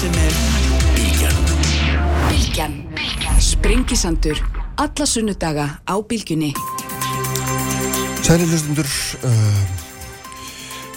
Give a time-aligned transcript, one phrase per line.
[0.00, 0.36] sem er
[0.96, 4.38] Bilgjan Bilgjan Sprengisandur
[4.80, 6.54] Alla sunnudaga á Bilgjunni
[8.24, 8.88] Sæli hlustundur
[9.28, 9.60] uh,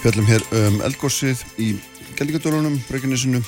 [0.00, 1.68] Fjallum hér um eldgósið í
[2.14, 3.42] Gellíkadólunum, Reykjanesinu.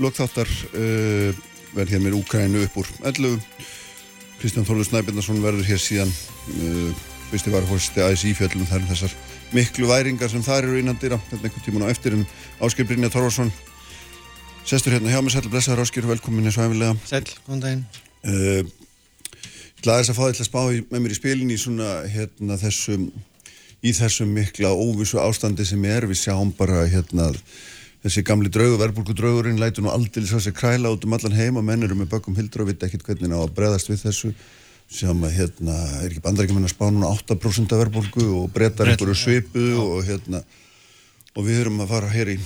[0.00, 1.44] Lokþáttar uh,
[1.76, 3.36] verð hér með Úkrænu upp úr 11
[4.40, 6.16] Kristján Þólu Snæbjörnarsson verður hér síðan
[6.56, 9.20] uh, fyrsti varfórsti aðeins í fjöllum þar um þessar
[9.52, 12.28] miklu væringar sem þar eru innan dýra þetta er einhvern tíman á eftir en
[12.64, 13.52] Áskil Brynja Þorvarsson
[14.66, 17.84] sestur hérna hjá mig, sæl blessaður Áskil, velkomin eins og æfilega Sæl, góðan daginn.
[18.26, 18.66] Uh,
[19.84, 23.04] Glæðis að fá þetta spá í, með mér í spilin í svona hérna þessum
[23.86, 26.08] í þessum mikla óvissu ástandi sem er.
[26.10, 27.28] Við sjáum bara hérna
[28.02, 31.60] þessi gamli draugur, verbulgu draugurinn lætur nú aldrei svo að kræla út um allan heim
[31.60, 34.34] og menn eru með bökum hildur og vita ekkit hvernig að breðast við þessu.
[34.90, 39.18] Sem að hérna er ekki bandarækjumenn að spá núna 8% af verbulgu og breytar einhverju
[39.18, 40.42] svipu og hérna
[41.36, 42.36] og við erum að fara hér í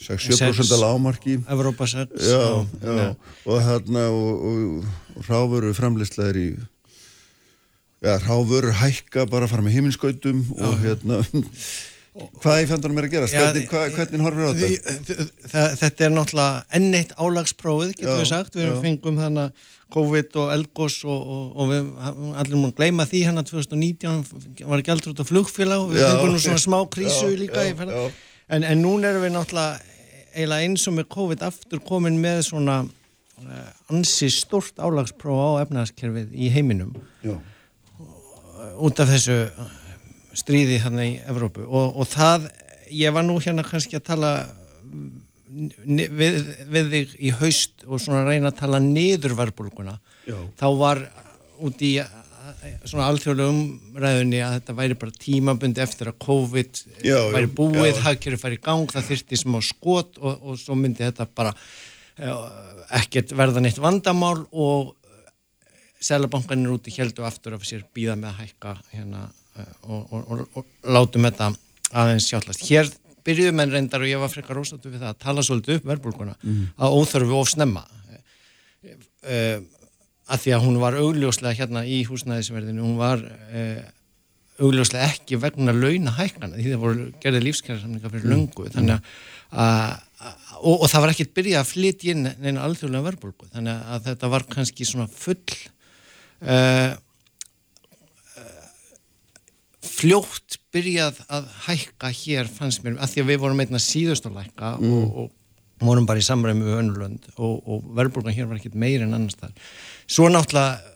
[0.00, 4.84] 6-7% af lámarki Evrópa 6 já, já, og hérna og, og,
[5.16, 6.48] og ráfuru framleysla er í
[8.00, 11.20] já, ráfuru hækka bara að fara með heiminskautum og hérna
[12.40, 13.28] hvað í fjandunum er að gera?
[13.30, 15.66] Hvernig, hvað, hvernig horfir á þetta?
[15.80, 18.56] Þetta er náttúrulega enneitt álagsprófið, getur við sagt.
[18.58, 18.72] Við já.
[18.82, 21.92] fengum þannig COVID og Elgos og, og, og við
[22.42, 25.84] allir múin að gleyma því hérna 2019 var ekki aldrei út á flugfélag.
[25.84, 27.64] Og við já, fengum nú svona smá krísu já, líka
[28.50, 29.89] en, en núna erum við náttúrulega
[30.34, 36.32] eiginlega eins og með COVID aftur komin með svona uh, ansi stort álagspróf á efnaðaskerfið
[36.34, 36.94] í heiminum.
[37.24, 37.36] Já.
[38.80, 39.36] út af þessu
[40.36, 41.64] stríði hérna í Evrópu.
[41.66, 42.50] Og, og það,
[42.92, 44.32] ég var nú hérna kannski að tala
[45.50, 46.38] við,
[46.70, 49.96] við þig í haust og svona reyna að tala niður verbulguna
[50.60, 51.02] þá var
[51.60, 51.96] út í
[52.84, 58.40] svona alþjóðlega umræðunni að þetta væri bara tímabundi eftir að COVID já, væri búið, hagkerri
[58.40, 61.54] færi í gang, það þyrti smá skot og, og svo myndi þetta bara
[63.00, 64.96] ekkert verða neitt vandamál og
[66.00, 69.26] Sælabankanir úti heldu aftur af sér býða með að hækka hérna
[69.84, 71.50] og, og, og látum þetta
[72.00, 72.64] aðeins sjálfast.
[72.70, 72.88] Hér
[73.26, 76.36] byrjuðum en reyndar og ég var frekar ósattu við það að tala svolítið upp verbulguna
[76.40, 76.62] mm.
[76.80, 79.58] að óþörfu of snemma uh,
[80.30, 83.80] að því að hún var augljóslega hérna í húsnæðisverðinu, hún var uh,
[84.60, 88.34] augljóslega ekki vegna launahækana því það voru gerðið lífskjæðarsamlinga fyrir mm.
[88.34, 88.96] löngu þannig
[89.50, 89.98] að
[90.60, 94.32] og, og það var ekkert byrjað að flytja inn neina alþjóðlega verbulgu þannig að þetta
[94.34, 95.38] var kannski svona full
[96.44, 96.92] uh,
[99.90, 104.42] fljótt byrjað að hækka hér fannst mér, að því að við vorum einna síðust að
[104.44, 104.96] hækka mm.
[104.96, 109.06] og, og vorum bara í samræmi við önnulönd og, og verðbólgan hér var ekkert meir
[109.06, 109.54] en annars þar
[110.10, 110.90] svo náttúrulega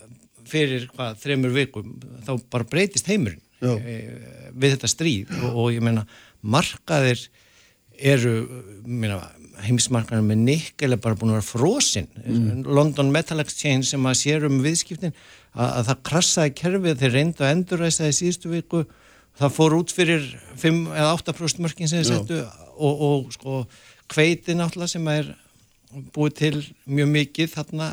[0.49, 1.95] fyrir hvað, þreymur vikum,
[2.27, 3.97] þá bara breytist heimurinn e,
[4.53, 5.33] við þetta stríð.
[5.41, 6.05] Og, og ég meina
[6.45, 7.23] markaðir
[7.95, 8.35] eru
[8.85, 9.21] meina,
[9.65, 12.11] heimsmarkaðir með nikk eða bara búin að vera frosinn.
[12.25, 12.67] Mm.
[12.67, 17.47] London Metal Exchange sem að sér um viðskiptin að, að það krassaði kerfið þeir reyndu
[17.47, 18.85] að endurræsa í síðustu viku.
[19.39, 20.27] Það fór út fyrir
[20.61, 22.43] 5 eða 8% mörkin sem þeir settu
[22.75, 23.65] og, og sko
[24.11, 25.33] kveiti náttúrulega sem er
[26.15, 26.55] búið til
[26.87, 27.91] mjög mikið þarna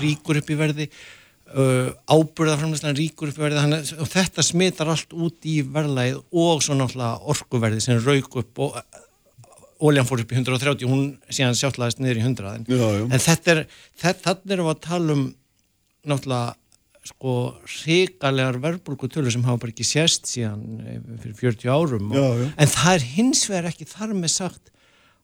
[0.00, 5.16] ríkur upp í verði uh, ábyrðarframleyslan ríkur upp í verði þannig, og þetta smitar allt
[5.16, 8.78] út í verðlæð og svo náttúrulega orkuverði sem rauk upp og
[9.84, 13.04] óljan fór upp í 130 hún síðan sjálflaðist niður í 100 en, já, já.
[13.04, 13.64] en þetta er
[14.54, 15.24] er að tala um
[16.04, 16.54] náttúrulega
[17.04, 17.32] sko
[17.84, 22.70] ríkalegar verbulgutölu sem hafa bara ekki sérst síðan eh, fyrir 40 árum og, já, en
[22.72, 24.72] það er hins vegar ekki þar með sagt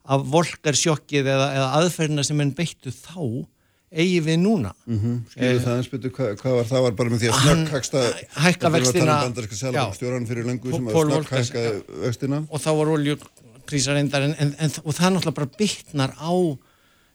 [0.05, 3.47] af volkarsjokkið eða, eða aðferðina sem enn beittu þá
[3.91, 4.73] eigi við núna.
[4.87, 5.15] Mm -hmm.
[5.33, 7.39] Skilur eh, það eins betur, hvað, hvað var það var bara með því að
[8.45, 9.17] hækka vextina.
[9.95, 11.63] stjóran fyrir lengu sem að snögghækka
[12.07, 12.45] vextina.
[12.51, 16.35] Og þá var oljukrísar endar en, en, en, og það náttúrulega bara bytnar á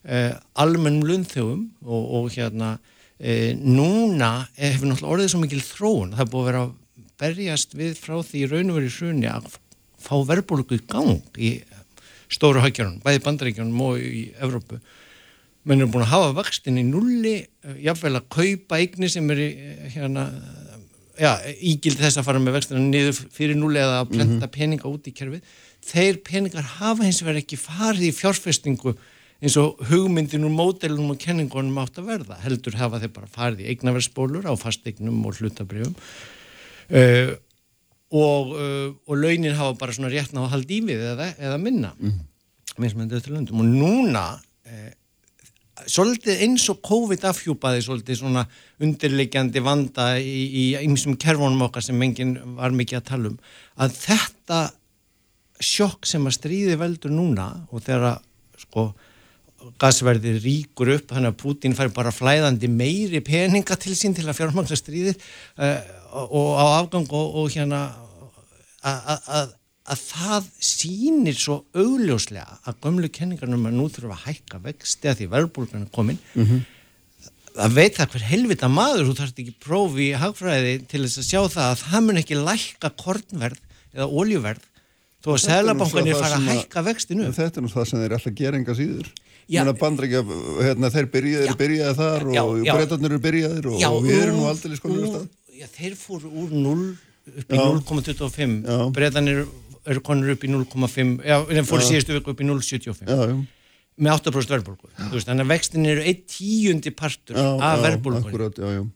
[0.04, 2.78] eh, almennum lundþjóðum og, og hérna
[3.20, 6.12] eh, núna hefur náttúrulega orðið svo mikil þróun.
[6.12, 6.74] Það er búið að vera að
[7.20, 9.48] berjast við frá því raun og verið hrunni að
[10.06, 11.52] fá verbulgu í gang í
[12.32, 14.80] stóru hækjarunum, bæði bandaríkjunum og í Evrópu.
[15.66, 19.42] Menn eru búin að hafa vextin í nulli eh, jáfnveil að kaupa eigni sem er
[19.48, 20.28] eh, hérna
[21.18, 24.56] já, ígild þess að fara með vextina niður fyrir nulli eða að plenta mm -hmm.
[24.60, 25.58] peninga út í kerfið.
[25.86, 28.96] Þeir peningar hafa hins vegar ekki farið í fjárfestingu
[29.42, 33.66] eins og hugmyndin úr módelunum og kenningunum átt að verða heldur hafa þeir bara farið
[33.66, 37.36] í eignaverðsbólur á fasteignum og hlutabrjöfum uh,
[38.14, 41.94] og, uh, og launin hafa bara svona réttna á hald í við eða, eða minna
[41.98, 42.20] mm.
[43.56, 44.94] og núna uh,
[45.90, 48.46] svolítið eins og COVID afhjúpaði svolítið svona
[48.84, 53.40] undirleikjandi vanda í einsum kervónum okkar sem enginn var mikið að tala um
[53.82, 54.62] að þetta
[55.64, 58.20] sjokk sem að stríði veldur núna og þegar
[58.60, 58.90] sko
[59.82, 64.38] gasverði ríkur upp þannig að Putin fær bara flæðandi meiri peninga til sín til að
[64.40, 65.80] fjármangsa stríðið uh,
[66.16, 67.86] og á afgang og, og hérna
[68.86, 69.54] að
[69.86, 75.20] að það sýnir svo augljóslega að gömlu kenningarnum að nú þurfum að hækka vexti að
[75.20, 76.64] því verðbúlgan er komin mm -hmm.
[77.60, 81.30] það veit það hver helvita maður þú þarfst ekki prófi í hagfræði til þess að
[81.30, 83.62] sjá það að það mun ekki lækka kornverð
[83.94, 84.66] eða oljuverð
[85.22, 88.58] þó að selabankanir fara að hækka vextinu Þetta er nú það sem þeir alltaf gera
[88.58, 89.08] enga síður.
[89.80, 90.22] Bandrækja,
[90.62, 94.48] hérna, þeir byrjaði, þar já, og breytarnir eru byrjaðir og, já, og við erum nú
[94.50, 96.86] aldrei skoðum úr, Þeir fóru úr 0
[97.36, 99.46] upp í 0,25 breytarnir
[99.86, 103.46] eru konur upp í 0,5 já, þeim fóru síðustu viku upp í 0,75
[103.96, 104.90] með 8% verðbólgu.
[105.24, 108.90] Þannig að vextin eru einn tíundi partur já, af verðbólgu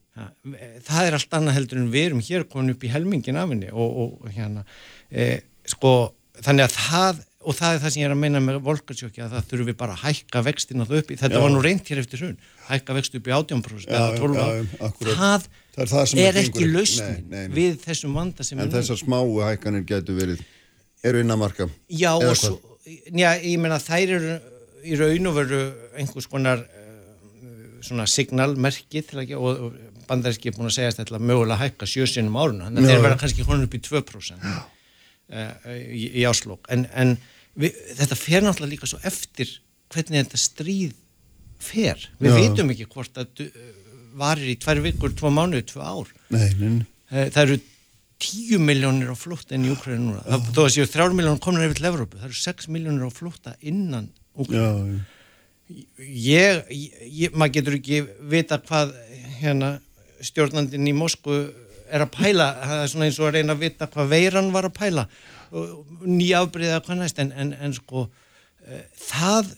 [0.83, 3.71] það er allt annað heldur en við erum hér konur upp í helmingin af henni
[3.71, 4.65] og, og hérna
[5.07, 5.39] e,
[5.69, 9.23] sko, þannig að það og það er það sem ég er að meina með volkarsjóki
[9.23, 11.43] að það þurfum við bara að hækka vextin að það upp í þetta já.
[11.45, 12.35] var nú reynd hér eftir hrun
[12.67, 15.47] hækka vext upp í 18% eða 12% það,
[15.87, 20.17] það er, það er ekki lausnin við þessum vanda sem en þessar smáu hækkanir getur
[20.19, 20.43] verið
[21.05, 24.35] eru innamarka já, svo, já, ég meina þær eru
[24.83, 25.61] í raun og veru
[25.99, 26.91] einhvers konar uh,
[27.85, 29.03] svona signalmerki
[29.37, 32.93] og, og bandarinski er búin að segja að þetta mögulega hækka sjösinum áruna þannig að
[32.93, 34.63] þeir vera kannski honum upp í 2% uh,
[35.75, 37.17] í, í áslokk en, en
[37.59, 39.59] við, þetta fer náttúrulega líka svo eftir
[39.89, 40.97] hvernig þetta stríð
[41.59, 42.07] fer.
[42.21, 42.37] Við já.
[42.39, 43.43] veitum ekki hvort að
[44.17, 46.13] varir í tvær vikur, tvo mánu, tvo ár.
[46.33, 46.87] Nei, nei.
[47.09, 47.59] það eru
[48.19, 50.23] tíu miljónir á flótta inn í Úkræni núna.
[50.27, 50.49] Oh.
[50.51, 53.53] þó að séu þrjáru miljónir komur yfir til Evrópu það eru sex miljónir á flótta
[53.63, 54.99] innan Úkræni
[55.69, 58.01] ég, ég, maður getur ekki
[58.31, 58.93] vita hvað
[59.39, 59.75] hérna
[60.25, 61.39] stjórnandin í Moskvu
[61.89, 62.49] er að pæla.
[62.63, 65.05] Það er svona eins og að reyna að vita hvað veiran var að pæla.
[66.05, 69.53] Nýja afbreyða hvað næst en, en, en sko uh, það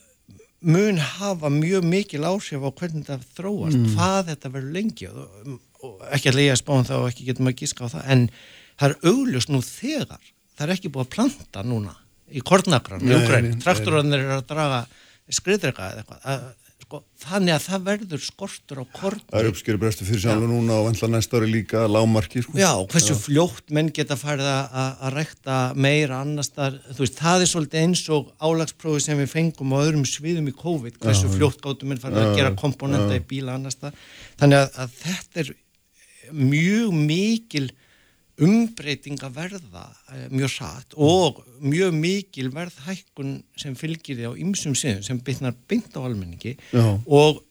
[0.61, 3.93] mun hafa mjög mikil áhrif á hvernig það þróast, mm.
[3.95, 7.57] hvað þetta verður lengi og og ekki að leiða spáðan þá og ekki getum að
[7.61, 8.23] gíska á það en
[8.77, 11.95] það er auglust nú þegar það er ekki búið að planta núna
[12.31, 14.81] í kornakran, í Ukræn, traktorannir er að draga
[15.31, 16.45] skriðdrega eða eitthvað
[16.91, 20.79] sko, þannig að það verður skortur á korn Það er uppskjöru brestu fyrir sjálf núna
[20.81, 22.57] og vantla næsta ári líka lámarki sko.
[22.59, 23.19] Já, hversu Já.
[23.23, 28.03] fljótt menn geta farið að rekta meira annars þar, þú veist, það er svolítið eins
[28.11, 31.35] og álagsprófi sem við fengum á öðrum sviðum í COVID, hversu Já.
[31.37, 33.95] fljótt gáttum menn farið að gera komponenta í bíla annars þar
[34.41, 35.53] þannig að, að þetta er
[36.31, 37.69] mjög mikil
[38.41, 44.75] umbreyting að verða eh, mjög satt og mjög mikil verðhækkun sem fylgir því á ymsum
[44.77, 46.85] siðum sem bytnar bynd á almenningi Já.
[47.05, 47.41] og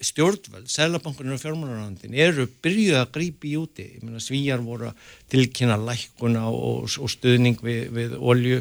[0.00, 5.78] stjórnvöld, Sælabankunir og fjármálarandin eru byrjuð að grípi í úti meina svíjar voru að tilkynna
[5.80, 8.60] lækkuna og, og stuðning við, við olju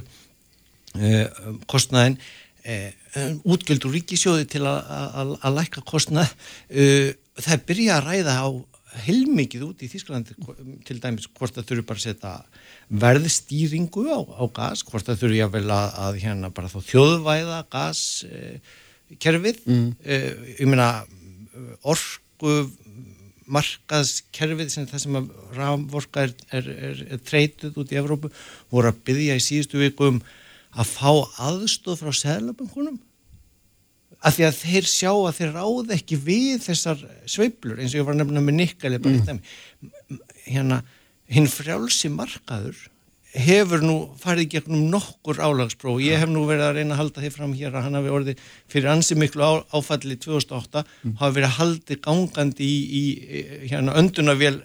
[0.96, 1.28] eh,
[1.68, 2.16] kostnæðin
[2.64, 2.94] eh,
[3.44, 6.32] útgjöldur ríkisjóði til að lækka kostnæð
[6.72, 8.48] eh, það byrjuð að ræða á
[9.06, 10.36] heilmikið út í Þísklandi
[10.88, 12.34] til dæmis hvort það þurfi bara að setja
[13.04, 19.72] verðstýringu á, á gas, hvort það þurfi að að, hérna bara þá þjóðvæða gaskerfið eh,
[19.74, 19.88] mm.
[20.06, 20.32] eh,
[20.62, 20.90] ég meina
[21.84, 22.56] orgu
[23.46, 28.32] markaðskerfið sem það sem að rafvorka er, er, er, er treytuð út í Evrópu
[28.74, 30.22] voru að byggja í síðustu vikum
[30.76, 31.12] að fá
[31.46, 32.98] aðstóð frá seglabankunum
[34.26, 38.08] að því að þeir sjá að þeir ráð ekki við þessar sveiblur eins og ég
[38.08, 39.40] var nefnilega með Nikkali mm.
[40.48, 40.82] hérna,
[41.32, 42.80] hinn frjálsi markaður
[43.36, 47.32] hefur nú farið gegnum nokkur álagspróf ég hef nú verið að reyna að halda því
[47.36, 51.16] fram hér að hann hafi orðið fyrir ansi miklu á, áfalli 2008 mm.
[51.20, 53.04] hafi verið haldið gangandi í, í
[53.68, 54.58] hérna öndunavél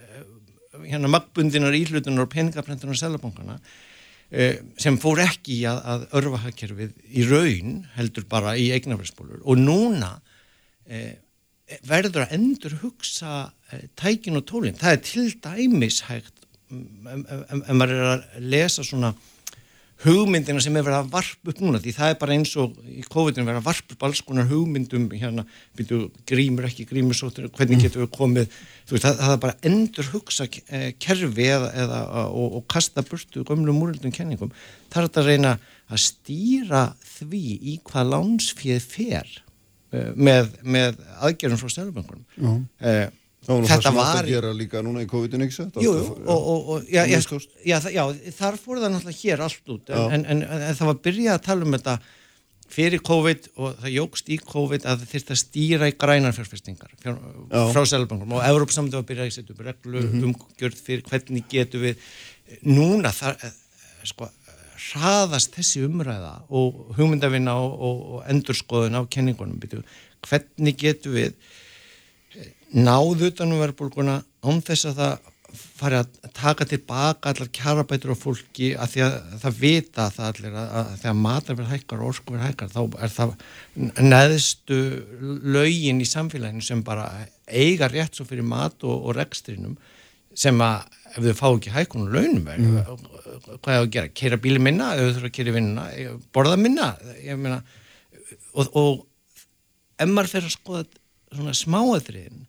[0.87, 3.90] hérna magbundinar íhlutunar og peningaprentunar og selabankana Eh,
[4.31, 10.13] sem fór ekki að, að örfa hagkerfið í raun heldur bara í eignafræðspólur og núna
[10.87, 11.17] eh,
[11.87, 14.79] verður að endur hugsa eh, tækin og tólinn.
[14.79, 19.11] Það er til dæmis hægt en maður er að lesa svona
[20.01, 23.03] hugmyndina sem er verið að varpa upp núna því það er bara eins og í
[23.05, 25.45] COVID-19 verið að varpa upp alls konar hugmyndum hérna,
[25.77, 27.85] byrju, grímur ekki grímur sóttur, hvernig mm.
[27.85, 32.57] getur við komið veist, það, það er bara endur hugsa eh, kerfi eða, eða, og,
[32.61, 34.55] og kasta burtu gömlu múrildum kenningum.
[34.91, 35.55] Það er að reyna
[35.91, 36.85] að stýra
[37.19, 39.33] því í hvað lánsfið fer
[39.93, 42.25] eh, með, með aðgerðum frá stjálfbankunum
[43.47, 47.05] þetta var að gera líka núna í COVID-19 ekki sett jú, og, og, og já,
[47.09, 47.21] já,
[47.65, 48.03] já, já,
[48.37, 51.37] þar fór það náttúrulega hér allt út en, en, en, en það var að byrja
[51.37, 51.95] að tala um þetta
[52.71, 57.81] fyrir COVID og það jógst í COVID að það þurfti að stýra í grænarfjárfestingar frá
[57.89, 60.29] selbankum og Európsamöndi var að byrja að setja upp reglu mm -hmm.
[60.29, 62.05] umgjörð fyrir hvernig getur við
[62.67, 63.57] núna þar, eh,
[64.05, 64.29] sko,
[64.91, 69.83] hraðast þessi umræða og hugmyndavinna og, og, og endurskoðun á kenningunum byrju,
[70.29, 71.35] hvernig getur við
[72.77, 75.29] náðu utanum verðbólguna án þess að það
[75.81, 80.59] fari að taka tilbaka allar kjarabætur á fólki að því að það vita það allir
[80.61, 83.33] að, að þegar matar verð hækkar og orku verð hækkar þá er það
[84.13, 84.79] neðstu
[85.57, 87.09] laugin í samfélaginu sem bara
[87.47, 89.75] eiga rétt svo fyrir mat og, og rekstrinum
[90.39, 92.77] sem að ef þau fá ekki hækkunum launum mm.
[93.59, 95.89] hvað er að gera, keira bíli minna ef þau þurfa að keira vinnuna,
[96.35, 96.93] borða minna
[97.35, 97.59] meina,
[98.55, 98.93] og, og
[99.99, 100.87] ef maður fer að skoða
[101.31, 102.47] svona smáaðriðin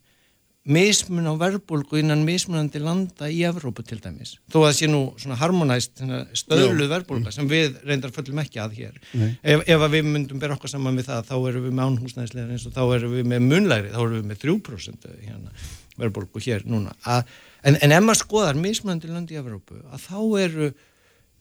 [0.62, 4.36] mismun á verbulgu innan mismunandi landa í Evrópu til dæmis.
[4.53, 6.03] Þó að það sé nú svona harmonæst
[6.38, 9.00] stöðluð verbulga sem við reyndar föllum ekki að hér.
[9.41, 12.68] Ef, ef við myndum bera okkar saman við það þá erum við með ánhúsnæðislega eins
[12.70, 15.65] og þá erum við með munlæri þá erum við með 3% hérna,
[15.98, 16.94] verbulgu hér núna.
[17.10, 20.72] Að, en, en ef maður skoðar mismunandi land í Evrópu að þá eru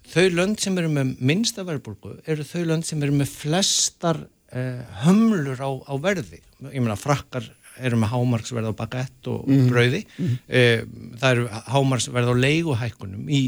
[0.08, 4.80] þau lönd sem eru með minnsta verbulgu eru þau lönd sem eru með flestar eh,
[5.04, 6.40] hömlur á, á verði.
[6.72, 7.44] Ég meina frakkar
[7.86, 9.68] eru með hámarksverð á bagett og mm.
[9.70, 10.34] brauði mm.
[10.46, 13.42] Uh, það eru hámarksverð á leiguhækkunum í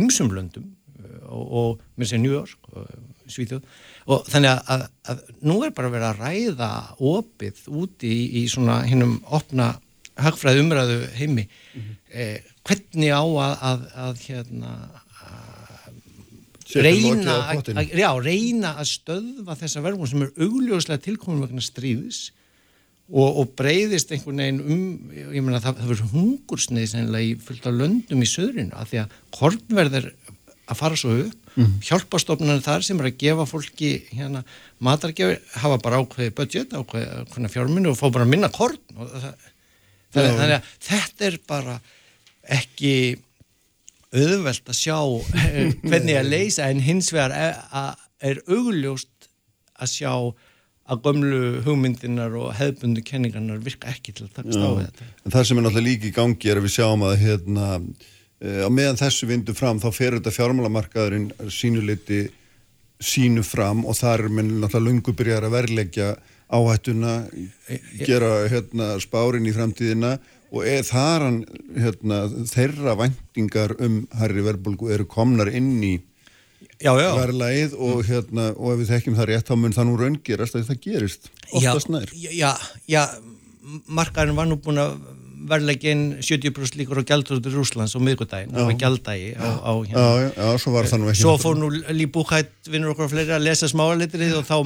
[0.00, 2.88] ymsum löndum uh, og, og mér sé New York og
[3.30, 3.62] Svíþjóð
[4.12, 6.72] og þannig að, að, að nú er bara verið að ræða
[7.14, 9.72] opið úti í, í svona hinnum opna
[10.20, 11.94] hagfræð umræðu heimi mm.
[12.12, 14.76] uh, hvernig á að, að hérna
[16.82, 17.36] reyna,
[17.92, 22.30] já, reyna að stöðva þessa verðmún sem er augljóslega tilkominn vegna stríðis
[23.12, 27.66] og, og breyðist einhvern veginn um, ég meina það, það verður hungursnið sennilega í fullt
[27.68, 30.12] af löndum í söðrinu að því að kornverðir
[30.64, 31.40] að fara svo upp.
[31.54, 31.76] Mm.
[31.86, 34.40] hjálpastofnarnir þar sem er að gefa fólki hérna
[34.82, 38.80] matargefi hafa bara ákveði budget, ákveði fjárminu og fá bara minna korn.
[38.90, 39.28] Það,
[40.16, 41.76] það, þannig að þetta er bara
[42.56, 42.94] ekki
[44.14, 44.98] auðvelt að sjá
[45.44, 49.30] eh, hvernig að leysa en hins vegar er augljóst
[49.78, 50.12] að sjá
[50.84, 55.08] að gömlu hugmyndinar og hefðbundu kenningarnar virka ekki til að takast á þetta.
[55.24, 57.68] En það sem er náttúrulega líki í gangi er að við sjáum að hérna,
[58.40, 62.20] e, á meðan þessu vindu fram þá fer þetta fjármálamarkaðurinn sínuleiti
[63.04, 66.12] sínu fram og þar er minn náttúrulega lungubyrjar að verleggja
[66.54, 67.14] áhættuna,
[68.04, 70.18] gera hérna, spárin í framtíðina
[70.54, 71.38] og er þar hann
[71.74, 75.96] hérna, þeirra vendingar um Harry Verbulgu eru komnar inn í
[76.82, 80.66] verðlægið og, hérna, og ef við þekkjum það rétt þá mun það nú raungerast að
[80.70, 82.14] það gerist oftast nær.
[82.14, 82.52] Já,
[82.90, 83.02] já,
[83.86, 84.96] markaðin var nú búin að
[85.50, 90.04] verðlegin 70% líkur á gældrúður Rúslands og miðgudaginn, það var gælddagi á, á hérna.
[90.04, 93.46] Já, já, svo var það nú ekki Svo fór nú Líbúkætt vinnur okkur fleiri að
[93.48, 94.56] lesa smáalitrið og þá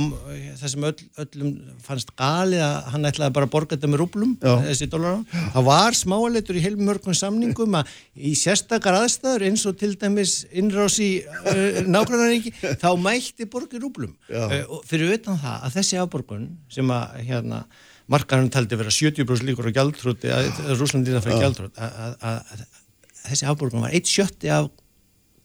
[0.60, 1.52] það sem öll, öllum
[1.84, 5.20] fannst gali að hann ætlaði bara að borga þetta með rúblum þessi dólar á,
[5.56, 10.98] það var smáalitur í heilmörgum samningum að í sérstakar aðstæður eins og til dæmis innrás
[11.02, 14.14] í uh, nákvæmlega þá mælti borgi rúblum.
[14.30, 17.62] Uh, fyrir utan það að þessi afborgun sem að hérna
[18.12, 22.62] markaðurinn taldi vera 70% líkur á gjaldrúti að Rúslandi það fyrir gjaldrút að
[23.28, 24.70] þessi afborgun var eitt sjötti af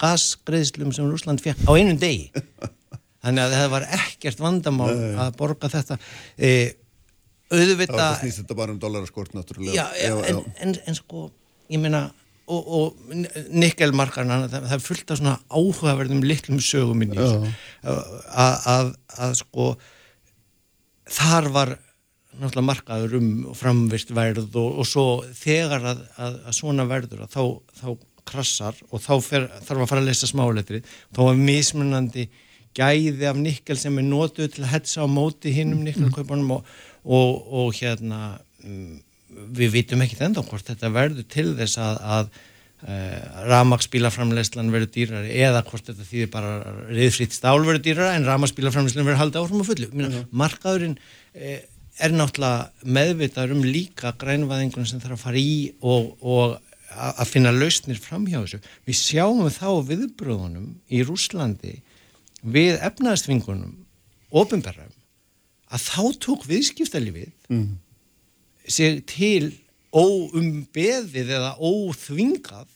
[0.01, 2.31] gasgreðslum sem Rúsland fekk á einum degi.
[3.23, 4.89] Þannig að það var ekkert vandamál
[5.23, 5.97] að borga þetta.
[6.35, 6.49] E,
[7.53, 9.77] auðvita Það snýst þetta bara um dollarskort náttúrulega.
[9.77, 11.29] Já, já, en, en, en sko,
[11.71, 12.09] ég meina
[12.51, 13.13] og, og
[13.55, 17.05] nikkelmarkarna það, það er fullt af svona áhugaverðum litlum sögum
[18.43, 19.69] að sko
[21.13, 21.75] þar var
[22.39, 25.05] náttúrulega markaður um framvist verð og, og svo
[25.37, 27.43] þegar að, að, að svona verður að þá,
[27.81, 27.87] þá
[28.33, 32.27] krassar og þá fer, þarf að fara að lesa smáletri þá er mismunandi
[32.73, 36.71] gæði af nikkel sem er nótuð til að hetsa á móti hinnum nikkelkaupunum og,
[37.03, 38.95] og, og hérna mm,
[39.59, 43.19] við vitum ekki þendan hvort þetta verður til þess að, að uh, eh,
[43.51, 46.55] ramagsbílaframlegslan verður dýrari eða hvort þetta þýðir bara
[46.89, 49.89] riðfritt stál verður dýrara en ramagsbílaframlegslan verður haldið áfram á fullu.
[49.93, 51.61] Minna, markaðurinn uh,
[52.01, 56.55] er náttúrulega meðvitað um líka grænvæðingun sem þarf að fara í og, og
[56.93, 58.59] að finna lausnir fram hjá þessu.
[58.87, 61.77] Við sjáum þá viðbröðunum í Rúslandi
[62.43, 63.75] við efnaðstvingunum
[64.33, 64.93] ofinberðum
[65.73, 67.69] að þá tók viðskiptalífið mm.
[68.67, 69.53] sig til
[69.93, 72.69] óumbeðið eða óþvingað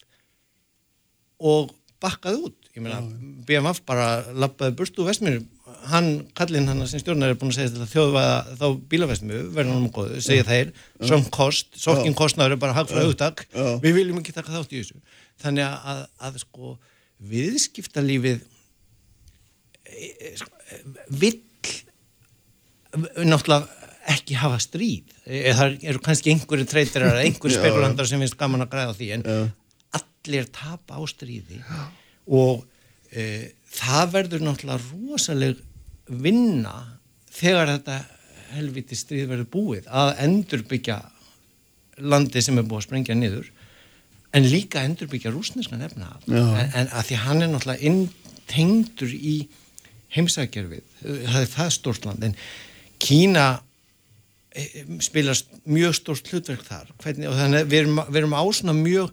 [1.38, 2.67] og bakkað út.
[2.78, 3.02] Ég meina,
[3.48, 4.08] BMF bara
[4.38, 5.48] lappaði burstu úr vestmjörnum
[5.92, 9.90] hann, kallinn hann sem stjórnar er búin að segja þetta þjóðvæða þá bílaversmu verður hann
[9.96, 10.48] góðu, segja ja.
[10.50, 13.44] þeir som kost, sokkin kostnaður er bara hagfræð auðtak,
[13.84, 15.02] við viljum ekki taka þátt í þessu.
[15.44, 16.74] Þannig að, að, að sko
[17.34, 18.40] viðskiptalífið
[19.88, 20.52] e, e, sko,
[21.24, 21.38] vill
[23.28, 25.16] náttúrulega ekki hafa stríð.
[25.28, 29.26] E, það eru kannski einhverju treytirar einhverju spekulandar sem finnst gaman að græða því en
[29.98, 31.62] allir tapa á stríði
[32.28, 32.64] og
[33.12, 35.62] e, það verður náttúrulega rosaleg
[36.08, 36.76] vinna
[37.38, 37.98] þegar þetta
[38.56, 40.98] helviti stríð verður búið að endurbyggja
[42.08, 43.52] landi sem er búið að sprengja niður
[44.38, 46.26] en líka endurbyggja rúsneskan efnahag.
[46.30, 49.38] En, en að því hann er náttúrulega intengdur í
[50.16, 52.36] heimsækjarfið það er það stórt land en
[52.98, 53.48] Kína
[54.56, 55.38] e, spilar
[55.70, 56.92] mjög stórt hlutverk þar.
[57.04, 59.12] Hvernig, og þannig við erum, við erum á svona mjög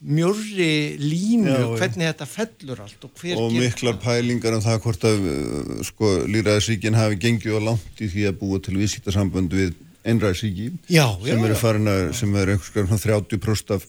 [0.00, 1.76] mjörri línu Já, já.
[1.76, 4.02] hvernig þetta fellur allt og hver og miklar það.
[4.06, 8.38] pælingar um það hvort að uh, sko, líraðisíkin hafi gengið á langt í því að
[8.40, 9.74] búa til viðsýttasambönd við
[10.08, 11.60] einræðisíki Já, já, sem eru já.
[11.60, 13.86] farin að, sem eru einhvers svona 30% af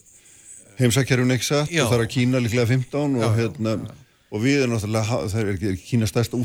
[1.48, 1.84] satt Já.
[1.84, 3.76] og það er að Kína líklega 15 og Já, já, hérna
[4.32, 6.38] og við erum náttúrulega, það er ekki Kína stærsta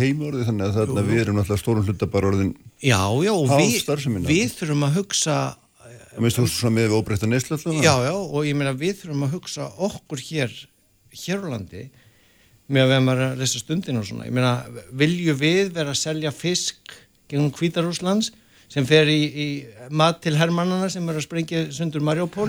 [0.00, 3.80] heimi orðið þannig að þarna við erum náttúrulega stórum hluta bara orðin Já, já, við,
[4.28, 5.36] við þurfum að hugsa
[6.16, 9.02] að minnst þú svona með við óbreytta neyslu allavega Já, já, og ég meina við
[9.02, 10.54] þurfum að hugsa okkur hér,
[11.12, 11.82] hér á landi
[12.66, 14.26] með að við erum að lesa stundin og svona.
[14.26, 14.54] Ég meina,
[14.98, 16.96] viljum við vera að selja fisk
[17.30, 18.32] gegn Hvítarúslands
[18.72, 19.48] sem fer í, í
[19.94, 22.48] mat til hermannana sem er að sprengja sundur Mariupol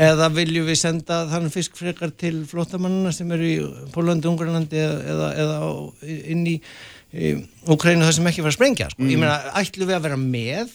[0.00, 3.58] eða viljum við senda þann fisk frekar til flottamannana sem eru í
[3.94, 5.58] Pólandi, Ungarlandi eða, eða,
[6.32, 6.56] inn í,
[7.70, 9.06] Ukraínu það sem ekki var að sprengja, sko.
[9.06, 10.72] Ég meina, ætlum við að vera með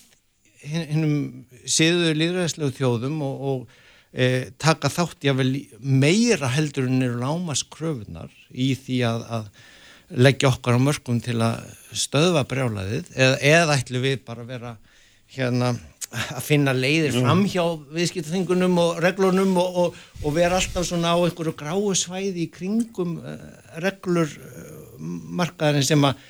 [0.64, 3.76] hinnum síðuðu líðræðislegu þjóðum og, og
[4.12, 9.26] e, taka þátt í að vel meira heldur en eru lámas kröfunar í því að,
[9.38, 14.54] að leggja okkar á mörgum til að stöðva brjálaðið eða, eða ætlum við bara að
[14.56, 14.76] vera
[15.30, 15.74] hérna
[16.10, 17.62] að finna leiðir fram hjá
[17.94, 23.20] viðskiptaþingunum og reglunum og, og, og vera alltaf svona á einhverju gráu svæði í kringum
[23.22, 23.36] uh,
[23.84, 24.98] reglur uh,
[25.40, 26.24] markaðarinn sem að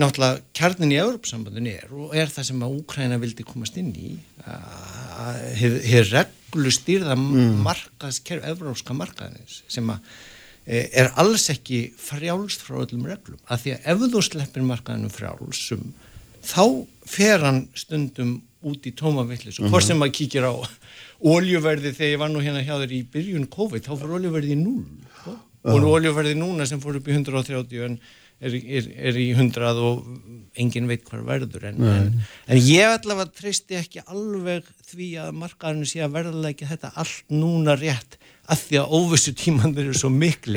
[0.00, 4.14] náttúrulega kjarnin í Európsambandinu er og er það sem að Úkræna vildi komast inn í
[4.44, 10.00] að hér reglu stýrða markaðskerf, evrópska markaðinins sem að
[10.66, 13.40] e, er alls ekki frjálst frá öllum reglum.
[13.48, 15.86] Að því að ef þú sleppir markaðinu frjálsum
[16.44, 16.64] þá
[17.08, 20.52] fer hann stundum út í tómavillis og hvort sem maður kíkir á
[21.34, 24.76] oljuverði þegar ég var nú hérna hjá þér í byrjun COVID þá fyrir oljuverði í
[25.20, 25.34] sko.
[25.72, 27.98] og oljuverði núna sem fór upp í 130 en
[28.44, 30.04] er, er, er í 100 og
[30.60, 32.10] engin veit hvað verður en, en,
[32.46, 37.74] en ég allavega treysti ekki alveg því að markaðinu sé að verðlega þetta allt núna
[37.80, 40.10] rétt að því að óvissu tímanir eru svo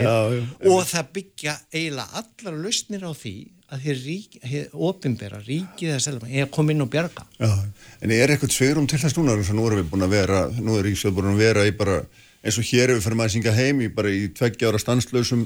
[0.04, 0.42] já.
[0.68, 3.36] og það byggja eiginlega allar lausnir á því
[3.68, 4.36] að þér rík,
[4.74, 7.26] ofinbera ríkið að selja, er að koma inn og bjarga.
[7.36, 7.52] Já,
[8.00, 10.88] en er eitthvað sveirum til þess núna nú erum við búin að vera, nú er
[10.88, 11.98] Ríksjóð búin að vera í bara,
[12.44, 14.80] eins og hér ef við fyrir maður að syngja heim í bara í tveggja ára
[14.80, 15.44] stanslausum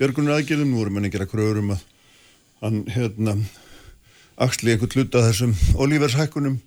[0.00, 1.84] björgunar aðgjörðum, nú erum við að gera kröður um að
[2.62, 3.36] hann, hérna
[4.46, 6.58] axli einhvern hluta þessum olívershækkunum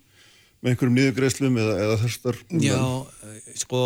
[0.59, 2.79] með einhverjum niðurgreislum eða, eða þessar Já,
[3.29, 3.81] eh, sko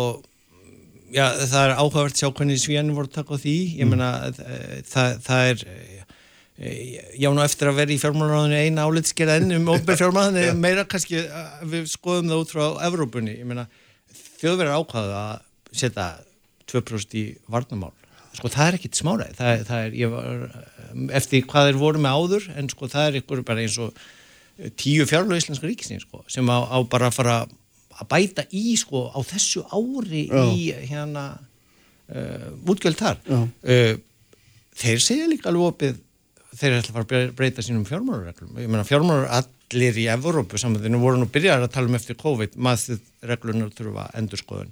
[1.14, 3.56] já, það er áhugavert sjá hvernig svíðan voru að taka á því.
[3.78, 8.86] Ég meina, eh, það, það er eh, já, nú eftir að vera í fjármálaráðinu eina
[8.88, 11.22] álitsgerð enn um óbyrð fjármálaráðinu meira kannski
[11.70, 13.68] við skoðum það út frá Evrópunni, ég meina
[14.40, 16.08] þjóðverðar ákvaða að setja
[16.70, 17.92] 2% í varnamál
[18.34, 20.44] sko það er ekkit smáraði það, það er, ég var,
[21.20, 24.04] eftir hvað þeir voru með áður en sko það er ykkur bara eins og
[24.78, 27.36] tíu fjárlög íslenska ríkisins sko, sem á, á bara að fara
[27.94, 30.42] að bæta í sko á þessu ári Já.
[30.50, 31.24] í hérna
[32.10, 33.20] uh, útgjöld þar.
[33.30, 33.94] Uh,
[34.78, 36.00] þeir segja líka alveg opið
[36.54, 38.54] þeir ætla að fara að bre- breyta sínum fjármálareglum.
[38.62, 42.54] Ég meina fjármálar allir í Evrópu samvæðinu voru nú byrjar að tala um eftir COVID
[42.62, 44.70] maður reglunar þurfa endurskoðun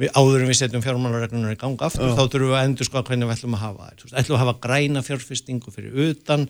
[0.00, 3.30] við áður en við setjum fjármálareglunar í ganga aftur þá þurfum við að endurskoða hvernig
[3.30, 3.98] við ætlum að hafa þær.
[4.00, 6.48] Þú veist, ætlum við að hafa græna fjárfestingu fyrir utan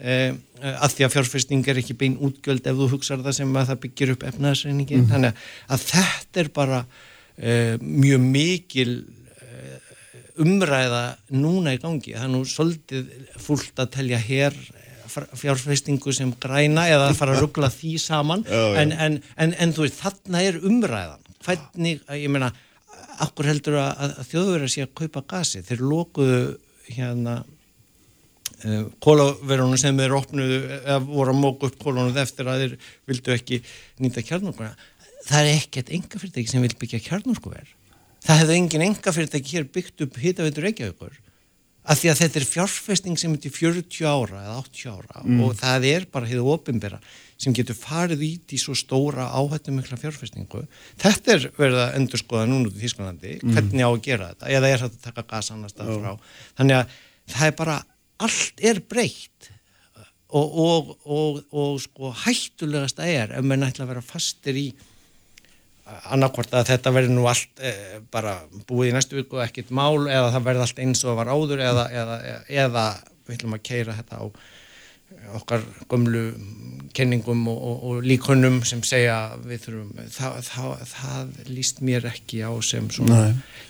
[0.00, 0.32] eh,
[0.72, 3.80] að því að fjárfesting er ekki bein útgjöld ef þú hugsar það sem að það
[3.86, 6.82] byggir upp efnaðsreiningi þannig að þetta er bara
[7.38, 8.92] eh, mjög mikil
[10.40, 11.04] umræða
[11.36, 12.14] núna í gangi.
[12.14, 14.56] Það er nú svolítið fúlt að telja hér
[15.10, 18.44] fjárfestingu sem græna eða að fara að ruggla því saman.
[18.50, 18.82] Já, já.
[18.82, 21.24] En, en, en, en þú veist, þarna er umræðan.
[21.44, 22.52] Hvernig, ég meina
[23.26, 26.38] akkur heldur að, að þjóðverðar sé að kaupa gasi, þeir lokuðu
[26.90, 32.78] hérna uh, kólaverunum sem þeir opnuðu eða voru að móka upp kólunum eftir að þeir
[33.10, 33.60] vildu ekki
[34.00, 34.74] nýta kjarnorkuna
[35.26, 37.74] það er ekkert enga fyrirtæki sem vil byggja kjarnorkuver.
[38.24, 41.18] Það hefði engin enga fyrirtæki hér byggt upp hitaveitur Reykjavíkur.
[41.90, 45.54] Af því að þetta er fjárfesting sem er til 40 ára eða 80 ára og
[45.58, 46.98] það er bara hefði ofinbera
[47.40, 50.66] sem getur farið ít í svo stóra áhættu mikla fjárfestingu.
[51.00, 54.50] Þetta er verið að endur skoða núna út í Þísklandi hvernig á að gera þetta?
[54.58, 56.36] Eða er þetta að taka gas annars stað frá?
[56.60, 56.98] Þannig að
[57.32, 57.78] það er bara
[58.20, 59.50] allt er breytt.
[60.30, 64.68] Og, og, og, og sko hættulegasta er ef menn ætla að vera fastir í
[66.12, 68.36] annarkvort að þetta verður nú allt eh, bara
[68.68, 71.86] búið í næstu viku ekkit mál eða það verður allt eins og var áður eða,
[71.90, 72.84] eða, eða
[73.26, 74.24] við ætlum að keira þetta á
[75.38, 76.24] okkar gömlu
[76.94, 82.42] kenningum og, og, og líkonum sem segja við þurfum, það, það, það líst mér ekki
[82.42, 82.88] á sem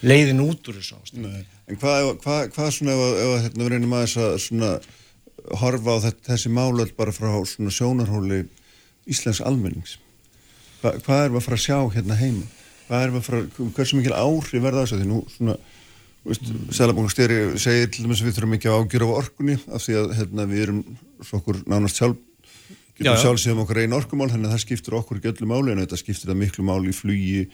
[0.00, 1.42] leiðin út úr þessu ástæði.
[1.70, 4.70] En hvað, hvað, hvað svona ef, ef hérna, við reynum aðeins að svona
[5.60, 8.44] horfa á þetta, þessi málöld bara frá svona sjónarhóli
[9.10, 9.98] Íslands almennings?
[10.80, 12.48] Hva, hvað er við að fara að sjá hérna heima?
[12.88, 15.58] Hvað er við að fara, hversu mikil áhrif verða þess að því nú svona,
[16.24, 16.50] veist.
[16.76, 20.12] Sælabangarstýri segir til dæmis að við þurfum ekki að ágjöra á orkunni af því að
[20.18, 20.82] hérna, við erum
[21.38, 22.18] okkur nánast sjálf,
[22.98, 26.00] getum sjálfsögum okkur einn orkumál, þannig að það skiptir okkur ekki öllu máli en þetta
[26.00, 27.44] skiptir það miklu máli í flugi,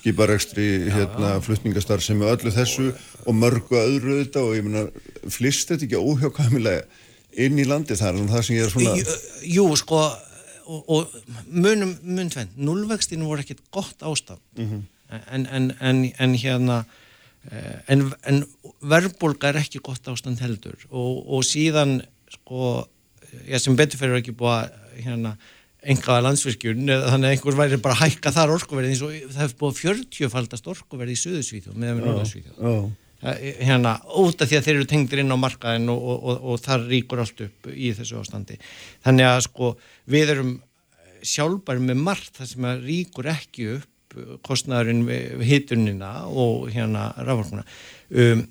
[0.00, 2.90] skiparekstri, hérna, flutningastar sem er öllu þessu
[3.26, 4.88] og mörgu öðru þetta og ég meina,
[5.30, 6.82] flist þetta ekki óhjákvæmilega
[7.38, 8.96] inn í landi þar, það sem ég er svona...
[9.46, 10.02] Jú, sko
[10.70, 14.82] og, og munum muntvend, nullvextinu voru ekkert gott ástaf mm -hmm.
[15.34, 16.84] en, en, en, en hérna
[17.50, 17.94] eh,
[18.26, 18.44] en
[18.80, 20.78] verðbólka er ekki gott ástand heldur.
[20.90, 22.86] Og, og síðan sko,
[23.48, 25.34] ég sem beturferður ekki búið að hérna
[25.80, 29.60] engaða landsvirkjun, þannig að einhver væri bara að hækka þar orkuverði eins og það hefur
[29.62, 32.90] búið 40 faldast orkuverði í Suðusvíþjóð meðan við Norðarsvíþjóð oh.
[33.64, 36.84] hérna, út af því að þeir eru tengdir inn á markaðin og, og, og þar
[36.90, 38.58] ríkur allt upp í þessu ástandi.
[39.06, 39.70] Þannig að sko
[40.12, 40.52] við erum
[41.32, 43.88] sjálfbæri með margt þar sem að ríkur ekki upp
[44.46, 48.42] kostnæðurinn við hitunina og hérna ráðvarkuna um,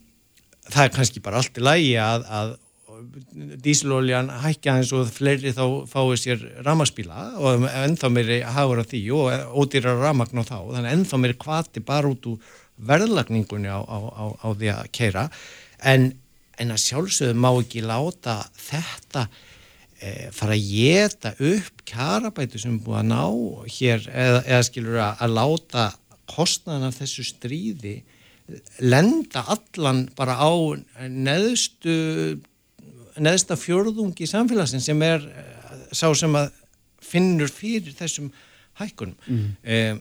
[0.70, 2.54] það er kannski bara allt í lægi að, að
[3.64, 9.02] dísiloljan hækja eins og fleiri þá fáið sér ramaspíla og ennþá meiri hafur á því
[9.16, 10.58] og ódýrar ramagn á þá.
[10.74, 12.58] Þannig ennþá meiri kvati bara út úr
[12.90, 15.28] verðlagningunni á, á, á, á því að keira
[15.84, 16.12] en,
[16.60, 19.26] en að sjálfsögðu má ekki láta þetta
[20.00, 23.24] e, fara að geta upp kjarabætu sem búið að ná
[23.80, 25.90] hér eða, eða skilur að, að láta
[26.30, 27.98] kostnaðan af þessu stríði
[28.82, 30.52] lenda allan bara á
[31.10, 32.40] neðstu
[33.24, 35.26] neðsta fjörðungi samfélagsin sem er
[35.92, 36.52] sá sem að
[37.04, 38.30] finnur fyrir þessum
[38.80, 39.52] hækkunum mm.
[39.64, 39.98] eh,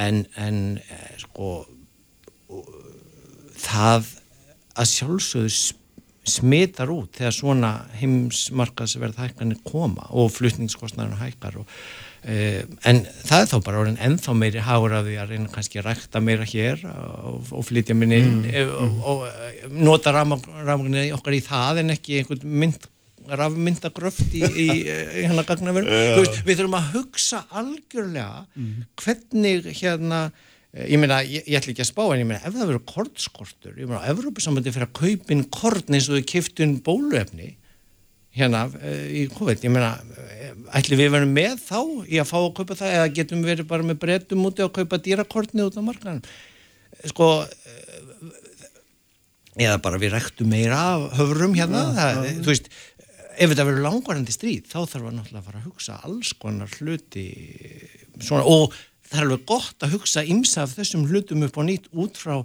[0.00, 1.52] en, en eh, sko
[3.62, 4.10] það
[4.78, 5.52] að sjálfsögðu
[6.32, 13.50] smitar út þegar svona heimsmarkaðsverð hækkanir koma og flutningskostnarinn hækkar og, eh, en það er
[13.50, 16.84] þá bara orðin ennþá meiri háur af því að reyna kannski að rækta meira hér
[16.92, 19.02] og, og flytja minni mm, e, og, mm.
[19.10, 22.88] og eh, nota rafmagnir okkar í það en ekki einhvern mynd
[23.32, 25.92] rafmyndagröft í, í, í hérna gagnaverð
[26.46, 28.88] við þurfum að hugsa algjörlega mm.
[28.98, 30.24] hvernig hérna
[30.72, 32.84] Eh, ég meina, ég, ég ætla ekki að spá en ég meina, ef það verður
[32.88, 37.50] kortskortur ég meina, Evrópussambandi fyrir að kaupin kort eins og þau kiftun bóluefni
[38.36, 39.64] hérna eh, í COVID.
[39.66, 43.12] Ég meina, eh, ætli við verðum með þá í að fá að kaupa það eða
[43.18, 46.24] getum við verið bara með breytum úti að kaupa dýrakortni út á markanum
[47.08, 47.28] sko
[49.60, 52.36] eða bara við rektum meira af höfrum hérna, ja, það, ja.
[52.38, 52.70] þú veist
[53.32, 57.26] ef þetta verður langvarandi stríð þá þarf að náttúrulega fara að hugsa alls konar hluti
[58.20, 58.76] svona og
[59.08, 62.36] það er alveg gott að hugsa ymsa af þessum hlutum upp á nýtt út frá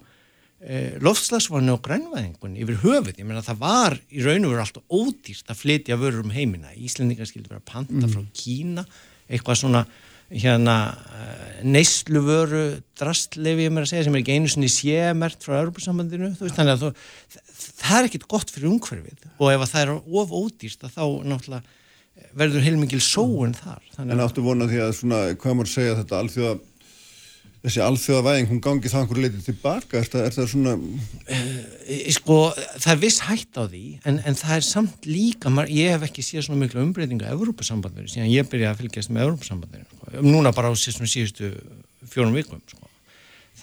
[0.61, 4.97] eh, loftslagsvarnu og grænvæðingunni yfir höfuð, ég meina það var í raun og veru alltaf
[4.99, 8.11] ódýrt að flytja vörur um heimina, Íslendingar skildi vera panta mm.
[8.13, 8.85] frá Kína,
[9.27, 9.85] eitthvað svona
[10.27, 10.75] hérna
[11.15, 12.63] eh, neyslu vöru
[12.99, 16.83] drastlefi ég meira að segja sem er ekki einu sinni sémert frá Europasambandinu, þannig að
[16.83, 16.93] þú,
[17.79, 19.27] það er ekkit gott fyrir umhverfið.
[19.37, 21.63] Og ef það er of ódýrt þá náttúrulega
[22.37, 23.83] verður heilmikil sóun þar.
[23.95, 26.53] Þannig En áttu vonað því að svona, hvað maður segja þetta alþjóða,
[27.67, 30.73] þessi alþjóða væðing hún gangi það einhverju leitið tilbaka er það, er það svona
[31.27, 35.95] e, Sko, það er viss hægt á því en, en það er samt líka, ég
[35.95, 39.87] hef ekki séð svona miklu umbreytinga á Evrópasambandinu síðan ég byrjaði að fylgjast með Evrópasambandinu
[39.89, 40.23] sko.
[40.27, 41.51] núna bara á síðan síðustu
[42.07, 42.87] fjórum vikum sko.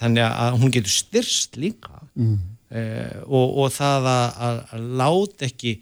[0.01, 2.37] þannig að hún getur styrst líka mm.
[2.77, 5.77] eh, og, og það að, að, að láta ekki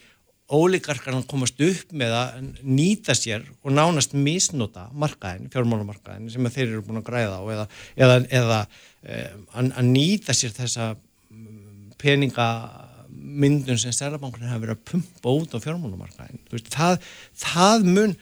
[0.53, 6.83] ólíkarkarnar komast upp með að nýta sér og nánast misnota markaðin, fjármálumarkaðin sem þeir eru
[6.85, 8.59] búin að græða á eða, eða, eða
[9.03, 15.63] eh, að, nýta sér þessa mm, peningamyndun sem Sælabankurinn hafa verið að pumpa út á
[15.65, 17.09] fjármálumarkaðin það,
[17.45, 18.15] það mun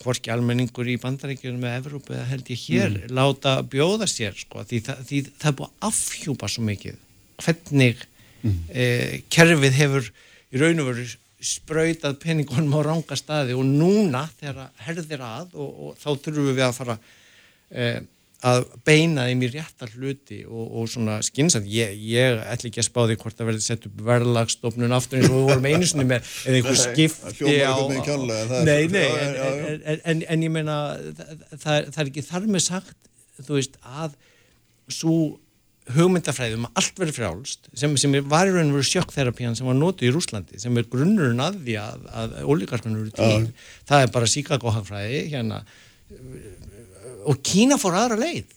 [0.00, 3.14] hvorki almenningur í bandaríkjunum með Evrópu eða held ég hér mm.
[3.16, 7.00] láta bjóða sér sko, því, því það er búin að afhjúpa svo mikið
[7.40, 8.04] hvernig
[8.42, 8.60] mm.
[8.72, 10.08] eh, kerfið hefur
[10.50, 11.04] í raun og veru
[11.40, 16.64] sprautað peningunum á ranga staði og núna þegar herðir að og, og þá þurfum við
[16.66, 16.96] að fara
[17.70, 18.00] eh,
[18.40, 22.88] að beina þeim í réttar hluti og, og svona skynsand ég, ég ætla ekki að
[22.88, 26.06] spá því hvort að verði sett upp verðlagstofnun aftur eins og við vorum einu sinni
[26.08, 26.32] með.
[26.46, 27.76] Eða einhver skipti á,
[28.64, 30.80] nei, nei, en, en, en, en ég meina
[31.52, 32.96] það, það er ekki þar með sagt
[33.44, 34.16] þú veist, að
[34.90, 35.14] svo
[35.88, 39.78] hugmyndafræðum að allt verður frjálst sem, sem var í raun og veru sjokkþerapían sem var
[39.78, 43.70] nótu í Rúslandi sem er grunnurinn að því að, að ólíkarsmenn eru til uh.
[43.88, 45.62] það er bara síkagóhagfræði hérna
[47.30, 48.52] og Kína fór aðra leið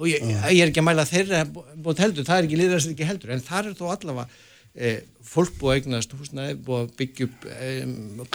[0.00, 0.46] og ég, uh.
[0.52, 3.44] ég er ekki að mæla þeirra bótt heldur, það er ekki liðast ekki heldur en
[3.48, 4.28] það er þó allavega
[4.76, 4.94] e,
[5.32, 7.72] fólk búið að eignast húsnaði búið að byggja upp e,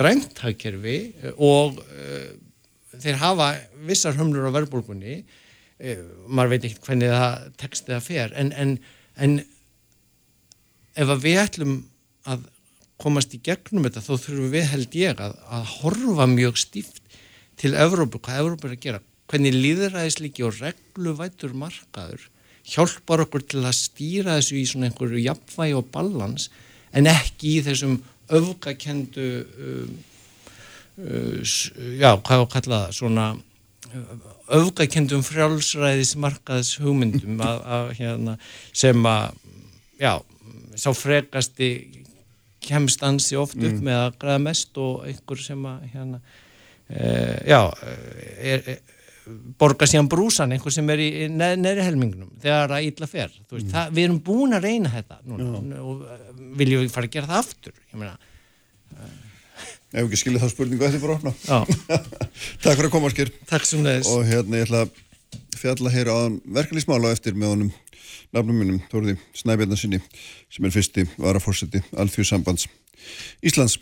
[0.02, 0.98] grænthagkerfi
[1.38, 2.20] og e,
[3.06, 3.54] þeir hafa
[3.86, 5.44] vissar hömlur á verðbólkunni e,
[5.80, 8.36] maður veit ekki hvernig það tekstið að fer.
[8.40, 8.76] En, en,
[9.16, 9.40] en
[10.96, 11.74] ef við ætlum
[12.26, 12.46] að
[13.02, 17.02] komast í gegnum þetta þá þurfum við held ég að, að horfa mjög stíft
[17.60, 19.04] til Evrópu, hvað Evrópu er að gera.
[19.32, 22.30] Hvernig líðræðisliki og regluvætur markaður
[22.66, 26.50] hjálpar okkur til að stýra þessu í svona einhverju jafnvægi og ballans
[26.96, 28.00] en ekki í þessum
[28.34, 29.92] öfgakendu um,
[31.06, 31.56] uh,
[32.00, 33.28] já, hvað var að kalla það svona
[34.60, 38.38] öfgakendum frjálsræðismarkaðs hugmyndum að, að, hérna,
[38.76, 39.38] sem að
[40.02, 40.14] já,
[40.80, 41.70] sá frekasti
[42.66, 43.86] kemst ansi oft upp mm.
[43.86, 46.22] með að græða mest og einhver sem að hérna,
[46.90, 47.08] e,
[47.52, 48.80] já er, er,
[49.60, 53.68] borga síðan brúsan einhver sem er í neð, neðri helmingnum þegar það ítla fer veist,
[53.68, 53.74] mm.
[53.74, 56.04] það, við erum búin að reyna þetta núna, og
[56.60, 58.18] viljum við fara að gera það aftur ég meina
[59.94, 61.34] Ef ekki skilja þá spurningu eftir að opna.
[62.64, 65.02] Takk fyrir að koma Skir Takk sem neðis Og hérna ég ætla að
[65.56, 66.18] fjalla hér á
[66.58, 67.74] verkefnismála eftir með honum
[68.36, 70.02] nafnum minnum Þorði Snæbjörnarsinni
[70.52, 72.68] sem er fyrsti varafórseti Alþjóðsambands
[73.46, 73.80] Íslands.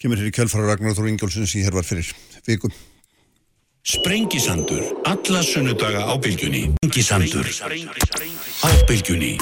[0.00, 2.10] Kemur hér í kjálfara Ragnar Þór Ingjálsson sem hér var fyrir
[2.48, 2.74] vikum
[3.88, 6.74] Sprengisandur alla sunnudaga á bylgjunni.
[6.82, 7.46] Sprengisandur
[8.60, 9.38] á bylgjunni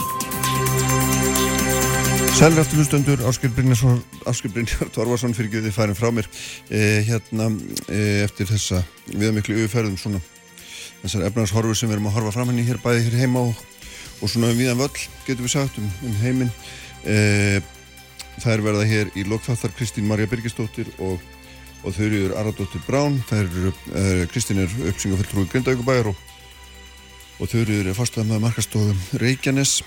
[2.35, 6.27] Sælir eftir hlustundur, Áskil Brynjar Torvarsson fyrir því færin frá mér.
[6.71, 7.47] Eh, hérna
[7.87, 10.21] eh, eftir þessa viðmiklu yfirferðum svona
[11.03, 13.63] þessar efnarshorfur sem við erum að horfa fram henni hér bæði hér heima og,
[14.21, 16.53] og svona um viðan völl getur við sagt um, um heiminn.
[17.07, 17.61] Eh,
[18.41, 21.21] það er verða hér í lokþáttar Kristín Marja Birgistóttir og,
[21.85, 26.25] og þauðriður Aradóttir Brán það eru eh, Kristín er uppsingafelltrúi Grindaugubæjar og,
[27.41, 29.79] og þauðriður er fastað með markastofum Reykjanes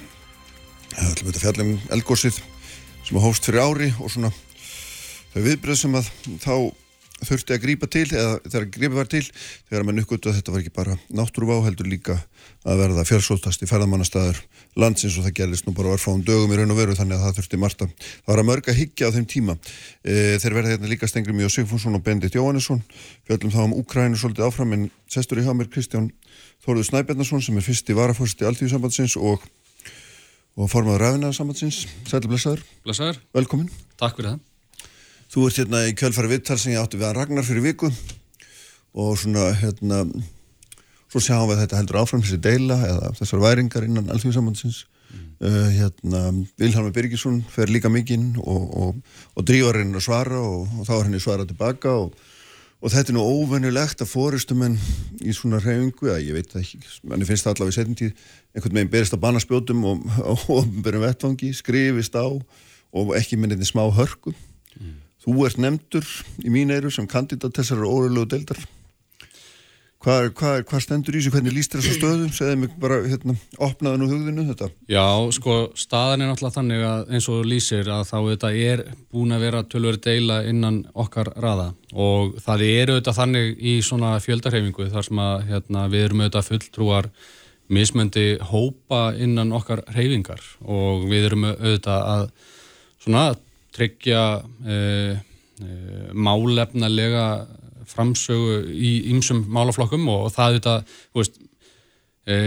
[0.95, 2.43] Það ætlum við að fjalla um elgósið
[3.07, 4.31] sem hóst fyrir ári og svona
[5.33, 6.53] þau viðbröð sem að þá
[7.19, 10.63] þurfti að grípa til eða þegar grípa var til þegar maður nukkutu að þetta var
[10.63, 12.15] ekki bara náttúruvá heldur líka
[12.67, 14.39] að verða fjársótast í ferðamannastæður
[14.79, 17.39] landsins og það gerðist nú bara varfáum dögum í raun og veru þannig að það
[17.39, 19.57] þurfti margt að það var að higgja á þeim tíma.
[20.03, 22.81] E, þeir verða hérna líka stengri mjög Sigfússon og Bendit Jóhannesson.
[23.27, 26.11] Fjöldum þá um Úkrænu svolítið áfram en sestur í hjá mér Kristján
[26.63, 29.43] Þóruður Snæbjarnason sem er fyrst í varafórsti Altíðsambandsins og
[30.59, 31.85] og formadur ræðina sambandsins.
[32.09, 32.63] Sæli blessaður.
[32.83, 33.21] Blessaður.
[33.37, 33.69] Velkomin.
[33.99, 34.89] Takk fyrir það.
[35.29, 37.91] Þú ert hérna í kjölfari vittal sem ég átti við að Ragnar fyrir viku
[38.97, 40.03] og svona hérna
[41.09, 45.27] svo sjáum við þetta heldur áfram þessi deila eða þessar væringar innan alþjóðsambandsins mm.
[45.45, 46.23] uh, hérna
[46.61, 50.93] Vilhelm Birgisson fer líka mikinn og, og, og drívar henni að svara og, og þá
[50.97, 52.17] er henni svara tilbaka og
[52.79, 54.77] Og þetta er nú óvennulegt að fóristum en
[55.19, 56.79] í svona reyfingu, að ég veit ekki,
[57.11, 60.05] manni finnst það allavega í setjum tíð, einhvern veginn berist á banaspjótum og
[60.55, 64.31] ofnbjörnum vettfangi, skrifist á og ekki minniðni smá hörku.
[64.79, 64.95] Mm.
[65.25, 66.07] Þú ert nefndur
[66.39, 68.63] í mín eiru sem kandidat þessar óröðlegu deildar.
[69.99, 72.27] Hvað, hvað, hvað stendur í sig, hvernig líst þér þessu stöðum?
[72.31, 74.69] Segði mig bara, hérna, opnaðan úr hugðinu þetta.
[74.87, 75.03] Já,
[75.35, 79.43] sko, staðan er náttúrulega þannig að eins og lýsir að þá þetta er búin að
[79.43, 85.09] vera tölveri deila innan okkar raða og það er auðvitað þannig í svona fjöldarhefingu þar
[85.09, 87.11] sem að hérna, við erum auðvitað fulltrúar
[87.67, 92.27] mismöndi hópa innan okkar reyfingar og við erum auðvitað að
[93.03, 93.29] svona
[93.75, 94.27] tryggja
[94.63, 94.77] e,
[95.59, 95.73] e,
[96.15, 97.25] málefnalega
[97.89, 101.39] framsögu í ymsum málaflokkum og það auðvitað, þú veist,
[102.29, 102.37] e,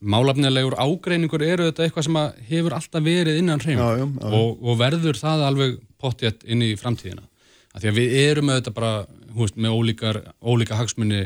[0.00, 2.18] málefnilegur ágreiningur eru auðvitað eitthvað sem
[2.48, 7.24] hefur alltaf verið innan hreim og, og verður það alveg pottjett inn í framtíðina.
[7.72, 8.92] Að því að við erum auðvitað bara,
[9.32, 11.22] hú veist, með ólíkar, ólíka hagsmunni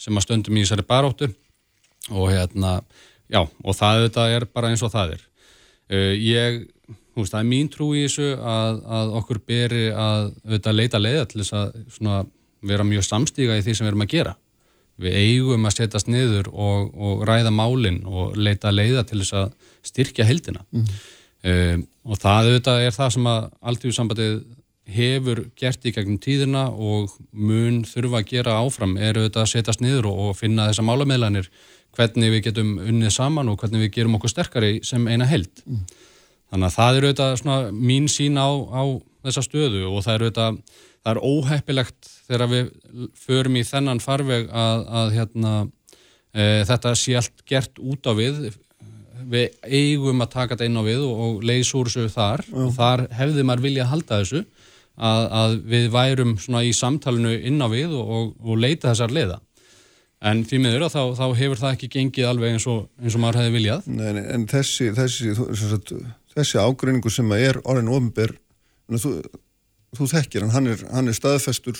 [0.00, 1.30] sem að stöndum í þessari baróttu
[2.10, 2.78] og hérna,
[3.28, 5.24] já, og það auðvitað er bara eins og það er.
[5.90, 6.60] Uh, ég,
[7.14, 11.24] þú það er mín trú í þessu að, að okkur beri að auðvitað leita leiða
[11.30, 12.20] til þess að svona
[12.66, 14.34] vera mjög samstíga í því sem við erum að gera.
[15.00, 19.72] Við eigum að setjast niður og, og ræða málinn og leita leiða til þess að
[19.90, 20.66] styrkja heldina.
[20.74, 20.90] Mm
[21.46, 24.38] um, og það auðvitað er það sem að alltífusambandið
[24.90, 29.84] hefur gert í gegnum tíðina og mun þurfa að gera áfram er auðvitað að setjast
[29.84, 31.50] niður og, og finna þessa málameðlanir
[31.96, 35.62] hvernig við getum unnið saman og hvernig við gerum okkur sterkari sem eina held.
[35.66, 35.84] Mm.
[36.50, 38.82] Þannig að það er auðvitað mín sín á, á
[39.28, 40.60] þessa stöðu og það er auðvitað
[41.00, 42.72] það er óheppilegt þegar við
[43.18, 45.52] förum í þennan farveg að, að hérna,
[46.32, 48.42] e, þetta sé allt gert út á við.
[49.30, 52.44] Við eigum að taka þetta inn á við og, og leys úr þessu þar.
[52.56, 54.42] Og þar hefði maður vilja að halda þessu
[55.00, 59.16] að, að við værum svona í samtalenu inn á við og, og, og leita þessar
[59.16, 59.40] leiða.
[60.20, 63.22] En því miður að þá, þá hefur það ekki gengið alveg eins og, eins og
[63.22, 63.86] maður hefði viljað.
[63.88, 65.94] Nei, nei, en þessi, þessi, sagt,
[66.34, 68.34] þessi ágreiningu sem er orðin ofnber
[69.00, 69.14] þú,
[69.96, 71.78] þú þekkir hann, hann er, hann er staðfestur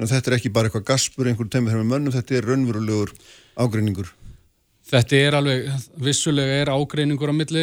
[0.00, 3.14] þetta er ekki bara eitthvað gaspur einhver teimur þeim með mönnum, þetta er raunverulegur
[3.60, 4.12] ágreiningur
[4.84, 5.68] Þetta er alveg,
[6.04, 7.62] vissulega er ágreiningur á milli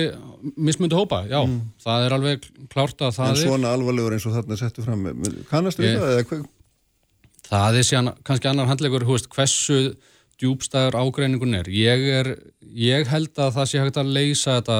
[0.57, 1.37] mismundu hópa, já,
[1.83, 5.03] það er alveg klárt að en það er svona alvarlegur eins og þarna settu fram
[5.51, 6.47] kannastu Ég- það eða hvað
[7.51, 9.77] Það er síðan kannski annar handlegur, veist, hversu
[10.41, 11.67] djúbstæður ágreiningun er.
[11.67, 12.29] Ég er,
[12.63, 14.77] ég held að það sé hægt að leysa þetta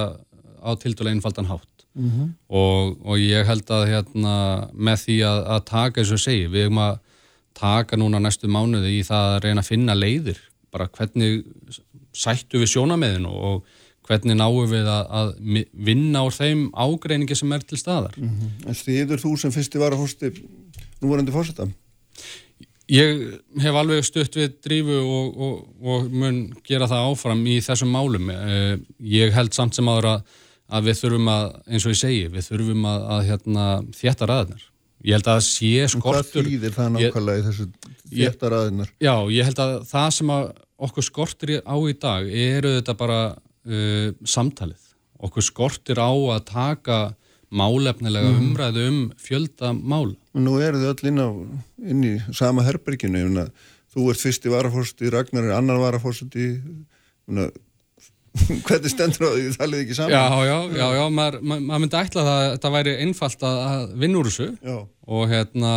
[0.64, 1.71] á tildulega einfaldan hátt.
[1.96, 4.36] Og, og ég held að hérna,
[4.74, 7.00] með því að, að taka eins og segi, við erum að
[7.62, 10.40] taka núna næstu mánuði í það að reyna að finna leiðir,
[10.72, 11.44] bara hvernig
[12.16, 13.66] sættu við sjónameðinu og
[14.08, 15.36] hvernig náum við að, að
[15.92, 18.16] vinna úr þeim ágreiningi sem er til staðar.
[18.18, 20.32] en stýður þú sem fyrsti varahósti
[21.02, 21.68] núvarandi fórseta
[22.92, 23.22] Ég
[23.64, 28.28] hef alveg stutt við drífu og, og, og mun gera það áfram í þessum málum.
[28.34, 28.74] Eh,
[29.14, 30.26] Ég held samt sem áður að,
[30.72, 34.68] að við þurfum að, eins og ég segi, við þurfum að, að hérna, þétta ræðnar.
[35.02, 36.48] Ég held að það sé hvað skortur...
[36.48, 37.66] þýðir það nákvæmlega í þessu
[38.12, 40.44] þétta raðinnar Já, ég held að það sem að
[40.88, 44.86] okkur skortir á í dag eru þetta bara uh, samtalið.
[45.22, 47.00] Okkur skortir á að taka
[47.52, 50.16] málefnilega umræðu um fjölda mála.
[50.38, 51.30] nú eru þið öll inn, á,
[51.92, 53.26] inn í sama herberginu
[53.92, 56.54] þú ert fyrsti varafórseti Ragnar er annar varafórseti
[58.68, 62.00] hvernig stendur á því það liði ekki saman Já, já, já, já, maður, maður, myndi
[62.00, 64.78] ætla það að það væri einfalt að, vinna úr þessu Já.
[65.18, 65.72] og hérna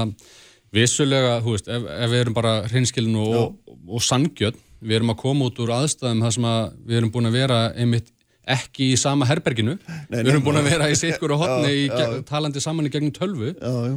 [0.75, 5.13] vissulega, hú veist, ef, ef við erum bara hreinskilin og, og, og sangjöld við erum
[5.15, 8.11] að koma út úr aðstæðum þar sem að við erum búin að vera einmitt
[8.55, 10.73] ekki í sama herberginu, Nei, við erum nei, búin að nei.
[10.75, 13.95] vera í sikkur og hotni talandi saman í gegnum tölvu já, já.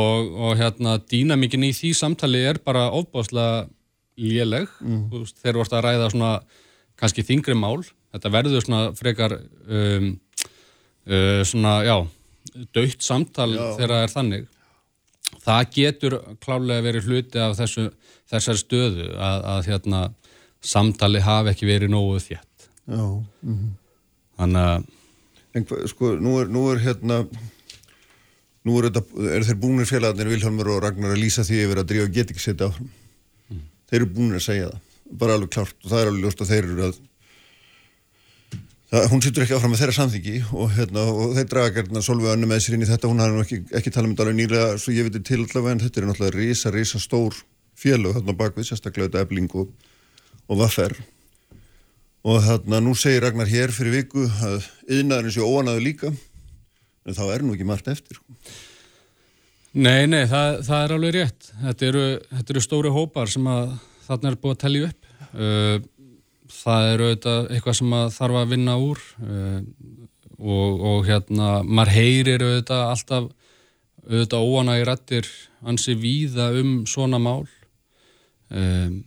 [0.00, 3.68] og, og hérna dýnamíkin í því samtali er bara ofbáslega
[4.20, 5.06] léleg Mm.
[5.12, 6.30] Þú veist, þegar þú ert að ræða svona
[7.00, 7.78] kannski þingri mál
[8.14, 10.08] þetta verður svona frekar um,
[11.06, 11.96] uh, svona, já
[12.74, 13.66] döitt samtal Já.
[13.78, 14.48] þegar það er þannig
[15.40, 17.90] það getur klálega verið hluti af þessu,
[18.30, 20.00] þessari stöðu að, að hérna
[20.60, 23.04] samtali hafi ekki verið nógu þétt já.
[24.40, 24.88] þannig að
[25.50, 27.24] En hva, sko, nú er, nú er hérna
[28.62, 29.00] nú er, þetta,
[29.34, 32.44] er þeir búinir félagarnir Vilhelmur og Ragnar að lýsa því yfir að drífa get ekki
[32.44, 32.90] setja áfram
[33.90, 34.84] þeir eru búinir að segja það,
[35.22, 37.00] bara alveg klárt og það er alveg ljóst að þeir eru að
[38.90, 42.34] það, hún sittur ekki áfram með þeirra samþyggi og, hérna, og þeir draga gerðna Solveig
[42.34, 44.66] Önnu með sér inn í þetta, hún nú ekki, ekki talað um þetta alveg nýlega,
[44.82, 47.38] svo ég veit til allavega en þetta er náttúrulega risa, risa stór
[47.80, 49.70] félög þarna bakvið, sérstaklega þetta ebling og,
[50.50, 50.96] og vaffer
[52.26, 57.22] og þarna nú segir Ragnar hér fyrir viku að yðnaðurinn sé óanaðu líka en þá
[57.30, 58.20] er nú ekki margt eftir.
[59.70, 61.48] Nei, nei, það, það er alveg rétt.
[61.62, 63.76] Þetta eru, þetta eru stóri hópar sem að
[64.08, 65.10] þarna er búið að tellja upp.
[66.50, 69.60] Það eru auðvitað eitthvað sem að þarf að vinna úr uh,
[70.40, 73.30] og, og hérna, maður heyrir auðvitað alltaf
[74.10, 75.28] auðvitað óana í rættir
[75.60, 77.44] ansi víða um svona mál.
[78.50, 79.02] Um,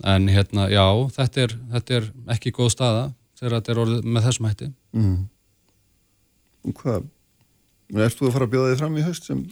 [0.00, 3.04] en hérna, já, þetta er, þetta er ekki góð staða
[3.38, 4.70] þegar þetta er orðið með þessum hætti.
[6.64, 7.06] og hvað
[8.06, 9.44] erst þú að fara að bjóða þig fram í haust sem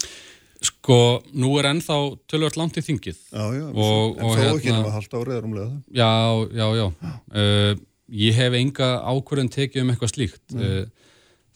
[0.59, 3.19] Sko, nú er ennþá tölvört langt í þingið.
[3.31, 6.11] já, já, Og- en þó ekki hérna- nema halvt árið er umlega það Já,
[6.59, 6.87] já, já.
[7.31, 7.75] Uh,
[8.11, 10.43] ég hef enga ákvörðin tekið um eitthvað slíkt.
[10.55, 10.87] Uh,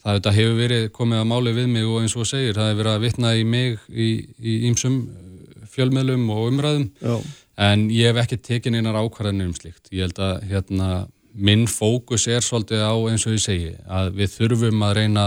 [0.03, 2.83] það þetta hefur verið komið að máli við mig og eins og segir, það hefur
[2.83, 4.07] verið að vitna í mig í
[4.39, 7.15] í ýmsum uh, fjölmiðlum og umræðum, já,
[7.57, 9.89] en ég hef ekki tekið einar ákvörðinir um slíkt.
[9.91, 10.89] Ég held að hérna,
[11.33, 15.23] minn fókus er svolítið á eins og ég segi, að við þurfum að reyna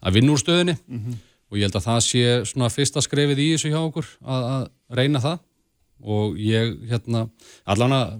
[0.00, 0.76] að vinna úr stöðinni
[1.48, 4.98] og ég held að það sé svona fyrsta skrefið í þessu hjá okkur að, að
[5.00, 5.38] reyna það.
[5.98, 7.24] Og ég hérna
[7.66, 8.12] allan að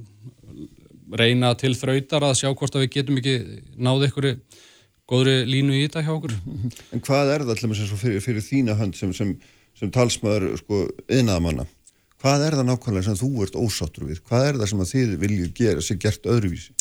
[1.19, 3.37] reyna til þrautar að sjá hvort að við getum ekki
[3.79, 4.29] náðu ykkur
[5.09, 6.37] góðri línu í þetta hjá okkur.
[6.95, 9.35] En hvað er það allir sem fyrir, fyrir þína hönd sem, sem,
[9.79, 11.69] sem talsmaður sko yðnaðamanna
[12.23, 14.21] hvað er það nákvæmlega sem þú ert ósáttur við?
[14.27, 16.75] Hvað er það sem að þið viljið gera sér gert öðruvísi?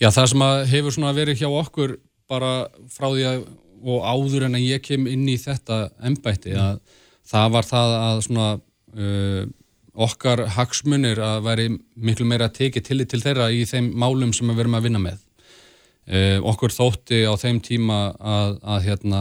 [0.00, 1.96] Já, það sem að hefur svona verið hjá okkur
[2.30, 2.52] bara
[2.92, 3.44] frá því að
[3.82, 6.80] og áður en að ég kem inn í þetta embætti að
[7.28, 9.42] það var það að svona uh,
[9.92, 14.48] okkar hagsmunir að væri miklu meira að teki tillit til þeirra í þeim málum sem
[14.48, 15.20] við verum að vinna með.
[16.02, 19.20] Uh, okkur þótti á þeim tíma að, að hérna,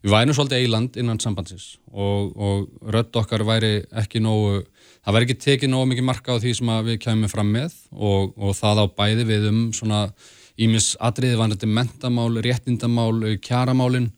[0.00, 4.62] við værum svolítið eiland innan sambandsins og, og rödd okkar væri ekki nógu,
[5.04, 8.32] það væri ekki tekið nógu mikið marka á því sem við kemum fram með og,
[8.40, 10.06] og það á bæði við um svona
[10.62, 14.10] ímis atriði vanandi mentamál, réttindamál, kjaramálin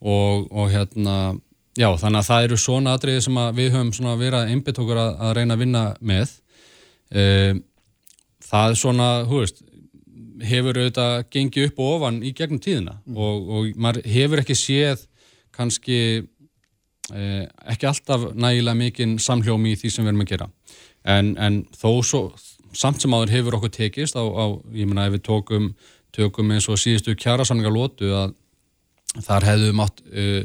[0.00, 1.36] og, og hérna,
[1.76, 5.00] já þannig að það eru svona atriði sem við höfum svona verið að einbit okkur
[5.02, 6.36] að, að reyna að vinna með.
[7.06, 7.64] Um,
[8.46, 9.62] það er svona, hú veist,
[10.44, 13.16] hefur auðvitað gengið upp og ofan í gegnum tíðina mm.
[13.16, 15.04] og, og maður hefur ekki séð
[15.56, 16.00] kannski
[17.14, 20.48] eh, ekki alltaf nægilega mikinn samhljómi í því sem við erum að gera
[21.16, 22.22] en, en þó svo
[22.76, 24.44] samt sem áður hefur okkur tekist á, á
[24.76, 25.70] ég menna ef við tókum,
[26.14, 28.34] tökum eins og síðustu kjærasamlinga lótu að
[29.24, 30.42] þar hefðum átt uh,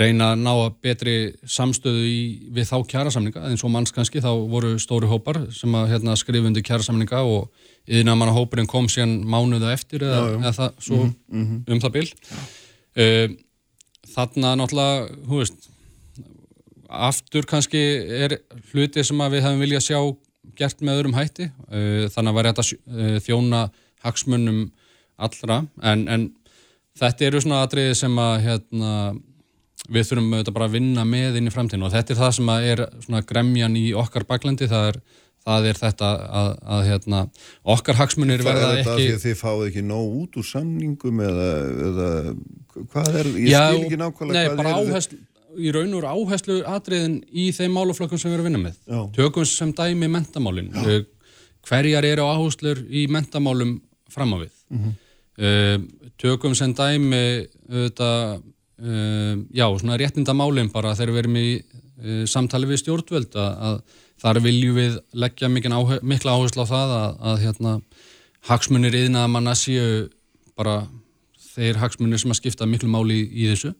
[0.00, 1.14] reyna að ná betri
[1.46, 2.20] samstöðu í,
[2.54, 6.64] við þá kjærasamlinga eins og manns kannski þá voru stóri hópar sem að hérna, skrifundi
[6.66, 7.50] kjærasamlinga og
[7.86, 10.38] yfirna manna hópurinn kom síðan mánuða eftir eða, já, já.
[10.42, 11.62] eða það, svo mm -hmm.
[11.72, 12.08] um það bil
[13.04, 13.28] uh,
[14.16, 15.70] þarna náttúrulega hú veist
[16.86, 17.82] aftur kannski
[18.24, 18.38] er
[18.72, 20.00] hluti sem við hefum viljað sjá
[20.58, 23.62] gert með öðrum hætti uh, þannig að var þetta uh, þjóna
[24.06, 24.66] hagsmunnum
[25.16, 25.62] allra.
[25.82, 26.28] En, en
[27.00, 28.92] þetta eru svona atriði sem að hérna
[29.92, 32.50] við þurfum auðvitað bara að vinna með inn í framtíðinu og þetta er það sem
[32.56, 34.98] er svona gremjan í okkar baklendi, það er,
[35.46, 37.22] það er þetta að, að hérna,
[37.76, 38.88] okkar hagsmunir verða ekki...
[38.88, 41.48] Það er þetta að þið fáið ekki nóg út úr samningum eða,
[41.90, 42.10] eða
[42.92, 45.20] hvað er, ég Já, skil ekki nákvæmlega nei, hvað er áherslu,
[45.58, 48.78] í raun og áherslu atriðin í þeim máluflokkum sem við erum að vinna með.
[48.86, 49.00] Já.
[49.16, 50.98] Tökum sem dæmi mentamálin, Já.
[51.66, 53.78] hverjar eru áherslur í mentamálum
[54.12, 54.52] fram á við.
[54.70, 55.86] Mm -hmm.
[56.18, 58.42] Tökum sem dæmi auðvitað
[58.80, 61.48] uh, já, svona réttindamálinn bara þegar við erum í
[62.28, 63.76] samtali við stjórnvöld að, að
[64.20, 67.72] þar viljum við leggja áhe mikla áherslu á það að, að hérna,
[68.48, 70.08] hagsmunir yðin að manna séu
[70.56, 70.86] bara
[71.56, 73.72] þeir hagsmunir sem að skipta miklu máli í, í þessu.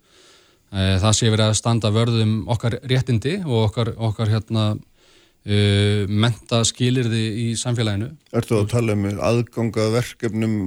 [0.74, 6.62] Uh, það sé verið að standa vörðum okkar réttindi og okkar, okkar hérna uh, menta
[6.66, 8.10] skilirði í samfélaginu.
[8.36, 10.58] Ertu að tala um aðgangaverkefnum?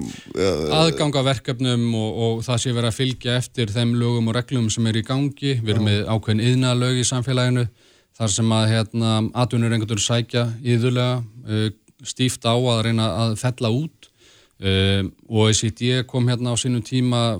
[0.79, 5.01] Aðgangaverkefnum og, og það sé verið að fylgja eftir þeim lögum og reglum sem er
[5.01, 5.57] í gangi.
[5.59, 7.67] Við erum með ákveðin yðnalög í samfélaginu
[8.19, 11.69] þar sem að hérna, atvinnur einhvern veginn sækja yðurlega uh,
[12.07, 14.09] stíft á að reyna að fella út
[14.63, 17.39] uh, og OECD kom hérna á sínum tíma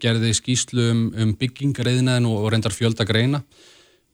[0.00, 3.42] gerði skýslu um, um byggingareðinaðin og, og reyndar fjölda greina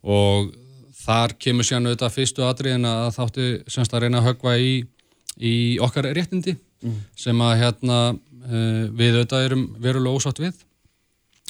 [0.00, 0.52] og
[1.00, 4.72] þar kemur sér auðvitað fyrstu atriðin að þáttu semst að reyna að högva í,
[5.36, 6.98] í okkar réttindi mm.
[7.18, 10.66] sem að hérna uh, við auðvitað erum verulega ósátt við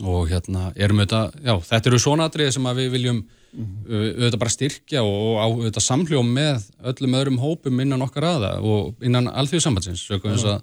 [0.00, 3.74] og hérna erum auðvitað, já þetta eru svona atriði sem að við viljum mm.
[3.90, 9.30] auðvitað bara styrkja og, auðvitað samhljóm með öllum öðrum hópum innan okkar aða og innan
[9.30, 10.56] alþjóðsambatsins mm.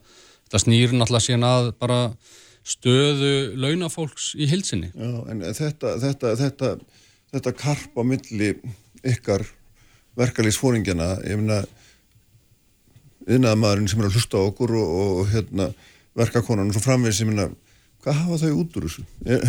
[0.47, 2.01] þetta snýr náttúrulega síðan að bara
[2.67, 4.91] stöðu launafólks í hilsinni.
[4.91, 6.71] Já en þetta, þetta, þetta
[7.33, 8.53] þetta karp á milli
[9.05, 9.45] ykkar
[10.17, 11.61] verkalýsfóringjana ég finna
[13.27, 15.71] yðnaðamæðurinn sem er að hlusta á okkur og, og hérna,
[16.17, 17.49] verkakonan og svo framvegð sem hérna
[18.03, 19.03] hvað hafa þau út úr þessu?
[19.25, 19.41] Er,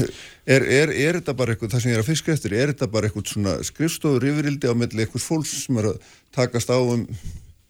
[0.57, 2.89] er, er, er þetta bara eitthvað, það sem ég er að fiska eftir er þetta
[2.91, 7.07] bara eitthvað svona skrifstofur yfirildi á milli eitthvað fólks sem er að takast á um,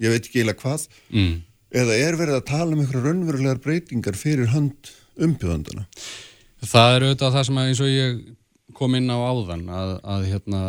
[0.00, 1.34] ég veit ekki eiginlega hvað mm.
[1.82, 4.94] eða er verið að tala um eitthvað raunverulegar breytingar fyrir hand
[5.26, 5.86] umbjöðandana?
[6.66, 8.20] Það er auðvitað það sem að eins og ég
[8.78, 10.62] kom inn á áðan að, að hérna,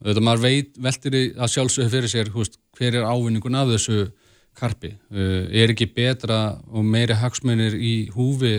[0.00, 4.04] auðvitað maður veit, veltir að sjálfsögðu fyrir sér húst, hver er ávinningun af þessu
[4.58, 4.94] karpi.
[5.12, 8.58] Uh, er ekki betra og meiri hagsmunir í húfi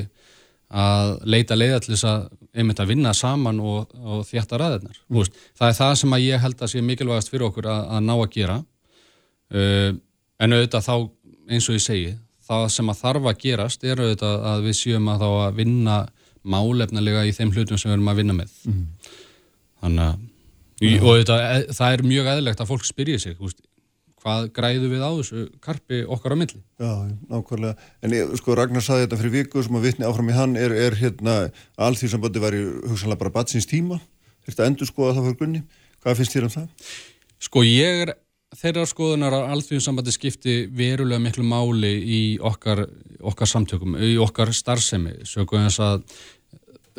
[0.71, 4.99] að leita leiða til þess að einmitt að vinna saman og, og þjætta ræðirnar.
[5.11, 5.39] Mm.
[5.59, 8.27] Það er það sem ég held að sé mikilvægast fyrir okkur að, að ná að
[8.35, 8.57] gera.
[9.51, 9.91] Uh,
[10.41, 10.95] en auðvitað þá,
[11.51, 12.13] eins og ég segi,
[12.51, 15.97] það sem að þarf að gerast er auðvitað að við séum að þá að vinna
[16.41, 18.53] málefnilega í þeim hlutum sem við erum að vinna með.
[18.67, 18.85] Mm.
[19.81, 20.27] þannig að
[20.81, 23.59] og þetta, e, það er mjög eðlegt að fólk spyrja sig veist,
[24.21, 26.61] hvað græðu við á þessu karpi okkar á milli?
[26.81, 26.93] Já,
[27.29, 30.57] nákvæmlega, en ég, sko Ragnar saði þetta fyrir viku sem að vitni áfram í hann
[30.57, 31.37] er, er hérna,
[31.77, 34.01] allt því sem bæti væri hugsanlega bara batsins tíma,
[34.49, 35.63] þetta endur skoða það fyrir gunni,
[36.01, 36.91] hvað finnst þér um það?
[37.41, 38.13] Sko ég er
[38.57, 42.83] þeirra skoðunar að alþjóðsambandi skipti verulega miklu máli í okkar,
[43.23, 46.03] okkar samtökum, í okkar starfsemi, svo að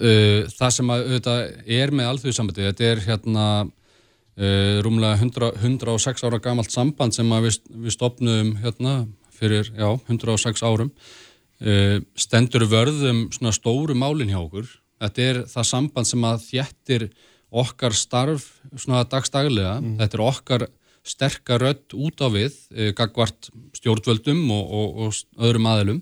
[0.00, 1.42] uh, það sem að auðvitað
[1.78, 7.61] er með alþjóðsambandi, þetta er hérna uh, rúmlega 100, 106 ára gamalt samband sem við,
[7.84, 9.03] við stopnum hérna
[9.36, 14.70] fyrir, já, 106 árum uh, stendur vörðum svona stóru málinn hjá okkur.
[15.03, 17.09] Þetta er það samband sem að þjættir
[17.53, 18.46] okkar starf
[18.78, 19.96] svona dagstaglega, mm.
[20.00, 20.64] þetta er okkar
[21.03, 26.00] sterkar rött út á við eh, gagvart stjórnvöldum og, og, og öðrum aðilum.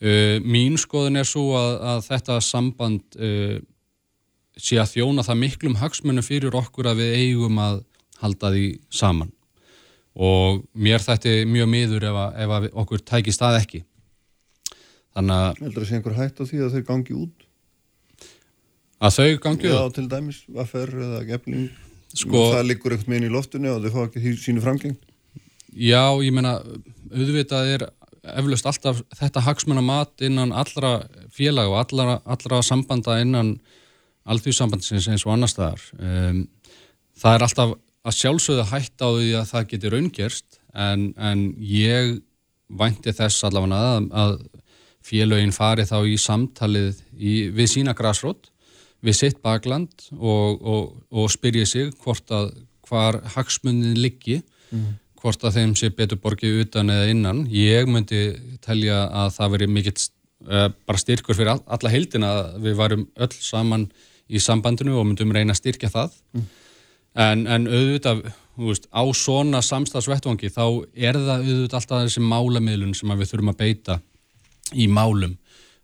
[0.00, 3.58] Uh, mín skoðin er svo að, að þetta samband uh,
[4.56, 7.82] sé að þjóna það miklum hagsmunum fyrir okkur að við eigum að
[8.22, 8.64] halda því
[8.96, 9.28] saman.
[10.16, 13.82] Og mér þetta er mjög miður ef, að, ef að okkur tækist það ekki.
[15.12, 17.46] Þannig að heldur það sé einhver hætt á því að þau gangi út?
[19.00, 19.76] Að þau gangi út?
[19.76, 21.68] já til dæmis, vaffer eða gefling
[22.14, 24.98] sko, það liggur ekkert með inn í loftunni og þau fá ekki sínu framgeng
[25.70, 26.58] já, ég menna
[27.10, 27.86] auðvitað er
[28.36, 31.00] eflaust alltaf þetta hagsmunna mat innan allra
[31.32, 33.54] félag og allra, allra sambanda innan
[34.30, 35.82] alþjóðsambandsins eins og annar staðar.
[35.98, 36.44] Um,
[37.18, 42.20] það er alltaf að sjálfsögða hætt á því að það geti raungerst en, en ég
[42.80, 44.36] vænti þess allavega að, að
[45.04, 48.49] félögin fari þá í samtalið í, við sína græsrótt
[49.04, 52.52] við sitt bakland og, og, og spyrja sig hvort að
[52.90, 54.40] hvar hagsmunnin liggi
[54.70, 54.86] mm.
[55.22, 58.22] hvort að þeim sé betur borgið utan eða innan ég myndi
[58.64, 63.06] telja að það veri mikill uh, bara styrkur fyrir all, alla heildina að við varum
[63.16, 63.88] öll saman
[64.30, 66.46] í sambandinu og myndum reyna að styrkja það mm.
[67.26, 68.22] en, en auðvitað
[68.60, 73.60] veist, á svona samstagsvettvangi þá er það auðvitað alltaf þessi málamiðlun sem við þurfum að
[73.64, 74.00] beita
[74.74, 75.34] í málum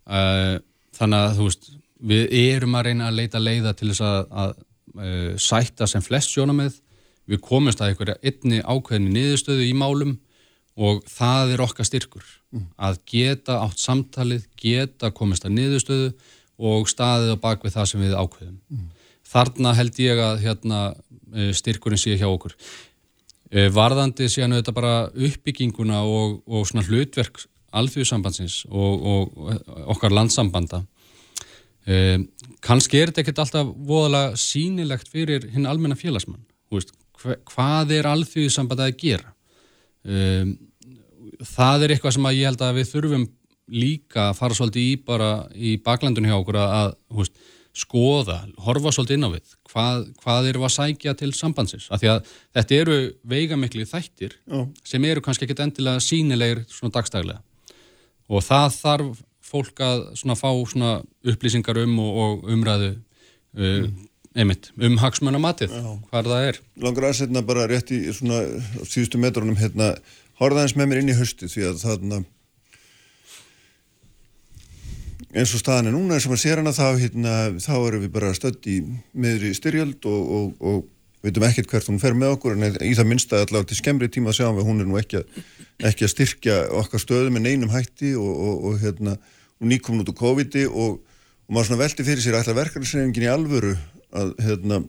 [0.07, 0.57] uh,
[0.97, 4.53] þannig að þú veist við erum að reyna að leita leiða til þess að, að
[4.97, 6.81] uh, sætta sem flest sjónamið
[7.27, 10.17] við komumst að einhverja einni ákveðni niðurstöðu í málum
[10.77, 12.67] og það er okkar styrkur mm.
[12.77, 16.11] að geta átt samtalið, geta komist að niðurstöðu
[16.57, 18.59] og staðið á bakvið það sem við ákveðum.
[18.73, 18.85] Mm.
[19.27, 20.81] Þarna held ég að hérna,
[21.33, 22.55] e, styrkurinn sé hjá okkur.
[23.51, 27.43] E, varðandi sé hann auðvitað bara uppbygginguna og, og hlutverk
[27.77, 30.85] alþjóðsambandsins og, og okkar landsambanda.
[31.87, 31.97] E,
[32.65, 36.43] kannski er þetta ekkert alltaf voðalega sínilegt fyrir hinn almenna félagsmann.
[36.75, 36.93] Veist,
[37.53, 39.33] hvað er alþjóðsamband að gera?
[41.47, 43.27] Það er eitthvað sem ég held að við þurfum
[43.75, 47.39] líka að fara svolítið í bara í baklandunni hjá okkur að veist,
[47.77, 52.13] skoða, horfa svolítið inn á við hvað, hvað eru að sækja til sambandsins af því
[52.15, 52.97] að þetta eru
[53.29, 54.63] veigamikli þættir Já.
[54.87, 57.43] sem eru kannski ekkit endilega sínilegir svona dagstæglega
[58.33, 60.93] og það þarf fólk að svona fá svona
[61.27, 64.07] upplýsingar um og, og umræðu uh, mm.
[64.37, 65.75] einmitt, um hagsmunamatið
[66.11, 66.63] hvað það er.
[66.83, 68.43] Langar aðsetna bara rétt í svona
[68.85, 69.95] síðustu metrunum hérna,
[70.41, 72.25] horfaðans með mér inn í höstu því að þarna
[75.37, 78.13] eins og staðan er núna eins og maður sér hana þá, hérna, þá erum við
[78.15, 78.77] bara stödd í
[79.17, 83.09] meðri styrjöld og, og, og veitum ekkert hvert hún fer með okkur en í það
[83.11, 85.41] minnsta allavega til skemmri tíma að sjá að hún er nú ekki að,
[85.91, 89.17] ekki að styrkja okkar stöðu með neinum hætti og, og hérna,
[89.61, 90.99] nýkomin út úr COVID-i og
[91.49, 93.77] maður svona veldi fyrir sér ætla verkefnisreifingin í alvöru
[94.17, 94.81] að hérna,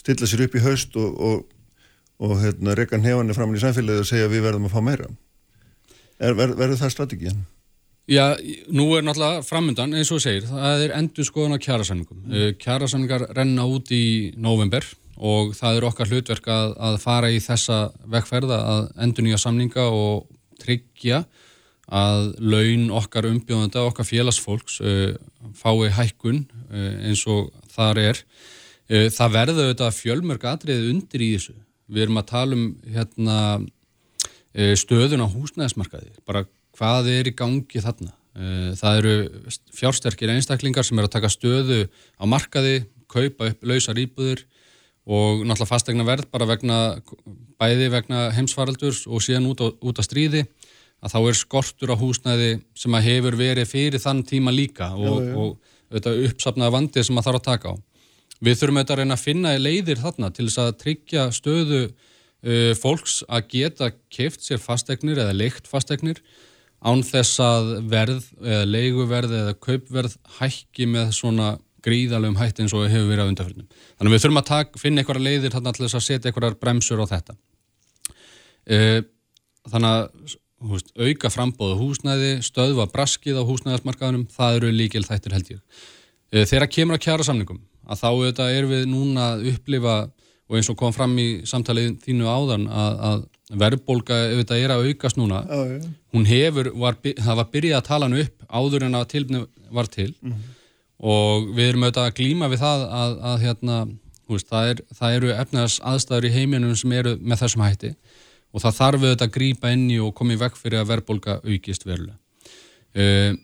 [0.00, 4.46] stilla sér upp í haust og hérna, rekka nefanir fram í samfélagi og segja við
[4.46, 5.10] verðum að fá meira.
[6.22, 7.38] Er, ver, verður það strategið?
[8.04, 8.36] Já,
[8.68, 12.20] nú er náttúrulega framöndan, eins og segir, það er endur skoðan á kjærasamningum.
[12.28, 12.58] Mm.
[12.60, 14.84] Kjærasamningar renna út í november
[15.16, 17.78] og það er okkar hlutverk að, að fara í þessa
[18.12, 20.28] vekkferða að endur nýja samninga og
[20.60, 21.22] tryggja
[21.88, 25.14] að laun okkar umbjóðanda, okkar félagsfólks uh,
[25.58, 28.24] fái hækkun uh, eins og þar er.
[28.88, 31.56] Uh, það verður auðvitað fjölmörg atriðið undir í þessu.
[31.92, 33.38] Við erum að tala um hérna,
[34.78, 36.46] stöðun á húsnæðismarkaði, bara
[36.78, 38.14] hvað er í gangi þarna.
[38.34, 39.14] Eh, það eru
[39.78, 41.84] fjársterkir einstaklingar sem er að taka stöðu
[42.18, 44.42] á markaði, kaupa upp lausar íbúður
[45.04, 46.78] og náttúrulega fastegna verð bara vegna,
[47.60, 50.48] bæði vegna heimsfaraldurs og síðan út á, út á stríði
[51.04, 55.18] að þá er skortur á húsnæði sem að hefur verið fyrir þann tíma líka og,
[55.20, 55.34] já, já.
[55.42, 57.74] og þetta uppsapnaða vandið sem að þarf að taka á.
[58.44, 62.72] Við þurfum auðvitað að reyna að finna leiðir þarna til þess að tryggja stöðu uh,
[62.80, 66.20] fólks að geta keft sér fastegnir eða leikt fastegnir
[66.84, 72.86] án þess að verð eða leiguverð eða kaupverð hækki með svona gríðalögum hætti eins og
[72.88, 73.68] hefur verið á undarfjörnum.
[73.96, 76.56] Þannig að við þurfum að tak, finna einhverja leiðir þarna til þess að setja einhverjar
[76.60, 77.36] bremsur á þetta.
[78.64, 78.78] E,
[79.72, 80.36] þannig að
[80.70, 85.62] húst, auka frambóðu húsnæði, stöðva braskið á húsnæðismarkaðunum, það eru líkil þættir held ég.
[86.32, 89.96] E, þegar kemur að kjara samningum, að þá auðvitað er við núna að upplifa
[90.48, 93.22] og eins og kom fram í samtalið þínu áðan að, að
[93.60, 95.88] verðbólka ef þetta er að aukast núna já, já.
[96.16, 99.42] hún hefur, var, það var byrjað að tala hann upp áður en að tilbni
[99.74, 100.54] var til mm -hmm.
[101.12, 103.78] og við erum auðvitað að glíma við það að, að hérna,
[104.28, 107.94] veist, það, er, það eru efnaðs aðstæður í heiminum sem eru með þessum hætti
[108.54, 111.40] og það þarf auðvitað að grípa inn í og koma í vekk fyrir að verðbólka
[111.42, 112.18] aukist verulega.
[112.94, 113.34] Uh,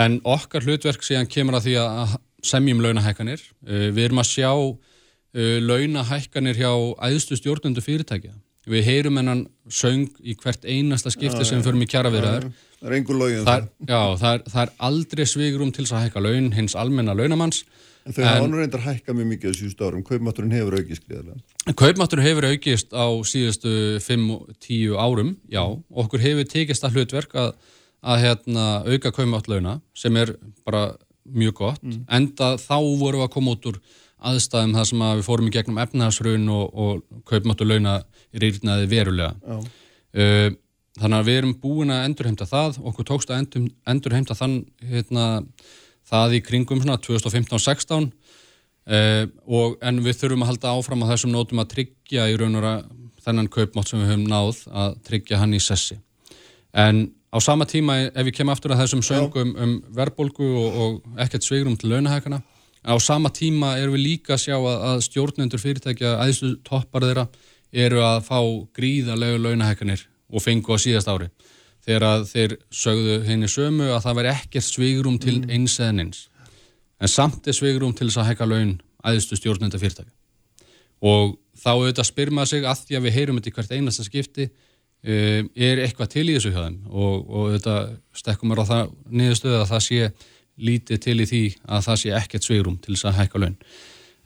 [0.00, 3.42] en okkar hlutverk síðan kemur að því að semjum launahækkanir.
[3.64, 6.72] Uh, við erum að sjá uh, launahækkanir hjá
[7.08, 8.36] æðstu stjórnundu fyrirtækja.
[8.70, 12.50] Við heyrum hennan söng í hvert einasta skipti sem við förum í kjara viðraður
[12.80, 16.22] það er einhver laugin það, já, það, er, það er aldrei svigurum til að hækka
[16.24, 17.64] laun hins almenna launamanns
[18.14, 21.74] Þau hafa nú reyndar hækka mjög mikið á síðustu árum, kaupmátturinn hefur aukist gríðarlega.
[21.78, 23.72] Kaupmátturinn hefur aukist á síðustu
[24.04, 27.50] 5-10 árum, já, okkur hefur tekist að hlutverk að,
[28.00, 30.34] að hérna, auka kaupmáttlauna sem er
[30.66, 30.88] bara
[31.30, 32.06] mjög gott, mm.
[32.20, 33.82] enda þá vorum við að koma út úr
[34.30, 38.00] aðstæðum þar sem að við fórum í gegnum efnaðsraun og, og kaupmáttulauna
[38.42, 39.60] rýrnaði verulega.
[40.10, 40.50] Uh,
[41.00, 44.56] þannig að við erum búin að endurheimta það, okkur tókst að endur, endurheimta þann
[44.90, 45.26] hérna
[46.10, 48.10] það í kringum 2015-16
[48.90, 52.66] eh, en við þurfum að halda áfram að þessum nótum að tryggja í raun og
[52.66, 52.88] ræð
[53.20, 55.98] þennan kaupmátt sem við höfum náð að tryggja hann í sessi.
[56.72, 61.20] En á sama tíma ef við kemum aftur að þessum söngum um verðbólgu og, og
[61.20, 65.62] ekkert sveigrum til launahækana, á sama tíma erum við líka að sjá að, að stjórnendur
[65.62, 67.26] fyrirtækja, aðeinslu toppar þeirra
[67.70, 68.40] eru að fá
[68.76, 71.28] gríðarlegu launahækanir og fengu á síðast ári
[71.86, 75.52] þegar að þeir sögðu henni sömu að það væri ekkert svigrum til mm.
[75.56, 76.24] eins eða eins
[77.00, 78.74] en samt er svigrum til þess að hekka laun
[79.06, 80.12] aðeistu stjórnenda fyrirtæki
[81.00, 84.04] og þá auðvitað spyr maður sig að því að við heyrum þetta í hvert einasta
[84.04, 86.76] skipti um, er eitthvað til í þessu þeim?
[86.90, 90.10] Og, og auðvitað stekkum maður á það niðurstöðu að það sé
[90.60, 93.56] lítið til í því að það sé ekkert svigrum til þess að hekka laun.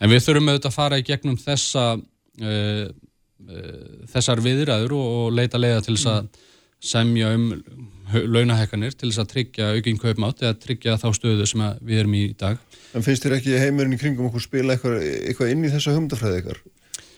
[0.02, 5.38] En við þurfum auðvitað að fara í gegnum þessa uh, uh, þessar viðræður og, og
[5.38, 6.50] leita leiða til þess að mm
[6.84, 7.50] semja um
[8.12, 12.24] launahekkanir til þess að tryggja aukinn kaupmátt eða tryggja þá stöðu sem við erum í
[12.38, 12.60] dag.
[12.94, 16.40] En finnst þér ekki heimurinn í kringum okkur spila eitthvað, eitthvað inn í þessa humdafræði
[16.40, 16.62] eitthvað?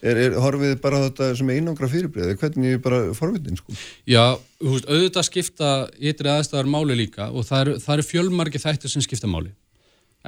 [0.06, 3.74] Er, er, horfið bara þetta sem er einangra fyrirbreyði, hvernig er bara forvitin sko?
[4.06, 8.60] Já, þú veist, auðvitað skipta ytri aðstæðar máli líka og það eru, það eru fjölmargi
[8.62, 9.54] þættir sem skipta máli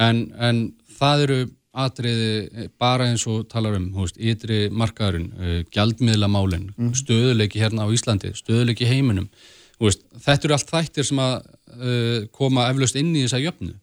[0.01, 0.63] en, en
[0.99, 1.39] það eru
[1.79, 6.93] atriði bara eins og talar um ytri markaðurinn, uh, gjaldmiðlamálinn, mm.
[6.99, 9.29] stöðuleiki hérna á Íslandi, stöðuleiki heiminum.
[9.79, 11.35] Veist, þetta eru allt þættir sem að
[11.77, 13.75] uh, koma eflaust inn í þessa jöfnu.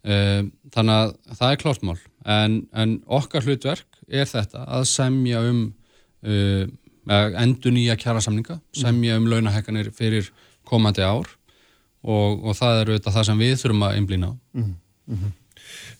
[0.00, 1.98] Uh, þannig að það er klártmál.
[2.24, 5.68] En, en okkar hlutverk er þetta að semja um
[7.00, 10.26] endur nýja kjærasamninga, semja um launahekkanir fyrir
[10.68, 11.30] komandi ár
[12.04, 14.32] og, og það eru þetta það sem við þurfum að einblýna á.
[14.56, 15.32] Mm -hmm.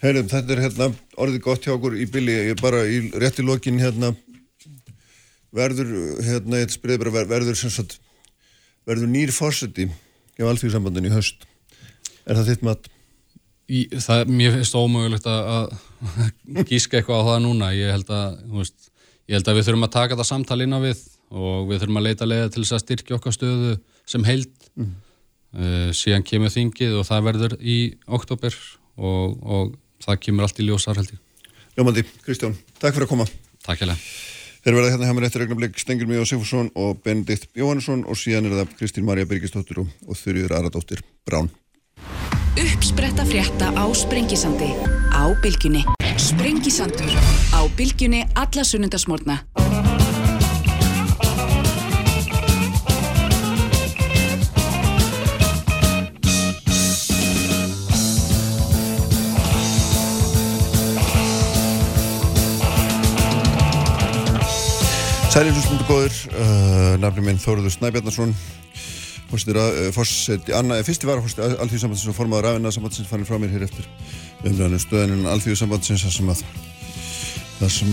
[0.00, 0.90] Herrum, þetta er hérna
[1.20, 4.14] orðið gott hjá okkur í bylli, ég er bara í rétti lokin hérna
[5.54, 5.90] verður,
[6.24, 7.98] hérna, ég spriði bara verður sem sagt,
[8.88, 9.88] verður nýr fórseti
[10.38, 11.44] hjá allþjóðsambandin í höst.
[12.24, 12.90] Er það þitt mat?
[13.70, 15.74] Í, það, mér finnst ómögulegt að
[16.70, 17.70] gíska eitthvað á það núna.
[17.76, 18.90] Ég held að, veist,
[19.30, 22.00] ég held að við þurfum að taka það samtal inn á við og við þurfum
[22.00, 23.76] að leita leiða til þess að styrkja okkar stöðu
[24.11, 24.68] sem heild.
[24.74, 24.90] Mm.
[25.50, 28.54] Uh, síðan kemur þingið og það verður í oktober
[29.01, 29.72] og, og
[30.05, 31.22] það kemur allt í ljósar held ég.
[31.78, 33.26] Ljómandi, Kristján, takk fyrir að koma.
[33.64, 33.98] Takk hérlega.
[34.61, 38.51] Þeir verða hérna hjá mér eftir regnablik Stengur Míó Sifursson og Benedikt Jóhannesson og síðan
[38.51, 41.48] er það Kristín Marja Birgistóttir og, og Þurriður Aradóttir Brán.
[42.61, 44.68] Uppspretta frétta á Sprengisandi
[45.16, 45.86] á Bilginni.
[46.20, 47.16] Sprengisandur
[47.57, 49.40] á Bilginni alla sunnundasmórna.
[65.31, 73.07] Sælir hlustundu góður, uh, nafnum minn Þóruður Snæbjarnarsson, uh, fyrsti varafórsti Alþjóðsambandsins og formadur afinnaðsambandsins
[73.07, 73.87] fannin frá mér hér eftir
[74.43, 76.43] umræðinu stöðaninn Alþjóðsambandsins þar sem að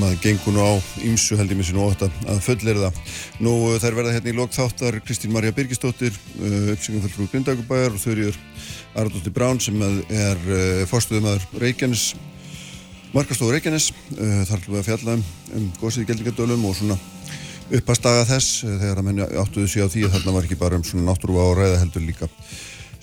[0.08, 0.74] að gengur nú á
[1.06, 2.98] ímsu held ég mér sér nú ótt að fullir það.
[3.46, 7.94] Nú uh, þær verða hérna í lok þáttar Kristín Marja Birgistóttir, uh, uppsýkjum fulltrú Grindagubæjar
[7.94, 8.40] og þauðriður
[8.98, 12.08] Arðóttir Brán sem er uh, fórstuðumæður Reykjanes,
[13.14, 16.98] Markastofu Reykjanes, uh, þar hljóða að fjalla um, góðsíði geldingadölum og svona
[17.68, 20.86] uppastaga þess eh, þegar að menni áttuðu sig á því þarna var ekki bara um
[20.88, 22.30] svona náttúruva á ræða heldur líka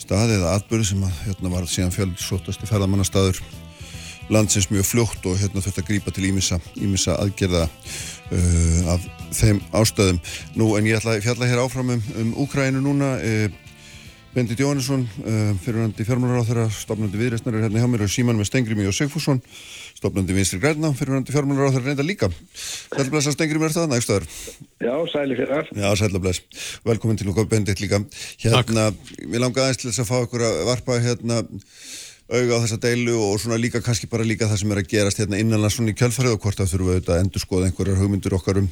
[0.00, 3.40] staði eða atbyrði sem að hérna var síðan fjöldsótasti ferðamannastaður
[4.32, 9.04] landsins mjög fljótt og hérna þurfti að grípa til ímissa, ímissa aðgerða uh, af
[9.36, 10.20] þeim ástöðum.
[10.56, 13.10] Nú en ég ætla að fjalla hér áfram um, um Úkrænu núna.
[13.20, 13.60] Uh,
[14.34, 18.40] Bendit Jóhannesson uh, fyrirhandi fjármálar á þeirra stofnandi viðreistnar er hérna hjá mér og síman
[18.40, 19.38] með Stengrimi og Sigfússon
[20.05, 22.28] stofnandi vinstri græna, fyrirhandi fjármálar á þeirra reynda líka.
[22.92, 24.26] Sælbless að Stengrimi er það nægstöður.
[24.84, 25.70] Já, sæli fyrir.
[25.72, 26.42] Já, sælbless.
[26.84, 28.02] Velkomin til okkur Bendit líka.
[28.42, 28.90] Hérna,
[29.22, 31.40] við langaði aðeins til þess að fá okkur að varpa hérna
[32.28, 35.20] auga á þessa deilu og svona líka kannski bara líka það sem er að gerast
[35.20, 38.00] hérna innanlega svona í kjálfarið og hvort það þurfum við auðvitað að endur skoða einhverjar
[38.00, 38.70] hugmyndur okkar um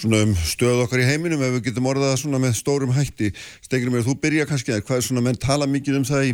[0.00, 3.34] svona um stöð okkar í heiminum ef við getum orðað svona með stórum hætti.
[3.60, 6.32] Stegir mér þú byrja kannski að hvað er svona menn tala mikið um það í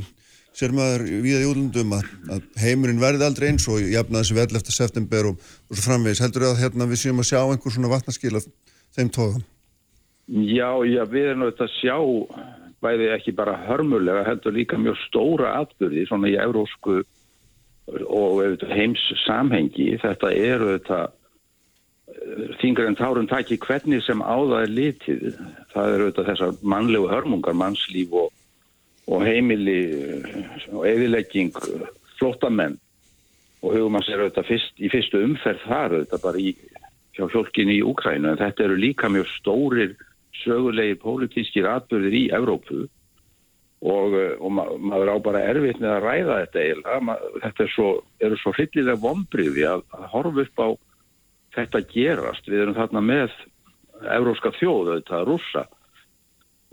[0.57, 4.61] sér maður viða í útlundum að, að heimurinn verði aldrei eins og jafna þessi vel
[4.61, 6.23] eftir september og, og svo framvegis.
[6.25, 8.47] Heldur þau að hérna, við séum að sjá einhver svona vatnaskil af
[8.97, 9.45] þeim tóðum?
[10.27, 11.97] Já, já, við erum auðvitað að sjá
[12.83, 17.03] bæði ekki bara hörmulega, heldur líka mjög stóra atbyrði svona í eurósku
[17.87, 21.01] og auðvitað heims samhengi þetta eru þetta
[22.61, 25.23] þingur en tárum taki hvernig sem á það er litið
[25.73, 28.33] það eru auðvitað þessar mannlegu hörmungar mannslíf og,
[29.07, 29.81] og heimili
[30.73, 31.55] og eðilegging
[32.19, 32.79] flottamenn
[33.63, 36.53] og hugum að sér auðvitað fyrst, í fyrstu umferð þar auðvitað bara í,
[37.17, 39.97] hjá fjölkin í Úkrænu en þetta eru líka mjög stórir
[40.43, 42.87] sögulegi pólitískir atbyrðir í Evrópu.
[43.87, 47.17] Og, og ma maður á bara erfitt með að ræða þetta eiginlega.
[47.43, 47.89] Þetta er svo,
[48.25, 50.69] eru svo hryllilega vombriði að, að horfa upp á
[51.57, 52.49] þetta gerast.
[52.49, 53.37] Við erum þarna með
[54.17, 55.67] európska þjóðu, þetta er rússa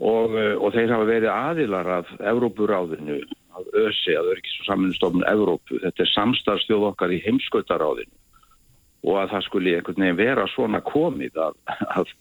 [0.04, 3.22] og, og þeir hafa verið aðilar af Evrópuráðinu,
[3.54, 5.78] af ÖSI, að Örgis og Saminstofnun Evrópu.
[5.82, 8.12] Þetta er samstarfstjóð okkar í heimskautaráðinu
[9.04, 11.56] og að það skuli einhvern veginn vera svona komið að,
[11.98, 12.12] að,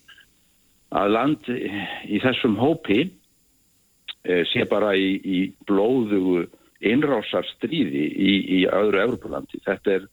[1.00, 6.44] að land í þessum hópi e, sé bara í, í blóðugu
[6.84, 9.64] innrásar stríði í, í öðru Evrópulandi.
[9.64, 10.10] Þetta er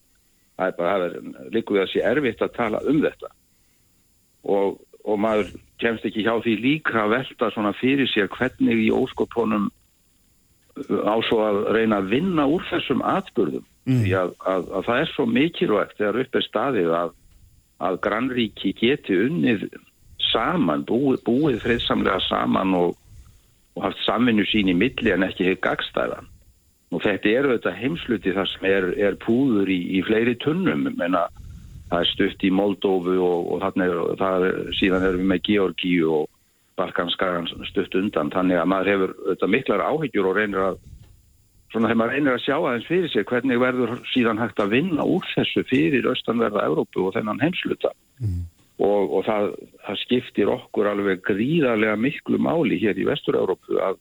[0.61, 1.15] er er
[1.55, 3.31] líkuð að sé erfitt að tala um þetta
[4.45, 8.91] og, og maður kemst ekki hjá því líka að velta svona fyrir sér hvernig í
[8.93, 9.71] óskopunum
[10.81, 14.03] á svo að reyna að vinna úr þessum atbyrðum mm.
[14.05, 17.15] því að, að, að það er svo mikilvægt þegar upp er staðið að,
[17.89, 19.69] að grannríki geti unnið
[20.31, 22.93] saman, búið, búið friðsamlega saman og,
[23.77, 26.31] og haft samvinnu sín í milli en ekki hefur gagstæðan
[26.91, 30.89] og þetta er auðvitað heimsluti þar sem er, er púður í, í fleiri tunnum.
[30.99, 31.29] Menna
[31.91, 36.29] það er stutt í Moldófu og, og er, er, síðan erum við með Georgíu og
[36.81, 40.79] Balkanskagan stutt undan þannig að maður hefur auðvitað miklar áhyggjur og reynir að
[41.71, 45.07] svona þegar maður reynir að sjá aðeins fyrir sig hvernig verður síðan hægt að vinna
[45.07, 48.41] úr þessu fyrir austanverða Európu og þennan heimsluta mm.
[48.87, 49.51] og, og það,
[49.87, 54.01] það skiptir okkur alveg gríðarlega miklu máli hér í Vestur-Európu að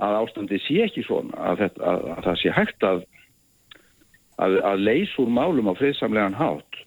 [0.00, 3.02] að ástandi sé ekki svona að, þetta, að, að það sé hægt að
[4.40, 6.80] að leysur málum á friðsamlegan hátt.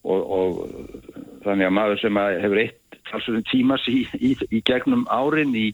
[0.00, 5.04] Og, og þannig að maður sem að hefur eitt talsverðin tímas í, í, í gegnum
[5.12, 5.66] árin í,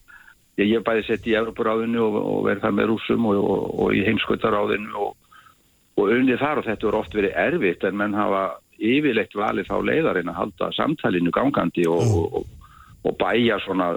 [0.58, 3.38] ég hef bæði sett í Európaráðinu og, og verið þar með rúsum og,
[3.84, 5.06] og í heimskvöldaráðinu
[5.96, 8.42] og unnið þar og þetta voru oft verið erfitt en menn hafa
[8.76, 13.92] yfirleitt valið þá leiðarinn að halda samtalinu gangandi og bæja svona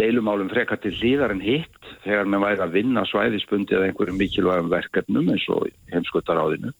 [0.00, 4.70] deilumálum frekar til líðar en hitt þegar maður væri að vinna svæðisbundi eða einhverjum mikilvægum
[4.72, 6.72] verkefnum eins og heimskvöldaráðinu.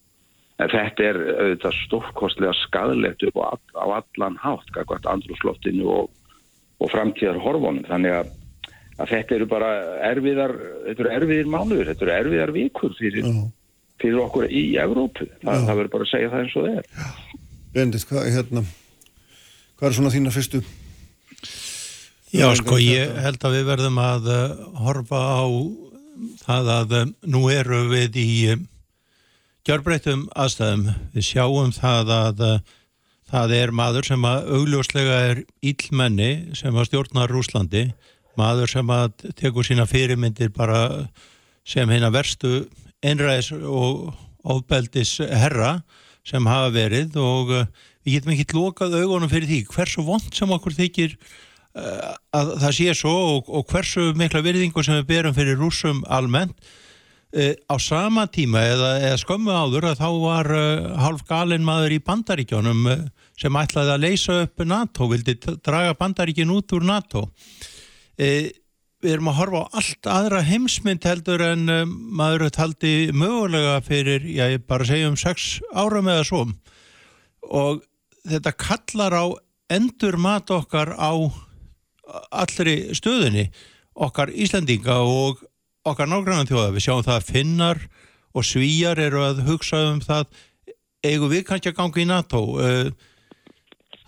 [0.62, 6.12] En þetta er auðvitað stórkostlega skadlegt upp á, á allan hátt, kakvart andrúsloftinu og,
[6.80, 7.84] og framtíðar horfónum.
[7.88, 8.30] Þannig að,
[8.98, 9.72] að þetta eru bara
[10.12, 10.54] erfiðar,
[10.86, 13.32] þetta eru erfiðir mánuður, þetta eru erfiðar vikur fyrir,
[14.00, 15.28] fyrir okkur í Evrópu.
[15.42, 17.10] Þa, það verður bara að segja það eins og það er.
[17.72, 18.64] Bendit, hvað, hérna,
[19.80, 20.62] hvað er svona þína fyrstu
[22.33, 25.45] Já, sko, ég held að við verðum að uh, horfa á
[26.41, 28.62] það að uh, nú eru við í uh,
[29.68, 30.87] gjörbreytum aðstæðum.
[31.12, 32.41] Við sjáum það að
[33.28, 37.85] það er maður sem að augljóslega er íllmenni sem að stjórna Rúslandi,
[38.41, 41.05] maður sem að teku sína fyrirmyndir bara
[41.68, 42.64] sem hérna verstu
[43.05, 45.83] einræðis og ofbeldis herra
[46.24, 50.80] sem hafa verið og við getum ekki lokað augunum fyrir því hversu vond sem okkur
[50.80, 55.57] þykir Eh, að það sé svo og, og hversu mikla virðingu sem við berum fyrir
[55.57, 56.53] rúsum almennt
[57.33, 60.64] e, á sama tíma eða, eða skömmu áður að þá var e,
[61.01, 62.97] half galin maður í bandaríkjónum e,
[63.41, 67.25] sem ætlaði að leysa upp NATO, vildi draga bandaríkin út úr NATO.
[68.20, 74.45] Við erum að horfa á allt aðra heimsmynd heldur en maður taldi mögulega fyrir, já
[74.53, 76.45] ég bara segja um sex árum eða svo.
[77.49, 77.81] Og
[78.29, 79.25] þetta kallar á
[79.73, 81.11] endur mat okkar á
[82.30, 83.48] allri stöðunni
[83.92, 85.42] okkar Íslandinga og
[85.86, 86.72] okkar nágrannan þjóða.
[86.74, 87.82] Við sjáum það að finnar
[88.32, 90.28] og svíjar eru að hugsa um það
[91.03, 92.42] eigum við kannski að ganga í NATO.
[92.62, 92.92] Eh,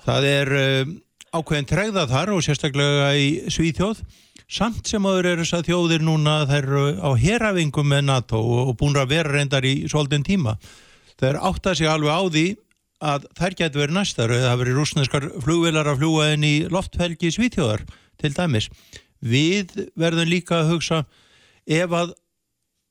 [0.07, 0.93] það er eh,
[1.35, 4.05] ákveðin tregða þar og sérstaklega í Svíþjóð
[4.55, 8.75] samt sem aður eru þess að þjóðir núna þær eru á herafingum með NATO og
[8.79, 10.57] búin að vera reyndar í svolítinn tíma.
[11.19, 12.47] Það er átt að sig alveg á því
[13.05, 17.33] að þær getur verið næstar eða það verið rúsneskar flugvelar að fljúa inn í loftfelgi
[17.35, 17.85] svítjóðar
[18.21, 18.71] til dæmis.
[19.25, 21.01] Við verðum líka að hugsa
[21.65, 22.15] ef að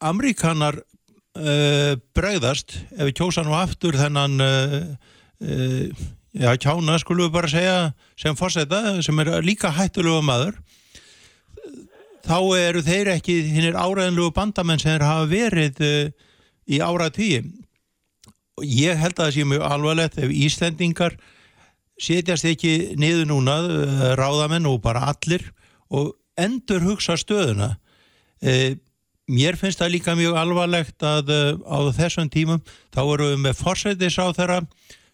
[0.03, 4.77] Amerikanar uh, bregðast, ef við kjósa nú aftur þennan uh,
[5.41, 6.05] uh,
[6.35, 7.77] já, kjána skulum við bara segja
[8.19, 10.59] sem fórseta, sem er líka hættulegu maður
[12.23, 15.81] þá eru þeir ekki hinnir áræðinlegu bandamenn sem þeir hafa verið
[16.71, 17.41] í ára tíu
[18.61, 21.17] ég held að það sé mjög alvarlegt ef Íslendingar
[22.01, 25.45] setjast ekki niður núna eh, ráðamenn og bara allir
[25.93, 27.75] og endur hugsa stöðuna.
[28.41, 28.75] E,
[29.29, 33.59] mér finnst það líka mjög alvarlegt að uh, á þessum tímum þá eru við með
[33.59, 34.57] forsætis á þeirra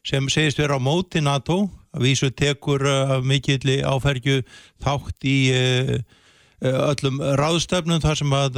[0.08, 1.66] sem segist vera á móti NATO.
[1.92, 4.40] Að vísu tekur uh, mikilli áfergju
[4.82, 6.00] þátt í uh,
[6.64, 8.58] öllum ráðstöfnum þar sem að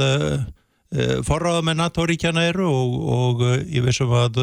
[1.24, 4.42] forráða með NATO-ríkjana eru og, og ég vissum að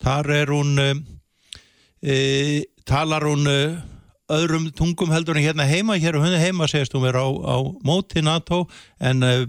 [0.00, 3.44] þar er hún e, talar hún
[4.30, 7.56] öðrum tungum heldur en hérna heima hér og henni heima segist hún vera á, á
[7.84, 8.62] móti NATO
[9.02, 9.44] en uh,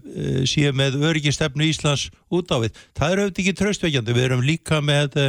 [0.49, 2.75] sé með öryggistefnu Íslands út á við.
[2.97, 5.19] Það er auðvitað ekki tröstveikjandi, við erum líka með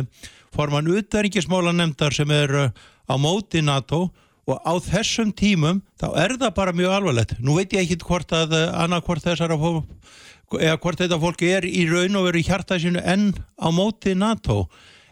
[0.52, 4.08] forman utverðingismála nefndar sem er á móti NATO
[4.48, 7.36] og á þessum tímum þá er það bara mjög alvarlegt.
[7.40, 9.86] Nú veit ég ekki hvort að annarkvort þessara fólk
[10.60, 14.16] eða hvort þetta fólk er í raun og veru í hjarta sinu enn á móti
[14.18, 14.66] NATO.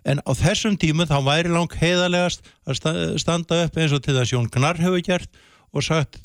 [0.05, 4.33] En á þessum tímu þá væri lang heiðalegast að standa upp eins og til þess
[4.33, 5.41] Jón Gnarr hefur gert
[5.77, 6.21] og sagt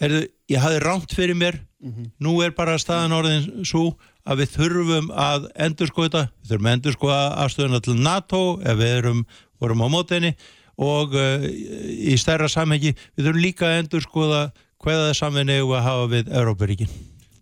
[0.00, 1.62] herðu, ég hafi rámt fyrir mér.
[1.80, 2.10] Mm -hmm.
[2.18, 7.34] nú er bara staðan orðin svo að við þurfum að endurskoða við þurfum að endurskoða
[7.44, 9.26] afstöðuna til NATO ef við erum,
[9.60, 10.34] vorum á mótenni
[10.76, 16.32] og uh, í stærra samhengi við þurfum líka að endurskoða hvaða samvinni við hafa við
[16.32, 16.88] Európaríkin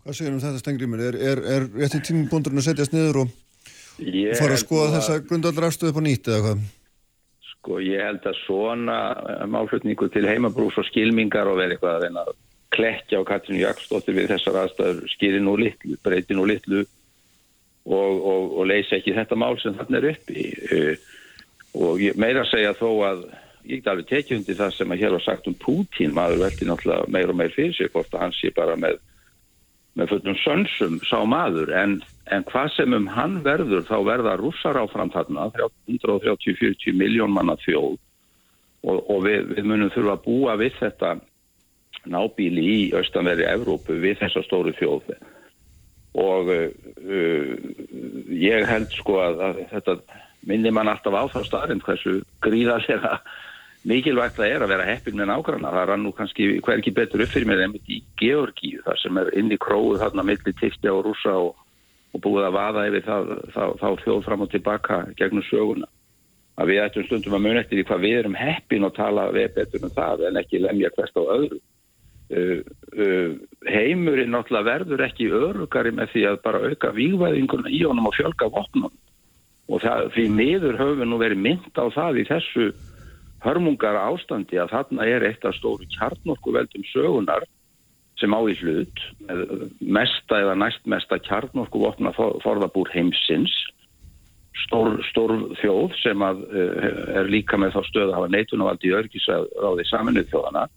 [0.04, 1.00] Hvað segir um þetta stengrimir?
[1.00, 3.30] Er, er, er rétti tímubundurinn að setjast niður og
[4.04, 6.64] Ég fara að skoða að þessa grundaldrafstöðu upp á nýtt eða hvað?
[7.52, 12.04] Sko ég held að svona eh, málflutningu til heimabrús og skilmingar og verið eitthvað að
[12.04, 12.34] reyna að
[12.74, 18.52] klekja á Katrinu Jakobsdóttir við þessar aðstæður skilir nú litlu, breyti nú litlu og, og,
[18.58, 21.08] og leysa ekki þetta mál sem þarna er uppi uh,
[21.78, 23.24] og ég, meira að segja þó að
[23.70, 26.68] ég get alveg tekið undir það sem að hér var sagt um Pútín, maður veldi
[26.68, 28.98] náttúrulega meir og meir fyrir sig hvort að hann sé bara með
[29.98, 31.98] með fullum sönsum sá maður en,
[32.34, 35.50] en hvað sem um hann verður þá verða rússar áfram þarna
[35.86, 38.00] 130-40 miljón manna þjóð.
[38.84, 41.14] Og, og við, við munum þurfa að búa við þetta
[42.10, 45.14] nábíli í austanveri Evrópu við þessa stóru þjóð.
[46.20, 46.66] Og uh,
[47.00, 47.54] uh,
[48.28, 49.96] ég held sko að, að þetta
[50.44, 53.18] minnir mann alltaf á það starfinn hversu gríðarlega
[53.88, 57.24] mikilvægt það er að vera heppin með nákvæmna það rann nú kannski hver ekki betur
[57.24, 60.94] upp fyrir mér en í Georgíu þar sem er inn í króðu þarna millir Tyrkja
[60.94, 61.58] og Rúsa og,
[62.16, 65.90] og búið að vaða yfir það, það, þá þjóð fram og tilbaka gegnum söguna.
[66.54, 69.48] Að við ættum stundum að mun eftir því hvað við erum heppin og tala við
[69.58, 71.60] betur um það en ekki lemja hvert á öðru.
[72.34, 72.60] Uh,
[72.96, 73.32] uh,
[73.68, 78.48] heimurinn náttúrulega verður ekki örugari með því að bara auka vývæðinguna í honum og fjölga
[78.48, 78.94] vopnum
[79.68, 82.70] og það, því miður höfum við nú verið mynd á það í þessu
[83.44, 87.46] hörmungar ástandi að þarna er eitt af stóru kjarnorkuveldum sögunar
[88.20, 89.04] sem á í hlut
[89.80, 93.54] mesta eða næstmesta kjarnorkuvopna forðabúr heimsins.
[94.64, 96.84] Stór, stór þjóð sem að, uh,
[97.18, 100.68] er líka með þá stöð að hafa neitunavald í örgisráði saminuð þjóðana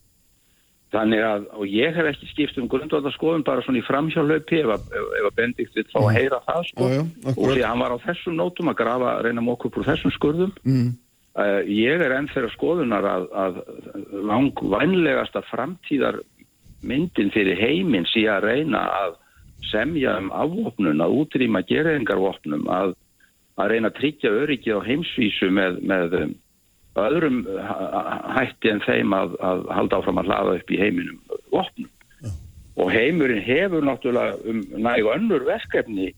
[0.93, 4.85] þannig að, og ég hef ekki skipt um grundvaldarskoðum bara svona í framhjálaupi ef að,
[5.19, 6.17] að Bendikt vil fá að mm.
[6.17, 9.15] heyra það sko, já, já, og því að hann var á þessum nótum að grafa,
[9.25, 10.53] reyna mokkur úr þessum skurðum.
[10.63, 10.93] Mm.
[11.37, 13.57] Uh, ég er enn þeirra skoðunar að, að
[14.25, 16.23] langvænlegasta framtíðar
[16.81, 19.19] myndin fyrir heiminn sé að reyna að
[19.69, 22.95] semja um afvopnun, að útrýma gerðingarvopnum, að,
[23.61, 26.33] að reyna að tryggja öryggið á heimsvísu með, með um,
[27.05, 27.39] öðrum
[28.33, 31.21] hætti en þeim að, að halda áfram að hlaða upp í heiminum
[31.53, 31.93] vopnum.
[32.77, 36.11] Og heimurinn hefur náttúrulega um nægu önnur verkefni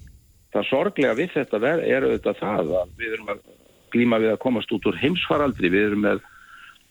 [0.53, 3.47] það sorglega við þetta er auðvitað það að við erum að
[3.94, 5.72] glíma við að komast út úr heimsfaraldri.
[5.74, 6.22] Við erum með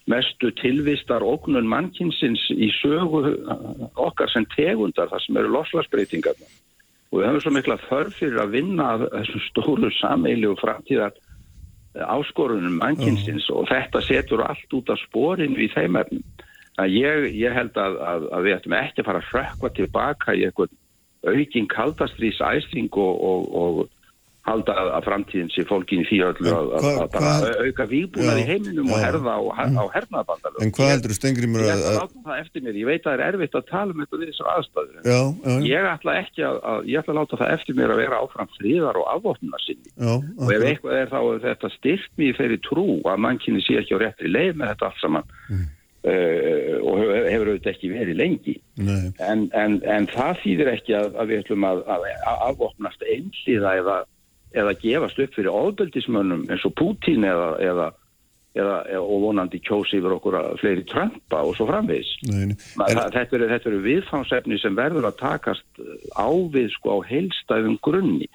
[0.09, 3.35] mestu tilvistar ógnun mannkinsins í sögu
[4.01, 6.49] okkar sem tegundar þar sem eru loslagsbreytingarna.
[7.09, 11.17] Og við höfum svo mikla þörf fyrir að vinna þessum stóru sameili og framtíðar
[11.99, 13.57] áskorunum mannkinsins mm.
[13.57, 16.25] og þetta setur allt út af sporinu í þeim efnum.
[16.87, 20.45] Ég, ég held að, að, að við ættum ekki að fara að frökva tilbaka í
[20.47, 20.77] eitthvað
[21.27, 23.81] aukin kaldastrís æsling og, og, og
[24.49, 27.33] halda að framtíðin sé fólkin í því öllu að, að, að hva,
[27.67, 30.59] auka výbúnar í heiminum já, og herða á, á hernaðabandalög.
[30.65, 31.69] En hvað heldur þú stengrimur að...
[31.69, 33.95] Ég ætla að láta það eftir mér, ég veit að það er erfitt að tala
[33.95, 35.01] um þetta við þessar aðstæður.
[35.05, 35.57] Já, já.
[35.69, 38.53] Ég ætla ekki að, að, ég ætla að láta það eftir mér að vera áfram
[38.59, 39.91] fríðar og afvopna sinni.
[39.95, 41.19] Já, og ef eitthvað er þá
[41.49, 45.03] þetta styrkt mér þeirri trú að mannkynni sé ekki á réttri leið með þetta allt
[45.03, 45.37] saman.
[45.49, 45.67] Mm.
[46.09, 51.33] Uh, og hefur auðvitað ekki verið lengi en, en, en það þýðir ekki að, að
[51.33, 52.05] við ætlum að, að
[52.47, 53.97] afvopnast einliða eða
[54.57, 57.89] eða gefast upp fyrir ofbeldismönnum eins og Pútín eða, eða,
[58.57, 62.57] eða, og vonandi kjósi yfir okkur að fleiri trömpa og svo framvegs en...
[63.15, 65.83] þetta eru er viðfánsefni sem verður að takast
[66.17, 68.29] á við sko á heilstæðum grunni.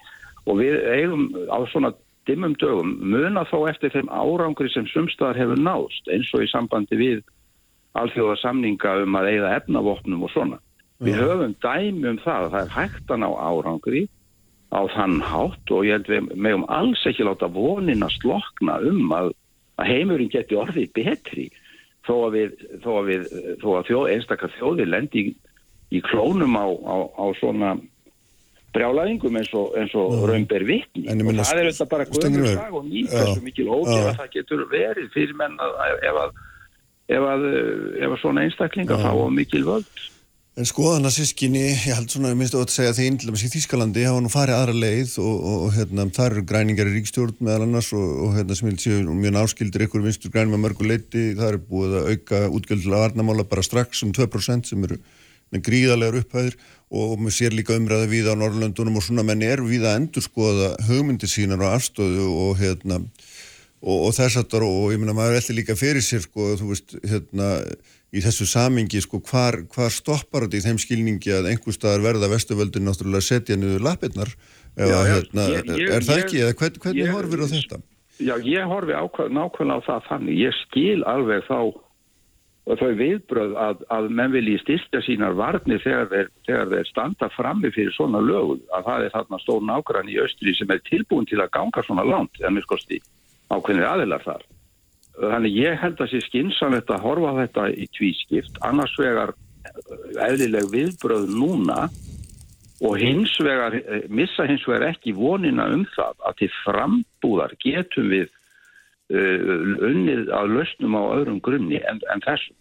[0.44, 1.94] Og við eigum á svona
[2.28, 6.98] dimmum dögum muna þó eftir þeim árangri sem sumstaðar hefur nást eins og í sambandi
[7.00, 7.24] við
[7.98, 10.60] alþjóða samninga um að eigða efnavopnum og svona.
[11.04, 14.04] Við höfum dæmi um það að það er hægt að ná árangri
[14.74, 19.12] á þann hátt og ég held við meðum alls ekki láta vonin að slokna um
[19.14, 19.30] að,
[19.78, 21.48] að heimurinn geti orðið betri
[22.04, 23.26] þó að við, þó að við,
[23.62, 25.34] þó að þjóð, einstakar þjóðir lendi í,
[25.94, 27.74] í klónum á, á, á svona
[28.74, 30.24] brjálæðingum eins og, og Já.
[30.32, 34.00] raunber ég og það er auðvitað bara guðmur sag og nýtt hversu mikil já.
[34.08, 36.34] að það getur verið fyrir menn að ef að,
[37.14, 37.46] ef að,
[38.00, 40.02] ef að svona einstaklinga fá mikil völd
[40.54, 44.04] En skoðana sískinni, ég held svona, ég minnst að segja þín, til dæmis í Þískalandi
[44.06, 47.64] hafa nú farið aðra leið og, og, og hérna, þar eru græningar í ríkstjórn meðal
[47.64, 50.86] annars og, og hérna sem ég held séu mjög náskildir ykkur vinstur grænum að mörgu
[50.86, 55.00] leiti, það er búið að auka útgjöldlega varnamála bara strax um 2% sem eru
[55.50, 56.54] með gríðalegar upphæðir
[56.94, 60.22] og maður sér líka umræði víða á Norrlöndunum og svona menni er víða að endur
[60.28, 63.00] skoða hugmyndi sínar og afstöðu og hérna
[63.82, 66.94] og, og þess aftar og, ég meina maður ætti líka fyrir sér sko, þú veist,
[67.02, 67.50] hérna
[68.14, 72.30] í þessu samingi, sko, hvar, hvar stoppar þetta í þeim skilningi að einhver staðar verða
[72.30, 74.30] vestuvöldin náttúrulega setja niður lappirnar
[74.78, 77.46] eða Já, já, hérna, ég- ég- er það ekki, eða hvern, hvernig ég- horfir á
[77.54, 77.80] þetta?
[78.22, 80.38] Já, ég horfi nákvæmlega á það þannig.
[80.38, 81.58] Ég skil alveg þá
[82.64, 87.70] þau viðbröð að, að menn vilji styrkja sínar varnir þegar þeir, þegar þeir standa frammi
[87.74, 91.42] fyrir svona lögum að það er þarna stór nákvæmlega í Östri sem er tilbúin til
[91.44, 93.00] að ganga svona langt en mér skoðst í
[93.52, 94.46] ákveðinir aðilar þar.
[95.14, 100.24] Þannig ég held að sé skinsamlegt að horfa á þetta í tvískipt, annars vegar eh,
[100.26, 101.84] eðlileg viðbröð núna
[102.84, 108.10] og hins vegar, eh, missa hins vegar ekki vonina um það að til frambúðar getum
[108.10, 108.26] við
[109.14, 109.54] uh,
[109.86, 112.56] unnið að lausnum á öðrum grunni en, en þessum.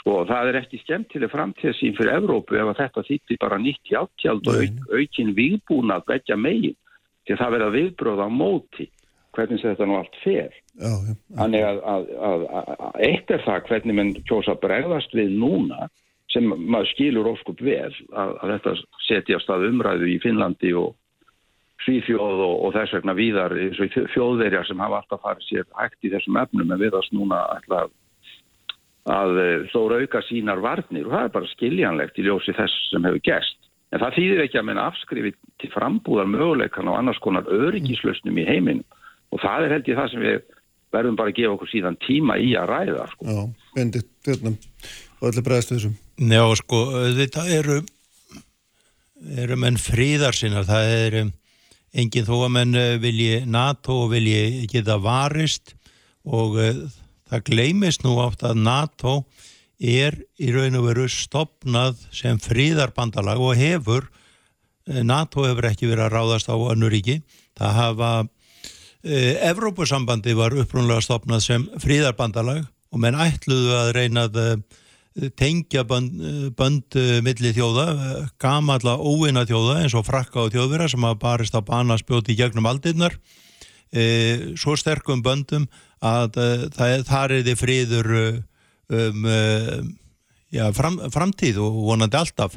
[0.00, 4.48] Sko, það er ekki skemmtileg framtíðsýn fyrir Evrópu ef að þetta þýtti bara nýtt hjáttjald
[4.50, 6.74] og auk, aukinn viðbúnað begja megin.
[7.28, 8.88] Til það verða viðbröð á móti
[9.36, 10.54] hvernig þetta nú allt fer.
[10.78, 15.88] Þannig að, að, að, að eitt er það hvernig menn kjósa bregðast við núna
[16.32, 18.74] sem maður skilur óskup vel að, að þetta
[19.06, 20.94] setja stað umræðu í Finnlandi og
[21.82, 25.66] Svíþjóð og, og þess vegna víðar eins og í þjóðverjar sem hafa alltaf farið sér
[25.80, 27.92] hægt í þessum efnum en viðast núna ætla að,
[29.16, 33.24] að þóra auka sínar varnir og það er bara skiljanlegt í ljósi þess sem hefur
[33.26, 33.58] gerst.
[33.92, 38.46] En það þýðir ekki að menna afskrifi til frambúðar möguleikan og annars konar öryggislausnum í
[38.46, 38.86] heiminum
[39.32, 40.38] og það er held ég það sem við
[40.92, 43.08] verðum bara að gefa okkur síðan tíma í að ræða.
[43.14, 43.26] Sko.
[43.32, 44.54] já, bendit, hérna,
[45.18, 45.98] og allir bregðast þessum.
[46.20, 46.82] Já, sko,
[47.16, 47.80] þetta eru
[49.42, 51.30] eru menn fríðar sinna það er um,
[51.92, 55.74] engin þó að menn eh, vilji NATO og vilji geta varist
[56.24, 56.82] og uh,
[57.30, 59.14] það gleymist nú átt að NATO
[59.78, 64.06] er í raun og veru stopnað sem fríðarbandalag og hefur
[64.88, 67.20] eh, NATO hefur ekki verið að ráðast á annuríki
[67.58, 68.12] það hafa
[69.02, 74.58] Evrópusambandi var upprúnlega stopnað sem fríðarbandalag og menn ætluðu að reyna að uh,
[75.38, 76.12] tengja bönd,
[76.56, 77.86] bönd uh, milli þjóða,
[78.42, 82.68] gamalla óvinna þjóða eins og frakka og þjóðvera sem hafa barist á bana spjóti gegnum
[82.70, 83.18] aldirnar.
[83.92, 85.66] E, svo sterkum böndum
[86.00, 86.38] að
[86.72, 88.38] það, þar er þið friður uh,
[88.88, 89.26] um
[90.48, 92.56] já, fram, framtíð og vonandi alltaf.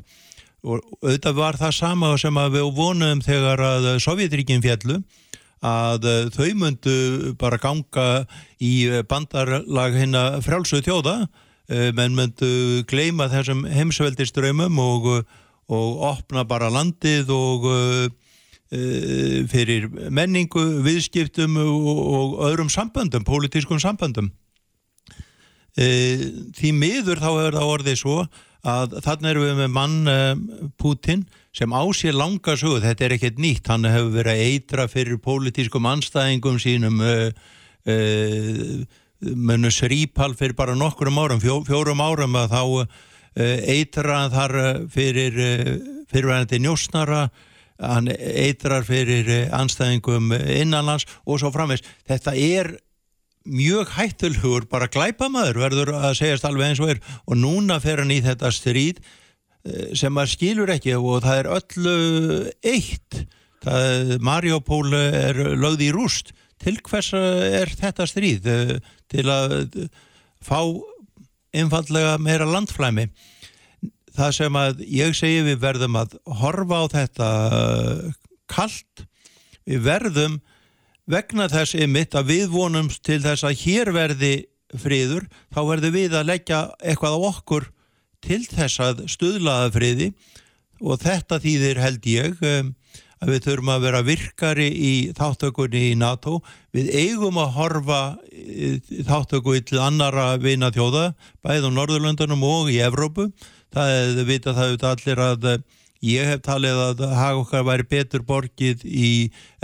[0.65, 5.01] Og auðvitað var það sama sem að við vonum þegar að Sovjetríkin fjallu
[5.65, 6.97] að uh, þau myndu
[7.41, 8.25] bara ganga
[8.61, 15.09] í uh, bandarlag hérna frjálsu þjóða uh, menn myndu gleima þessum heimsveldiströymum og,
[15.71, 18.05] og opna bara landið og uh,
[19.51, 21.85] fyrir menningu, viðskiptum og,
[22.17, 24.31] og öðrum samböndum, pólitískum samböndum.
[25.75, 28.19] Uh, því miður þá hefur það orðið svo
[28.65, 33.15] að þarna erum við með mann uh, Putin sem á sér langa sögu, þetta er
[33.15, 37.29] ekkert nýtt, hann hefur verið að eitra fyrir pólitískum anstæðingum sínum uh,
[37.87, 38.85] uh,
[39.25, 42.87] munu Srípal fyrir bara nokkrum árum, fjó, fjórum árum að þá uh,
[43.75, 44.57] eitra þar
[44.91, 45.37] fyrir
[46.11, 47.27] fyrirvæðandi njósnara.
[47.75, 51.83] Hann eitrar fyrir anstæðingum innanlands og svo framvegs.
[52.07, 52.69] Þetta er
[53.45, 57.01] mjög hættulhugur, bara glæpamaður verður að segjast alveg eins og er.
[57.29, 61.51] Og núna fer hann í þetta stríð eh, sem maður skilur ekki og það er
[61.59, 61.95] öllu
[62.65, 63.21] eitt.
[63.65, 66.33] Það, Mariupol er lögð í rúst.
[66.61, 68.75] Til hvers er þetta stríð Eh,
[69.11, 69.87] til að
[70.43, 70.59] fá
[71.55, 73.07] einfallega meira landflæmi?
[74.15, 77.29] Það sem að ég segi við verðum að horfa á þetta
[78.51, 79.05] kalt.
[79.67, 80.39] Við verðum
[81.09, 84.33] vegna þess ymitt að við vonum til þess að hér verði
[84.75, 87.67] friður, þá verðum við að leggja eitthvað á okkur
[88.25, 90.09] til þess að stuðlaða friði.
[90.83, 92.73] Og þetta þýðir held ég um,
[93.23, 96.41] að við þurfum að vera virkari í þáttökunni í NATO.
[96.75, 98.01] Við eigum að horfa
[98.33, 98.73] í
[99.07, 101.13] þáttöku til annara vina þjóða,
[101.45, 103.29] bæðið á Norðurlöndunum og í Evrópu.
[103.75, 105.49] Það vita það allir að
[106.05, 109.11] ég hef talið að hag okkar væri betur borgið í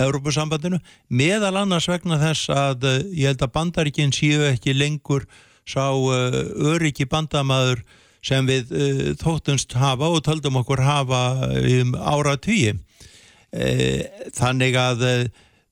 [0.01, 5.27] Európusambandinu meðal annars vegna þess að eh, ég held að bandaríkinn séu ekki lengur
[5.67, 6.39] sá eh,
[6.73, 7.83] öryggi bandamaður
[8.21, 8.69] sem við
[9.17, 11.21] þóttumst hafa og töldum okkur hafa
[11.57, 12.75] um ára tíi
[14.37, 15.01] þannig að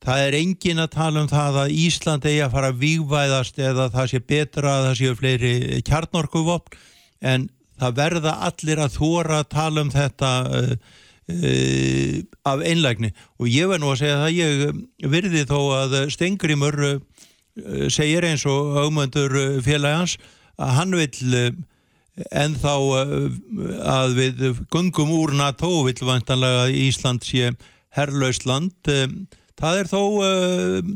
[0.03, 3.87] það er engin að tala um það að Ísland eigi að fara að vývæðast eða
[3.93, 5.53] það sé betra að það séu fleiri
[5.87, 6.77] kjarnorkuvopn
[7.33, 7.47] en
[7.79, 10.73] það verða allir að þóra að tala um þetta uh,
[11.31, 12.17] uh,
[12.51, 13.13] af einlægni.
[13.39, 16.99] Og ég verð nú að segja það ég virði þó að Stengrimur uh,
[17.91, 20.17] segir eins og augmöndur félagans
[20.59, 21.51] að hann vil
[22.35, 22.73] en þá
[23.87, 27.53] að við gungum úr NATO vil vantanlega Ísland sé
[27.95, 28.75] herrlaust land.
[29.59, 30.01] Það er þó,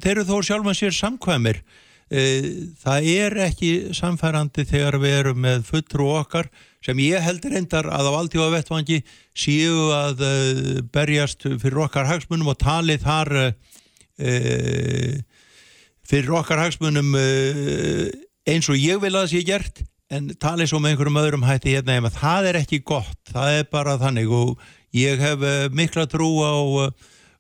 [0.04, 1.62] þeir eru þó sjálfan sér samkvæmir.
[2.84, 6.52] Það er ekki samfærandi þegar við erum með fulltrú okkar
[6.84, 9.00] sem ég heldur endar að á alltífa vettvangi
[9.36, 13.54] síu að uh, berjast fyrir okkar hagsmunum og tali þar
[16.04, 19.82] fyrir okkar hagsmunum eins og ég vil að það sé gert
[20.14, 23.66] en tali svo með einhverjum öðrum hætti hérna ef það er ekki gott, það er
[23.72, 24.30] bara þannig.
[24.30, 24.60] Og
[24.94, 26.54] ég hef mikla trú á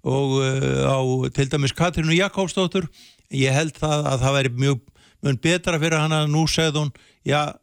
[0.03, 0.99] og uh, á
[1.35, 2.89] til dæmis Katrínu Jakobsdóttur.
[3.33, 4.81] Ég held það að það væri mjög
[5.43, 6.91] betra fyrir hana nú segð hún
[7.23, 7.53] já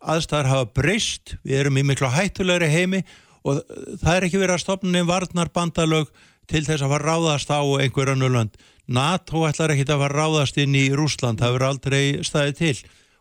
[0.00, 3.02] aðstæðar hafa breyst við erum í miklu hættulegri heimi
[3.42, 3.62] og
[4.02, 6.12] það er ekki verið að stopna nefn varnar bandalög
[6.50, 8.58] til þess að fara ráðast á einhverja nölvönd
[8.92, 12.74] NATO ætlar ekki að fara ráðast inn í Rúsland það verður aldrei staðið til.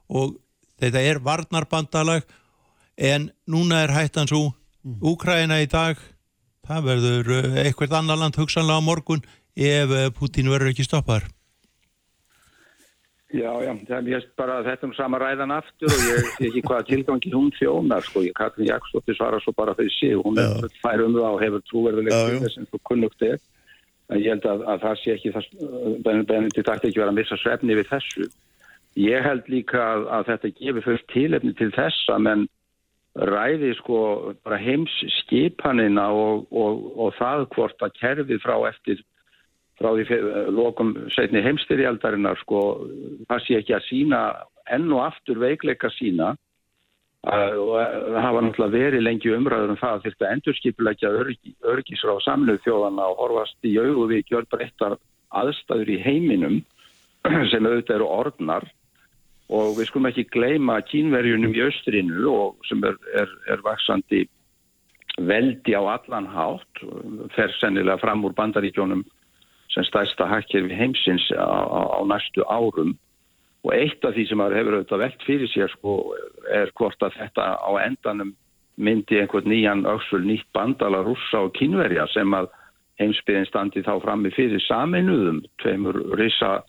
[0.10, 0.34] Og
[0.82, 2.26] þetta er varnar bandalag
[2.98, 4.52] en núna er hættan svo
[4.82, 6.00] Úkræna í dag
[6.66, 9.22] það verður eh, eitthvað annar land hugsanlega á morgun
[9.54, 11.28] ef eh, Putin verður ekki stoppar
[13.32, 16.88] Já, já, það er bara þetta um sama ræðan aftur og ég sé ekki hvaða
[16.90, 20.50] tilgangi hún þjónar, sko, ég Katrin Jakobsdóttir svara svo bara fyrir sig, hún já.
[20.84, 23.38] fær um það og hefur trúverðilegt þess að þú kunnugt er,
[24.12, 25.34] en ég held að, að það sé ekki
[26.04, 28.28] Benedikt ætti ekki verið að missa svefni við þessu.
[29.00, 32.50] Ég held líka að, að þetta gefur fyrst tilefni til þessa, menn
[33.16, 34.02] ræði sko
[34.44, 39.02] bara heims skipanina og, og, og það hvort að kerfið frá eftir
[39.82, 40.22] frá því
[40.54, 42.62] lokum setni heimstyrjaldarinnar sko
[43.28, 44.22] það sé ekki að sína
[44.72, 46.36] enn og aftur veikleika sína
[47.22, 51.12] og það hafa náttúrulega verið lengi umræður um það að þetta endurskipulegja
[51.74, 54.98] örgisráð samluð þjóðana og horfast í auðu við gjör breyttar
[55.30, 56.62] aðstæður í heiminum
[57.52, 58.66] sem auðvitað eru orðnar.
[59.52, 64.24] Og við skulum ekki gleyma kínverjunum í austrinu og sem er, er, er vaksandi
[65.20, 66.84] veldi á allan hátt
[67.36, 69.04] fer sennilega fram úr bandaríkjónum
[69.74, 72.96] sem stæsta hakkir við heimsins á, á, næstu árum
[73.64, 75.98] og eitt af því sem það hefur auðvitað velt fyrir sér sko
[76.52, 78.34] er hvort að þetta á endanum
[78.82, 82.50] myndi einhvern nýjan auksul nýtt bandala rússa og kínverja sem að
[83.02, 86.60] heimsbyðin standi þá frammi fyrir saminuðum tveimur risa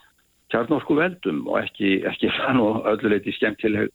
[0.53, 3.92] kjarnorku veldum og ekki, ekki fann og ölluleiti skemmtileg,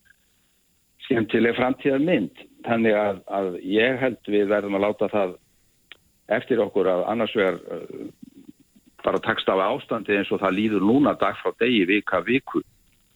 [1.05, 2.45] skemmtileg framtíðar mynd.
[2.67, 5.35] Þannig að, að ég held við verðum að láta það
[6.37, 7.59] eftir okkur að annars vegar
[9.07, 12.61] bara takst af ástandi eins og það líður núna dag frá degi, vika, viku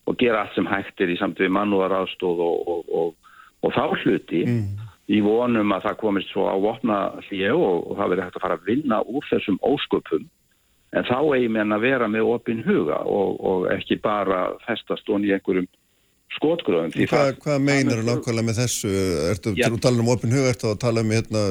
[0.08, 3.74] og gera allt sem hægt er í samt við mannúðar aðstóð og, og, og, og
[3.76, 4.86] þá hluti mm.
[5.12, 8.58] í vonum að það komist svo á vopna hlið og það verður hægt að fara
[8.58, 10.24] að vinna úr þessum ósköpum
[10.92, 15.28] en þá eigi menn að vera með opin huga og, og ekki bara festast hún
[15.28, 15.68] í einhverjum
[16.36, 16.92] skotgröðum.
[17.10, 18.92] Hvað, hvað meinar þú nákvæmlega með þessu?
[19.30, 19.68] Ertu ja.
[19.68, 21.42] að tala um opin huga, ertu að tala um hérna,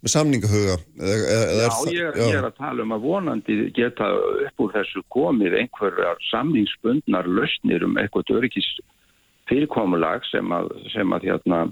[0.00, 0.76] með samningahuga?
[1.00, 4.08] Já, er ég, er, já, ég er að tala um að vonandi geta
[4.46, 8.70] upp úr þessu komið einhverjar samningsbundnar löstnir um eitthvað öryggis
[9.50, 11.62] fyrirkomulag sem að, sem að hérna,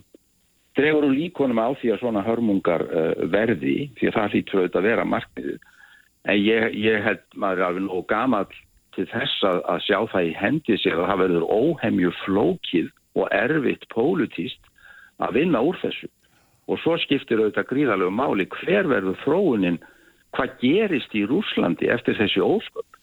[0.78, 4.80] dregur úr líkonum á því að svona hörmungar uh, verði, því að það hlýttur auðvitað
[4.82, 5.66] að vera markmiðið
[6.28, 8.48] en ég, ég held maður alveg nóg gamal
[8.98, 12.88] til þess að, að sjá það í hendi sér að það verður óhemju flókið
[13.18, 14.72] og erfitt pólutíst
[15.22, 16.10] að vinna úr þessu.
[16.68, 19.78] Og svo skiptir auðvitað gríðarlegu máli hver verður þróunin
[20.36, 22.98] hvað gerist í Rúslandi eftir þessi ósköp.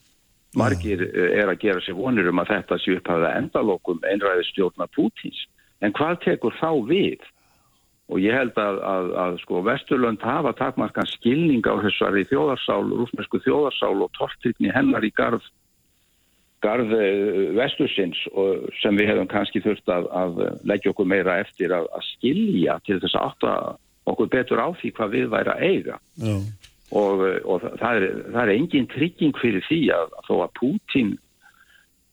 [0.55, 4.45] Margir eh, er að gera sér vonir um að þetta sé upp að endalokum einræði
[4.51, 5.41] stjórna Pútins
[5.83, 7.23] en hvað tekur þá við?
[8.05, 13.39] Og ég held að, að, að sko Vesturlönd hafa takmarkan skilning á þessari þjóðarsál, rúsnesku
[13.41, 15.47] þjóðarsál og tortrykni hennar í garð
[16.65, 18.19] garð eh, vestursins
[18.81, 20.39] sem við hefum kannski þurft að, að
[20.71, 23.53] leggja okkur meira eftir að skilja til þess að átta
[24.11, 26.35] okkur betur á því hvað við væri að eiga Já.
[27.01, 31.13] og, og það, er, það er engin trygging fyrir því að þó að Pútín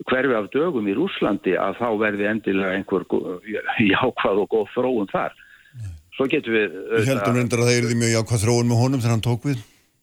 [0.09, 3.05] hverfi af dögum í Rúslandi að þá verði endilega einhver
[3.93, 5.37] jákvæð og góð þróun þar
[6.17, 9.15] svo getum við Við heldum reyndar að það erði mjög jákvæð þróun með honum þegar
[9.17, 9.61] hann tók við.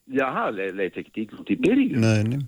[0.10, 2.40] já, það le- leit ekki í byrjun Nei, nei.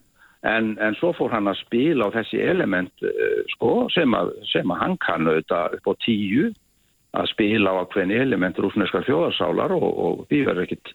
[0.48, 4.74] En, en svo fór hann að spila á þessi element uh, sko, sem, að, sem
[4.74, 6.50] að hann kann auðvitað upp á tíu
[7.12, 10.94] að spila á hvernig element rúfneskar þjóðarsálar og, og því verður ekkit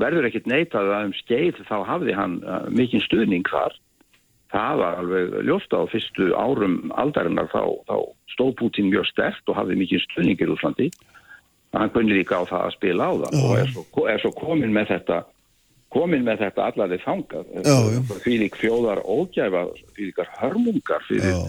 [0.00, 3.74] verður ekkit neitað að um skeið þá hafði hann uh, mikinn stuðning þar.
[4.50, 7.96] Það var alveg ljóst á fyrstu árum aldarinnar þá, þá
[8.32, 10.88] stóð Putin mjög stert og hafði mikinn stuðning í Rúslandi
[11.78, 14.74] hann kunni líka á það að spila á það og er svo, er svo komin
[14.74, 15.20] með þetta
[15.94, 17.98] komin með þetta allarði fangað Já, já.
[18.24, 21.40] því lík fjóðar ógæfa því líkar hörmungar fyrir Já.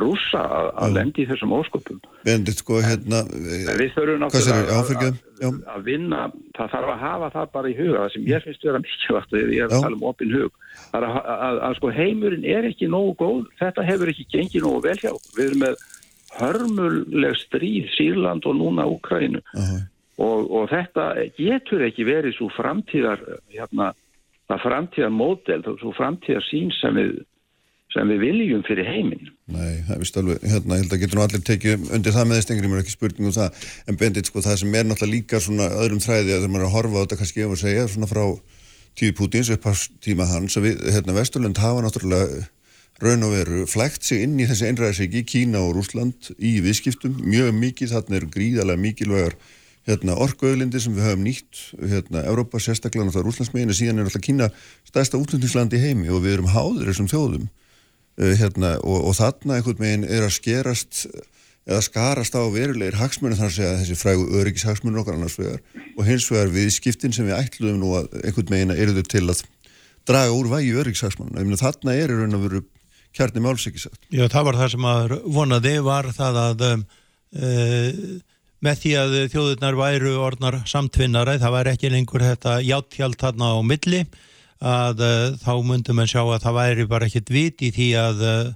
[0.00, 4.20] rússa að, að lendi þessum ósköpum Bendit, sko, hérna, En við þurfum?
[4.20, 5.12] Já, náttúrulega
[5.74, 6.24] að, vinna,
[6.56, 9.40] það þarf að hafa það bara í huga, það sem ég finnst vera mikilvægt og
[9.40, 10.50] ég er að tala um opin hug
[10.92, 14.98] að, að, að, sko heimurinn er ekki nógu góð, þetta hefur ekki gengið nógu vel
[15.00, 15.80] hjá, við erum með
[16.38, 19.40] hörmuleg stríð Sýrland og núna Úkrænu.
[20.20, 23.22] Og, og þetta getur ekki verið svo framtíðar
[23.52, 23.90] hérna,
[24.50, 27.12] það framtíðar módel, svo framtíðar sín sem við,
[27.94, 29.32] sem við viljum fyrir heiminn.
[29.50, 32.30] Nei, það er vist alveg, hérna, ég held að getur nú allir tekið undir það
[32.30, 35.42] með þess mér ekki spurning um það, en Bendit, sko, það sem er náttúrulega líka
[35.42, 37.90] svona öðrum þræði að þegar maður er að horfa á þetta kannski ef að segja,
[37.90, 38.24] svona frá
[38.98, 39.72] tíu Pútins upp á
[40.04, 42.48] tíma hans, við, hérna, Vesturlund hafa náttúrulega
[43.00, 47.54] raun og veru flægt sig inn í þessi einræðisegi Kína og Rúsland í viðskiptum, mjög
[47.56, 49.38] mikið, þarna eru gríðarlega mikilvægar
[49.90, 51.62] hérna, orkuauðlindi sem við höfum nýtt,
[51.92, 54.50] hérna, Európa sérstaklega náttúrulega Rúslandsmegin, en síðan er náttúrulega Kína
[54.88, 57.50] stærsta útlendingslandi í heimi og við erum háður þessum þjóðum.
[58.20, 61.04] Uh, hérna, og, og þarna einhvern veginn er að skerast
[61.68, 65.60] eða skarast á verulegir hagsmunum þar að segja þessi frægu öryggishagsmunum okkar annars vegar
[65.92, 69.42] og hins vegar viðskiptin sem við ætluðum nú að einhvern veginn eru þau til að
[70.08, 72.62] draga úr vægi öryggishagsmunum þarna er í raun og veru
[73.16, 78.02] kjarni máls ekki sagt Já, það var það sem að vonaði var það að uh,
[78.64, 83.58] með því að þjóðurnar væru orðnar samtvinnara, það væri ekki lengur þetta játtjald þarna á
[83.64, 84.02] milli
[84.60, 88.26] að uh, þá myndum við sjá að það væri bara ekkit vit í því að,
[88.28, 88.50] uh,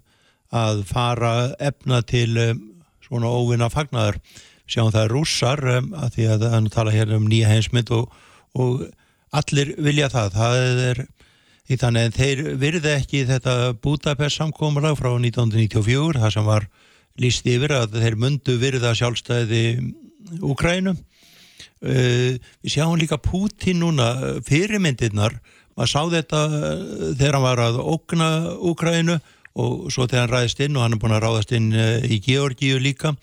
[0.64, 2.60] að fara efna til um,
[3.06, 4.20] svona óvinna fagnaður
[4.68, 8.12] sjáum það er rússar að því að hann tala hér um nýja heimsmynd og,
[8.56, 8.85] og
[9.35, 10.39] allir vilja það.
[10.39, 10.59] Það
[10.89, 11.02] er
[11.64, 13.55] í þannig en þeir virði ekki þetta
[13.85, 16.68] Budapest samkómulag frá 1994 það sem var
[17.22, 19.64] líst yfir að þeir mundu virða sjálfstæði
[20.42, 25.36] Úkrænum uh, við sjáum líka Putin núna fyrirmyndirnar
[25.76, 28.30] maður sá þetta uh, þegar hann var að ógna
[28.72, 29.18] Úkrænu
[29.54, 32.18] og svo þegar hann ræðist inn og hann er búin að ráðast inn uh, í
[32.24, 33.14] Georgíu líka.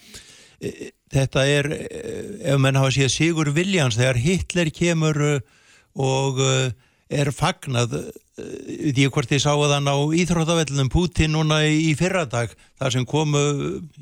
[1.11, 6.37] Þetta er ef menn hafa séð Sigur Viljans þegar Hitler kemur og
[7.11, 8.09] er fagnað uh,
[8.95, 13.41] því hvort ég sá að hann á íþróttavellunum Putin núna í, fyrradag þar sem komu,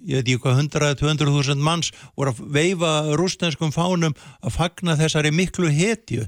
[0.05, 5.71] ég veit ekki hvað 100-200.000 manns voru að veifa rústenskum fánum að fagna þessari miklu
[5.73, 6.27] hetju.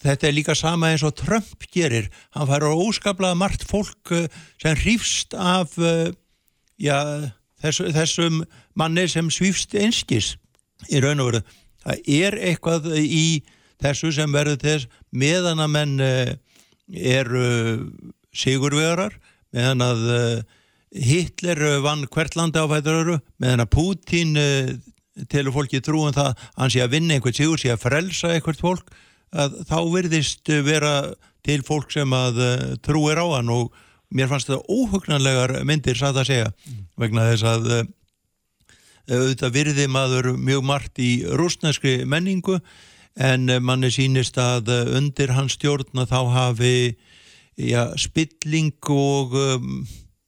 [0.00, 4.30] Þetta er líka sama eins og Trump gerir, hann fær á óskaplega margt fólk uh,
[4.62, 5.76] sem hrýfst af
[6.80, 6.96] já,
[7.62, 8.40] þess, þessum
[8.78, 10.34] manni sem svífst einskis
[10.92, 11.44] í raun og veru.
[11.86, 13.26] Það er eitthvað í
[13.82, 16.34] þessu sem verður þess meðan að menn uh,
[16.94, 17.46] eru
[18.36, 19.16] sigurvegarar
[19.54, 20.36] meðan að uh,
[20.96, 24.36] Hitler uh, vann hvert landi á fætur öru meðan að Putin
[25.32, 28.60] telur fólki trúum það að hann sé að vinna einhvert sigur, sé að frelsa einhvert
[28.60, 28.92] fólk
[29.36, 30.94] að þá virðist uh, vera
[31.46, 32.40] til fólk sem að
[32.82, 33.74] trúir á hann og
[34.10, 36.48] mér fannst þetta óhugnanlegar myndir satt að segja
[36.98, 37.68] vegna þess að
[39.06, 42.58] auðvitað virði maður mjög margt í rúsneskri menningu
[43.16, 46.76] en eh, manni sínist að eh, undir hans stjórn þá hafi
[47.56, 49.34] ja, spilling og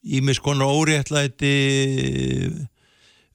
[0.01, 1.53] ímis um, konar óréttlæti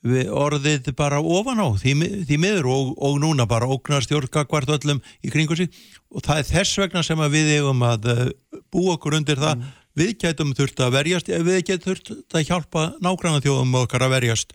[0.04, 1.94] við orðið bara ofan á því,
[2.28, 5.70] því miður og, og núna bara ógnar stjórnkakvart öllum í kringu sig.
[6.12, 8.24] Og það er þess vegna sem við eigum að eh,
[8.74, 9.64] búa okkur undir það.
[9.94, 14.52] Við getum þurft að verjast við getum þurft að hjálpa nágranna þjóðum okkar að verjast.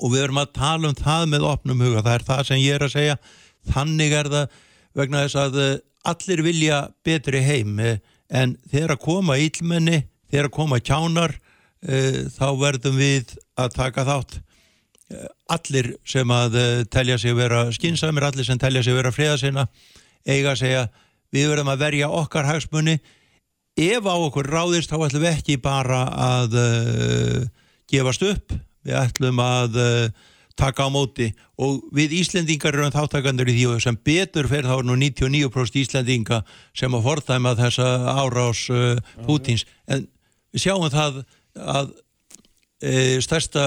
[0.00, 2.78] Og við erum að tala um það með opnum huga, það er það sem ég
[2.78, 3.16] er að segja
[3.68, 4.58] þannig er það
[4.98, 5.76] vegna þess að eh,
[6.10, 7.98] allir vilja betri heim eh,
[8.30, 14.04] en þegar að koma ílmenni, þegar að koma kjánar uh, þá verðum við að taka
[14.06, 14.36] þátt.
[15.50, 16.54] Allir sem að
[16.94, 19.64] telja sig vera skinsamir, allir sem telja sig vera friðasina,
[20.22, 20.84] eiga að segja
[21.34, 23.00] við verðum að verja okkar hagsmunni
[23.74, 26.54] ef á okkur ráðist þá ætlum við ekki bara að
[27.90, 28.54] gefast upp.
[28.86, 29.80] Við ætlum að
[30.60, 31.30] taka á móti.
[31.60, 35.80] Og við Íslendingar erum þáttakandur í því og sem betur fer þá er nú 99%
[35.80, 36.42] Íslendinga
[36.76, 37.88] sem að fordæma þessa
[38.20, 40.06] árás uh, Pútins en
[40.52, 41.22] við sjáum það
[41.60, 41.92] að
[42.80, 43.62] e, stærsta,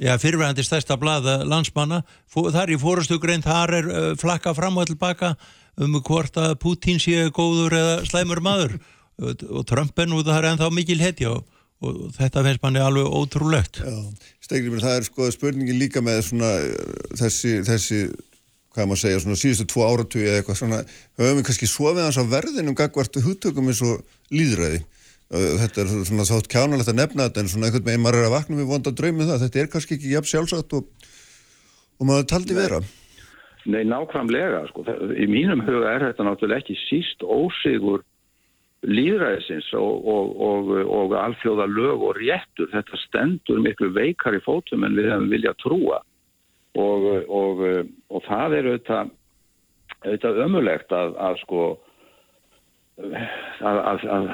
[0.00, 2.02] já, fyrirvægandi stærsta blada landsmanna,
[2.32, 5.34] þar í fórastu grein, þar er e, flakka fram og tilbaka
[5.76, 8.78] um hvort að Putin sé góður eða slæmur maður.
[9.16, 11.44] Og, og Trumpen og það er ennþá mikil hetja og,
[11.84, 13.82] og þetta finnst manni alveg ótrúlegt.
[13.84, 13.96] Já,
[14.44, 16.52] Stegri, það er sko spurningin líka með svona
[17.18, 18.00] þessi, þessi
[18.76, 20.82] hvað maður segja, svona síðustu tvo áratu eða eitthvað svona,
[21.16, 24.04] höfum við kannski sofið hans á verðinum gagvartu húttökum eins og
[24.34, 24.82] líðræði
[25.26, 28.36] þetta er svona þátt kjánalegt að nefna þetta en svona einhvern veginn maður er að
[28.36, 31.08] vakna við vonda draumi um það þetta er kannski ekki jafn sjálfsagt og,
[31.98, 32.78] og maður taldi vera
[33.66, 34.84] Nei, nákvæmlega sko.
[35.18, 38.04] í mínum huga er þetta náttúrulega ekki síst ósigur
[38.84, 42.68] líðræðisins og, og, og, og alþjóða lög og réttur.
[42.74, 46.02] Þetta stendur miklu veikar í fótum en við hefum viljað trúa.
[46.76, 49.12] Og það er auðvitað,
[50.04, 51.62] auðvitað ömulegt að, að sko
[53.00, 54.28] að, að, að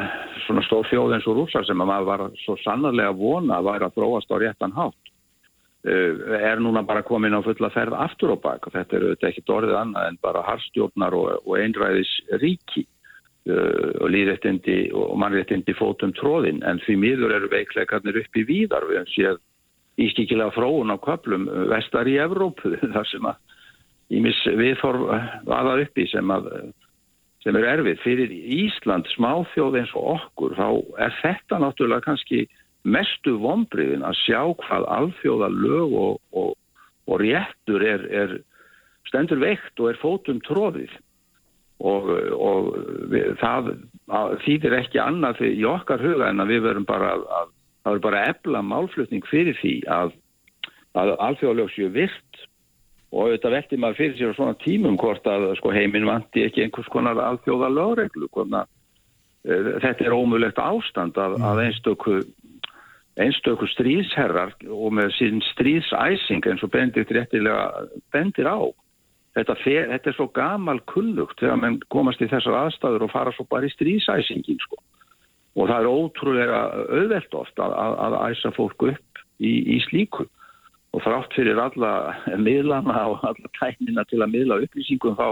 [0.46, 3.88] svona stóð fjóð eins og rúsar sem að maður var svo sannarlega vona að væri
[3.88, 5.12] að þróast á réttan hátt
[5.86, 8.66] uh, er núna bara komin á fulla ferð aftur og bak.
[8.66, 12.12] Og þetta er auðvitað ekkit orðið annað en bara harstjórnar og, einræðis
[12.42, 12.86] ríki
[13.50, 18.86] og líðrættindi og mannrættindi fótum tróðin en því miður eru veikleikarnir upp í víðar.
[18.86, 19.40] Við séð
[20.02, 23.40] ískikilega fróun á köplum vestar í Evrópu þar sem að
[24.12, 25.10] ímis viðforf
[25.50, 26.48] aða uppi sem að
[27.42, 28.02] sem eru erfið.
[28.04, 30.68] Fyrir Ísland smáþjóð eins og okkur þá
[31.02, 32.44] er þetta náttúrulega kannski
[32.86, 36.54] mestu vonbriðin að sjá hvað alþjóða lög og, og,
[37.10, 38.36] og réttur er, er
[39.10, 40.94] stendur veikt og er fótum tróðið
[41.82, 42.70] og, og
[43.10, 43.72] við, það
[44.44, 47.50] þýðir ekki annað í okkar huga en að við verum bara að, að
[47.82, 50.12] það er bara ebla málflutning fyrir því að,
[50.98, 52.44] að alþjóðalög séu virt.
[53.12, 56.62] Og auðvitað veldi maður fyrir sér á svona tímum hvort að sko, heiminn vanti ekki
[56.64, 58.62] einhvers konar alþjóða lögreglu uh,
[59.44, 62.22] þetta er ómulegt ástand að, að einstöku
[63.20, 67.66] einstöku stríðsherrar og með sín stríðsæsing eins og bendit réttilega
[68.14, 68.72] bendir á
[69.36, 73.32] þetta, fer, þetta er svo gamal kullugt þegar mann komast í þessar aðstæður og fara
[73.36, 74.80] svo bara í stríðsæsingin sko.
[75.56, 80.28] og það er ótrúlega auðvelt oft að, að, að æsa fólk upp í, í slíku
[80.92, 81.92] og þrátt fyrir alla
[82.36, 85.28] miðlana og alla tæknina til að miðla upplýsingum þá,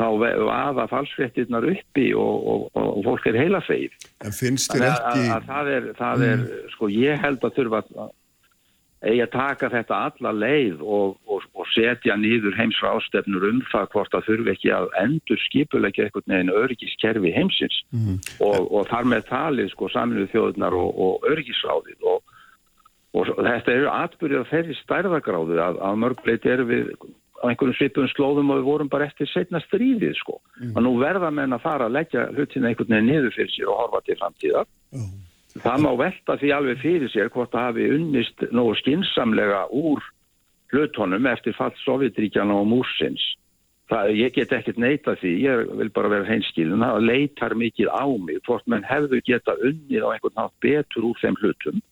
[0.00, 3.94] þá vaða falsfrettirnar uppi og, og, og fólk er heila feið.
[4.24, 5.24] En finnst þér ekki...
[5.24, 6.68] Að, að það er, það er mm.
[6.74, 8.12] sko ég held að þurfa að
[9.04, 14.16] eigi að taka þetta alla leið og, og setja nýður heimsra ástefnur um það hvort
[14.16, 18.20] að þurfi ekki að endur skipulegja eitthvað neðin örgiskerfi heimsins mm.
[18.44, 22.22] og þar með talið sko saminuð þjóðunar og örgisráðið og
[23.14, 26.88] og þetta eru atbyrðið að ferri stærðagráðu að, að mörgleiti eru við
[27.44, 30.40] á einhverjum svipun slóðum og við vorum bara eftir setna stríðið sko.
[30.58, 30.72] Mm.
[30.74, 33.80] Og nú verða menn að fara að leggja hlutina einhvern veginn niður fyrir sér og
[33.82, 34.68] horfa til framtíðar.
[34.96, 35.12] Mm.
[35.62, 40.02] Það má velta því alveg fyrir sér hvort það hafi unnist nógu skinsamlega úr
[40.74, 43.22] hlutónum eftir fall Sovjetríkjana og Múrsins.
[43.92, 48.06] Það, ég get ekkert neita því, ég vil bara vera heimskilin, það leitar mikið á
[48.16, 51.82] mig hvort menn hefðu geta unnið á einhvern nátt betur úr þeim hlutum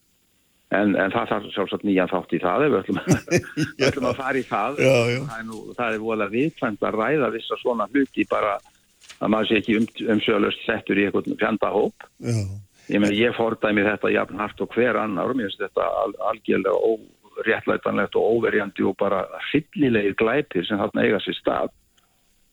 [0.73, 3.01] En, en það þarf sjálfsagt nýjan þátt í það ef við ætlum,
[3.89, 4.79] ætlum að fara í það.
[4.81, 5.19] Já, já.
[5.29, 8.53] Það er, nú, það er volið viðkvæmt að ræða þess að svona hluti bara
[9.19, 12.07] að maður sé ekki um, umsjöðlust settur í einhvern fjandahóp.
[12.93, 15.33] Ég, ég fordæmi þetta jafn hart og hver annar.
[15.35, 16.93] Mér finnst þetta al, algjörlega
[17.43, 21.73] óréttlætanlegt og óverjandi og bara fyllilegir glæpir sem þarna eiga sér stað.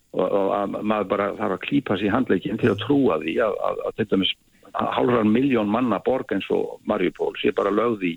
[0.10, 3.36] Og, og að maður bara þarf að klýpa sér í handleikin til að trúa því
[3.46, 4.38] að, að, að þetta með
[4.74, 8.16] halvrar miljón manna borg eins og Marjupól sé bara lögði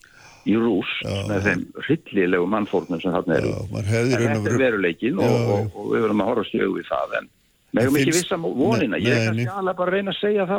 [0.49, 5.37] í rús já, með þeim hryllilegu mannfórnum sem þarna eru en þetta er veruleikin og,
[5.55, 7.31] og, og við verðum að horfa stjögu við það en
[7.73, 10.59] við hefum ekki vissa vonina ég er kannski alveg bara að reyna að segja þá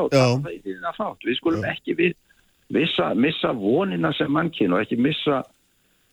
[1.23, 2.15] við skulum ekki við,
[2.73, 5.43] vissa, missa vonina sem mannkinn og ekki missa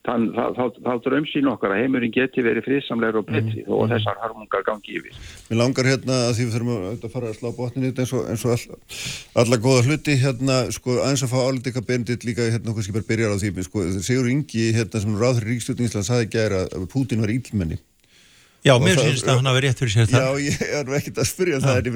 [0.00, 3.68] Þann, þá, þá, drömsýn okkar að heimurinn geti verið friðsamlegur og betri mm.
[3.68, 3.90] og mhm.
[3.92, 5.18] þessar harmungar gangi yfir.
[5.50, 8.44] Mér langar hérna að því við þurfum að fara að slá botninu eins og, eins
[8.46, 8.80] og all,
[9.44, 13.36] alla góða hluti hérna, sko, aðeins að fá eitthvað bendit líka hérna okkur bara byrjar
[13.36, 15.52] á því, sko, Sigur Ingi hérna sem ráður
[17.76, 17.80] í
[18.60, 20.26] Já, mér finnst að hann hafi rétt fyrir sér það.
[20.26, 21.94] Já, ég er nú ekkert að spyrja það, en ég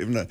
[0.00, 0.24] finna,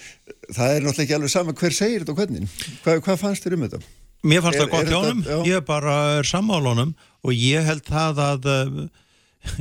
[0.49, 2.57] það er náttúrulega ekki alveg sama hver segir þetta og hvernig.
[2.84, 3.80] Hva, hvað fannst þér um þetta?
[4.26, 6.91] Mér fannst það gott hjónum, ég bara er sammálunum
[7.26, 8.84] og ég held það að uh,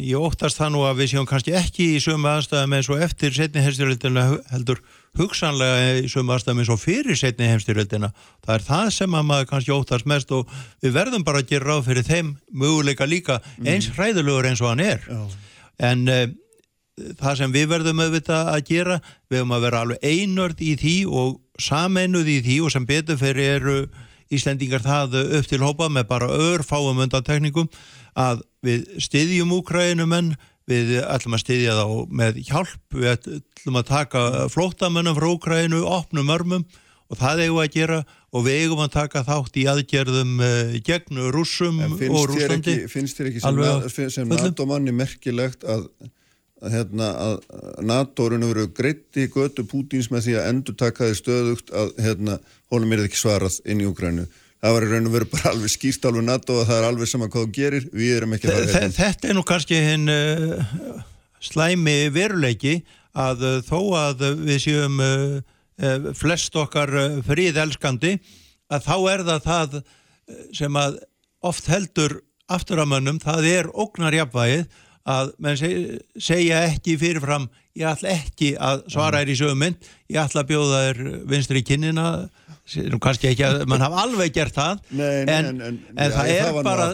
[0.01, 3.35] ég óttast það nú að við séum kannski ekki í sömu aðstæðum eins og eftir
[3.37, 4.81] setni heimstyrjöldina heldur
[5.19, 8.11] hugsanlega í sömu aðstæðum eins og fyrir setni heimstyrjöldina.
[8.45, 10.51] Það er það sem að maður kannski óttast mest og
[10.83, 13.69] við verðum bara að gera ráð fyrir þeim möguleika líka mm.
[13.75, 15.05] eins hræðulegur eins og hann er.
[15.05, 15.44] Já.
[15.83, 16.25] En uh,
[17.19, 18.99] það sem við verðum auðvitað að gera,
[19.29, 23.21] við höfum að vera alveg einörd í því og sameinuð í því og sem betur
[23.21, 23.79] fyrir eru
[24.35, 27.69] Íslendingar það upp til hópa með bara ör fáum undantekningum
[28.19, 30.33] að við styðjum Úkrænumenn,
[30.71, 34.23] við ætlum að styðja þá með hjálp, við ætlum að taka
[34.55, 36.65] flótamönnum frá Úkrænu, opnum örmum
[37.13, 38.01] og það eigum að gera
[38.35, 42.81] og við eigum að taka þátt í aðgerðum uh, gegn rússum og rúslandi.
[42.91, 45.87] Finnst þér ekki na, sem NATO manni merkilegt að
[46.65, 51.93] að, hérna, að NATO-urinn eru greitti götu Pútins með því að endur takaði stöðugt að
[52.05, 52.39] hérna,
[52.73, 54.27] honum er ekki svarað inn í Ukrænu.
[54.65, 57.11] Það var í raun og veru bara alveg skýrt alveg NATO og það er alveg
[57.11, 58.71] sama hvað þú gerir, við erum ekki það.
[58.73, 58.95] Hérna.
[58.97, 61.03] Þetta er nú kannski hinn uh,
[61.45, 62.79] slæmi veruleiki
[63.13, 65.43] að uh, þó að við séum uh
[66.19, 68.17] flest okkar uh, fríðelskandi
[68.73, 69.83] að þá er það það uh,
[70.55, 71.01] sem að
[71.45, 72.21] oft heldur
[72.53, 74.67] afturamönnum, það er ógnarjafvægið
[75.05, 75.59] að menn
[76.17, 80.81] segja ekki fyrirfram ég ætla ekki að svara þér í sögumynd ég ætla að bjóða
[80.87, 82.07] þér vinstri í kinnina
[83.05, 86.31] kannski ekki að mann hafa alveg gert það nei, en, en, en, en já, það
[86.33, 86.87] er bara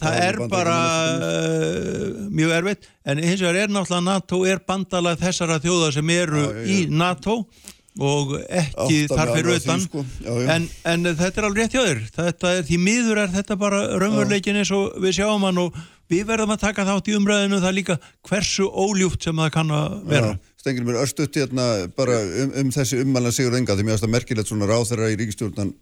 [0.00, 0.76] það er bara
[1.18, 2.88] uh, mjög erfitt.
[3.04, 6.78] En hins vegar er náttúrulega NATO er bandalag þessara þjóða sem eru já, já, í
[6.88, 7.42] NATO.
[7.42, 10.04] og ekki þar fyrir utan sko.
[10.24, 13.80] en, en þetta er alveg rétt hjá þér þetta er, því miður er þetta bara
[13.98, 17.76] raunveruleikin eins og við sjáum hann og við verðum að taka þátt í umræðinu það
[17.76, 17.98] líka
[18.28, 20.34] hversu óljúft sem það kann að vera.
[20.58, 21.66] Stengir mér örstuðt hérna
[21.96, 25.10] bara um, um þessi ummælan Sigur Enga því mér finnst það merkilegt svona ráð þeirra
[25.12, 25.72] í ríkistjórnan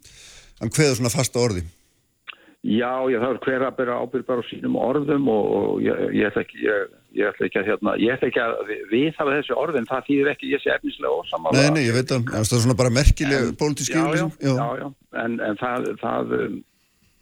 [0.61, 1.63] hann hveður svona fasta orði.
[2.67, 6.31] Já, ég þarf hver að byrja ábyrg bara á sínum orðum og, og ég, ég
[6.31, 9.57] ætla ekki ég, ég ætla ekki að hérna, ég ætla ekki að við, við þessi
[9.57, 11.57] orðin, það þýðir ekki ég sé efnislega ósamála.
[11.59, 14.89] Nei, nei, ég veit að það er svona bara merkileg pólitíski Já, já, já, já,
[15.25, 16.35] en, en það, það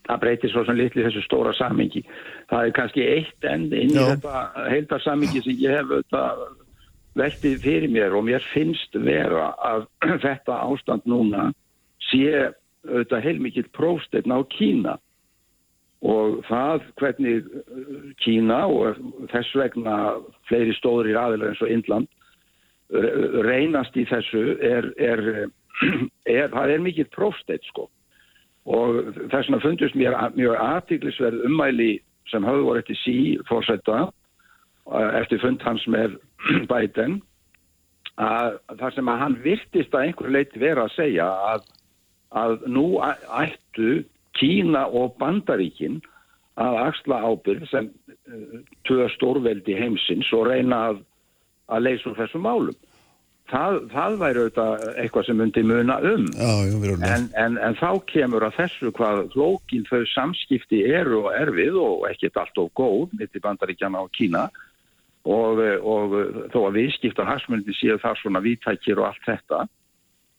[0.05, 2.03] það breytir svo sem litli þessu stóra samingi.
[2.51, 4.11] Það er kannski eitt enn inn í Já.
[4.12, 6.12] þetta heildarsamingi sem ég hef
[7.15, 9.87] veltið fyrir mér og mér finnst vera að
[10.27, 11.51] þetta ástand núna
[12.11, 12.51] sé
[12.85, 14.99] auðvitað heilmikið próstegn á Kína
[16.05, 17.47] og það hvernig
[18.20, 18.98] Kína og
[19.32, 19.97] þess vegna
[20.51, 22.10] fleiri stóðir í aðeins og Indland
[23.44, 25.22] reynast í þessu er, er,
[26.28, 27.89] er, það er mikið próstegn sko.
[28.64, 31.93] Og þess vegna fundust mér mjög aðtíklisverð ummæli
[32.32, 33.16] sem hafði voru eftir sí
[33.48, 34.06] fórsetta
[35.20, 36.18] eftir fund hans með
[36.72, 37.20] Biden
[38.20, 41.64] að þar sem að hann virtist að einhverju leiti vera að segja að,
[42.31, 44.05] að nú ættu
[44.39, 46.01] Kína og Bandaríkin
[46.61, 48.59] að axla ábyrg sem uh,
[48.89, 51.05] tvö stórveldi heimsins og reyna að,
[51.74, 52.77] að leysa úr þessum málum.
[53.52, 56.23] Það, það væri auðvitað eitthvað sem myndi muna um.
[56.32, 61.35] Já, jú, en, en, en þá kemur að þessu hvað flókin þau samskipti eru og
[61.36, 64.47] erfið og ekkert allt og góð mitt í bandaríkjana á Kína.
[65.24, 66.16] Og, og
[66.52, 69.62] þó að viðskipta harsmundi séu það svona vítækir og allt þetta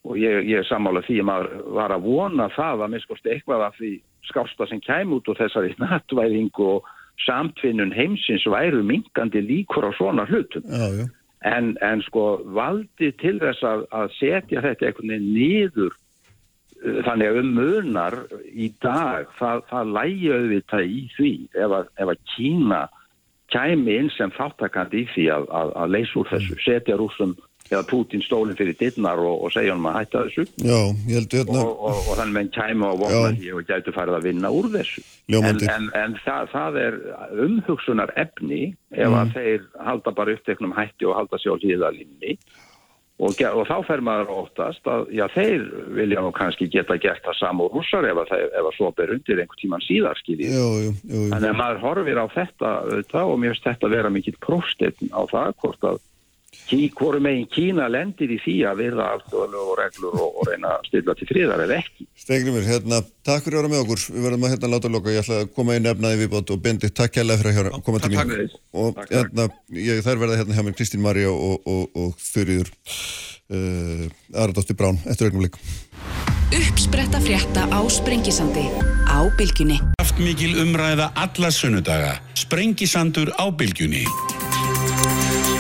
[0.06, 3.66] og ég, ég er sammála því að maður var að vona það að miskosti eitthvað
[3.66, 3.92] af því
[4.30, 6.88] skásta sem kæm út og þessari nattvæðing og
[7.26, 10.66] samtvinnun heimsins væru minkandi líkur á svona hlutum.
[10.68, 11.06] Já, já.
[11.46, 17.30] En, en sko valdi til þess að, að setja þetta einhvern veginn nýður uh, þannig
[17.30, 18.18] að um munar
[18.50, 22.82] í dag það, það lægi auðvitað í því ef að, ef að Kína
[23.54, 27.36] kæmi inn sem þáttakandi í því að, að leysa úr þessu, setja rúsum
[27.72, 30.46] eða Putin stólinn fyrir dittnar og, og segja hann að hætta þessu.
[30.62, 30.80] Já,
[31.10, 31.64] hérna...
[31.64, 34.70] og, og, og þannig með kæma og vona því og gætu farið að vinna úr
[34.76, 35.06] þessu.
[35.34, 35.72] Ljómandi.
[35.72, 37.00] en, en, en það, það er
[37.48, 38.62] umhugsunar efni
[38.94, 39.18] ef mm.
[39.24, 42.38] að þeir halda bara uppteknum hætti og halda sér á hlýðalinni
[43.24, 45.62] og þá fer maður óttast að já, þeir
[45.96, 49.40] vilja nú kannski geta gert það samúr húsar ef að, ef að svo ber undir
[49.40, 53.96] einhvern tíman síðar þannig að maður horfir á þetta auðvitað, og mér finnst þetta að
[53.96, 56.02] vera mikill prófstetn á það hvort að
[56.70, 60.88] hvori megin Kína lendir í því að virða aftöðlu og reglur og, og reyna að
[60.90, 62.08] stilla til fríðar eða ekki.
[62.26, 64.06] Stegnumir, hérna, takk fyrir að vera með okkur.
[64.16, 65.14] Við verðum að hérna láta loka.
[65.14, 68.14] Ég ætla að koma í nefnaði viðbót og bendi takk hella fyrir að koma til
[68.16, 68.58] mér.
[68.74, 69.48] Og takk, hérna,
[69.78, 72.72] ég, þær verða hérna hjá mér Kristín Marja og, og, og þurriður
[73.52, 75.62] uh, Aradóttir Brán eftir ögnum líka.
[76.56, 78.66] Uppspretta frétta á Sprengisandi
[79.10, 79.82] á Bilginni.
[79.98, 82.18] Kraftmikil umræða alla sunnudaga.
[82.38, 84.06] Sprengisandur á Bilginni.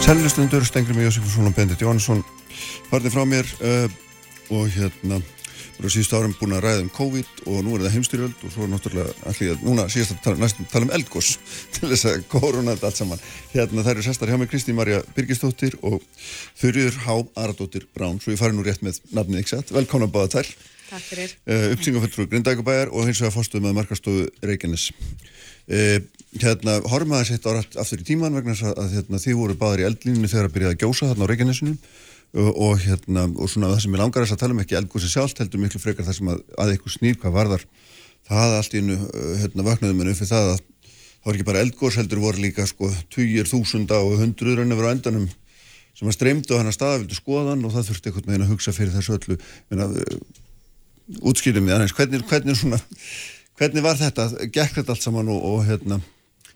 [0.06, 2.20] Selvistundur, Stengri með Jósefsson og Bendit Jónsson
[2.92, 3.88] farnir frá mér uh,
[4.54, 7.96] og hérna við erum síðust árum búin að ræða um COVID og nú er það
[7.96, 11.32] heimstyrjöld og svo er náttúrulega allir, núna síðast að tala, næstum tala um eldgós
[11.74, 13.26] til þess að korona þetta allt saman.
[13.56, 15.98] Hérna þær eru sestar hjá mig Kristín Marja Birgistóttir og
[16.62, 20.54] Þurriður Há Aradóttir Brán, svo ég fari nú rétt með nafnið yksat, velkomna báða þær.
[20.92, 21.34] Takk fyrir.
[21.50, 24.92] Uh, Uppsingaföldfrú Grindækubæjar og hins vegar fórstuð með markastofu Reykjanes
[25.72, 25.98] uh,
[26.42, 29.84] hérna, horfum að það sett árat aftur í tíman vegna að, hérna, þið voru báðir
[29.84, 31.78] í eldlínunni þegar að byrjaði að gjósa þarna á Reykjanesinu.
[32.36, 35.08] Og, og hérna, og svona það sem ég langar þess að tala um ekki eldgósi
[35.08, 37.64] sjálft heldur miklu frekar það sem að, að eitthvað snýr hvað varðar
[38.28, 38.98] það allt í innu
[39.40, 42.90] hérna vaknaðum en uppið það að það var ekki bara eldgós heldur voru líka sko
[43.14, 45.30] tugir þúsunda og hundruður en yfir á endanum
[45.96, 48.52] sem að streymdu á hann að staða vildu skoðan og það þurfti með henn að
[48.52, 49.38] hugsa fyrir þessu öllu.
[49.72, 49.88] Menna,
[51.24, 52.82] útskýrum við aðeins hvernig, hvernig, svona,
[53.60, 54.30] hvernig var þetta?
[54.48, 56.02] Gekk þetta allt saman og, og hérna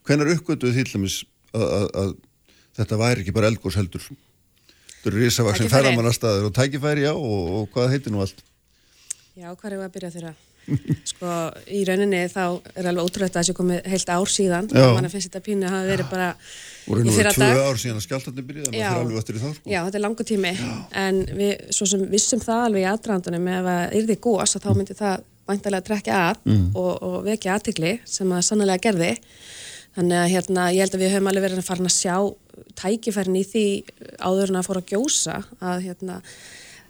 [0.08, 1.22] hvernig uppgötuðu því til dæmis
[1.54, 2.18] að,
[2.80, 4.04] þetta væri ekki bara eldgós heldur?
[5.00, 8.44] Þetta eru risavaksin ferðamannarstaður og tækifæri já og, og hvað heitir nú allt?
[9.40, 10.36] Já, hvað er það að byrja þeirra?
[11.10, 11.30] Sko,
[11.74, 12.42] í rauninni þá
[12.76, 14.68] er alveg ótrúlega að þessi komið heilt ár síðan.
[14.70, 16.28] Og mann finnst þetta pínu að hafa verið bara
[16.86, 19.48] voru nú verið tvö ár síðan að skjáltarni byrjaði maður fyrir alveg eftir í þá
[19.56, 19.72] sko.
[19.72, 20.54] Já, þetta er langu tími.
[20.60, 20.76] Já.
[21.04, 24.70] en við svo sem vissum það alveg í aðdrandunum ef það yrði gós að þá
[24.76, 26.68] myndi það væntalega trekja að mm.
[26.78, 29.12] og, og vekja aðtikli sem það sannlega gerði
[29.98, 32.16] þannig að hérna, ég held að við höfum alveg verið að fara að sjá
[32.80, 33.66] tækifærin í því
[34.22, 36.20] áður en að fóra að gjósa að hérna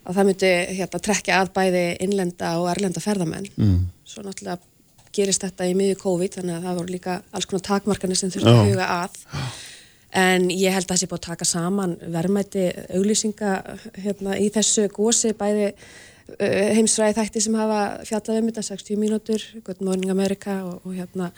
[0.09, 3.79] að það myndi hérna trekja að bæði innlenda og erlenda ferðamenn mm.
[4.07, 4.59] svo náttúrulega
[5.15, 8.53] gerist þetta í miðju COVID þannig að það voru líka alls konar takmarkanir sem þurfti
[8.53, 9.17] að huga að
[10.19, 12.65] en ég held að það sé búið að taka saman verðmætti
[12.97, 13.55] auglýsinga
[14.01, 15.71] hérna, í þessu gósi bæði
[16.77, 21.31] heimsræði þætti sem hafa fjallað um þetta 60 mínútur, Good Morning America og, og hérna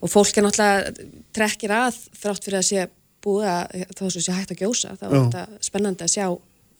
[0.00, 2.86] og fólk er náttúrulega trekkir að þrátt fyrir að sé
[3.26, 6.26] búið að þá sé hægt að gjósa þá er þetta spennandi að sjá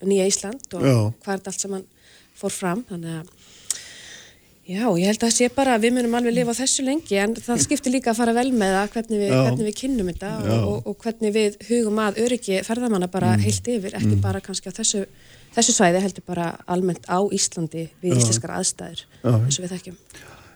[0.06, 0.96] nýja Ísland og já.
[1.24, 1.86] hvað er þetta allt sem hann
[2.36, 3.30] fór fram þannig að
[4.66, 7.36] já, ég held að það sé bara að við munum alveg lifa þessu lengi en
[7.38, 10.56] það skiptir líka að fara vel með það hvernig við, hvernig við kynnum þetta og,
[10.56, 13.46] og, og hvernig við hugum að öryggi ferðamanna bara mm.
[13.46, 14.24] heilt yfir, ekki mm.
[14.24, 15.04] bara kannski á þessu,
[15.56, 18.16] þessu svæði heldur bara almennt á Íslandi við já.
[18.20, 20.00] íslenskar aðstæður eins og við þekkjum.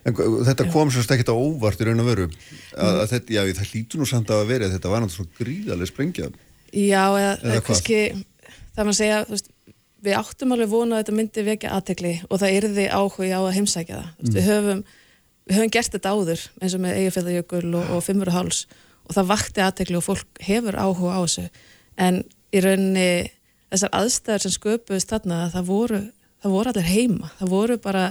[0.09, 0.16] En
[0.48, 2.27] þetta kom sérst ekkert á óvart í raun og veru?
[2.72, 6.28] Að, að þetta, já, það hlýtur nú samt að vera þetta var náttúrulega gríðarlega sprengja.
[6.70, 7.98] Já, eða, eða kannski
[8.77, 9.51] það að segja, veist,
[10.01, 13.56] við áttum alveg vona að þetta myndi vekja aðtekli og það erði áhuga á að
[13.59, 14.12] heimsækja það.
[14.20, 14.31] Mm.
[14.36, 14.85] Við, höfum,
[15.51, 18.62] við höfum gert þetta áður eins og með Eyjafjörðajökul og, og Fimmurháls
[19.05, 21.47] og það vakti aðtekli og fólk hefur áhuga á þessu.
[22.01, 22.22] En
[22.55, 23.10] í rauninni
[23.71, 26.01] þessar aðstæður sem sköpuðist þarna það voru,
[26.43, 28.05] það voru allir heima, það voru bara,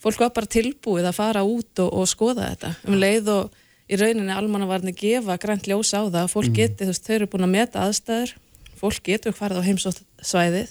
[0.00, 2.72] fólk var bara tilbúið að fara út og, og skoða þetta.
[2.88, 3.58] Um leið og
[3.90, 6.56] í rauninni almannavarni gefa grænt ljós á það, fólk mm.
[6.60, 8.34] geti, þú veist, þau eru búin að meta aðstæður.
[8.80, 10.70] Fólk getur farið á heimsóttsvæðið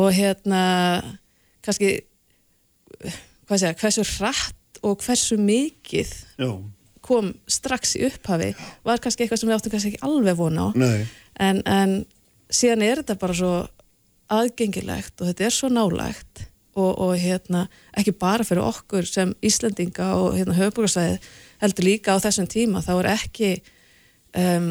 [0.00, 0.60] og hérna
[1.64, 1.98] kannski
[3.46, 6.50] hvað segja, hversu hratt og hversu mikið Já.
[7.04, 8.52] kom strax í upphafi
[8.86, 10.76] var kannski eitthvað sem við áttum kannski ekki alveg vona á.
[11.36, 11.96] En, en
[12.52, 13.54] síðan er þetta bara svo
[14.32, 16.46] aðgengilegt og þetta er svo nálægt
[16.76, 17.66] og, og hérna
[17.96, 21.20] ekki bara fyrir okkur sem Íslandinga og hérna höfbúkarsvæði
[21.62, 23.50] heldur líka á þessum tíma þá er ekki
[24.36, 24.70] um,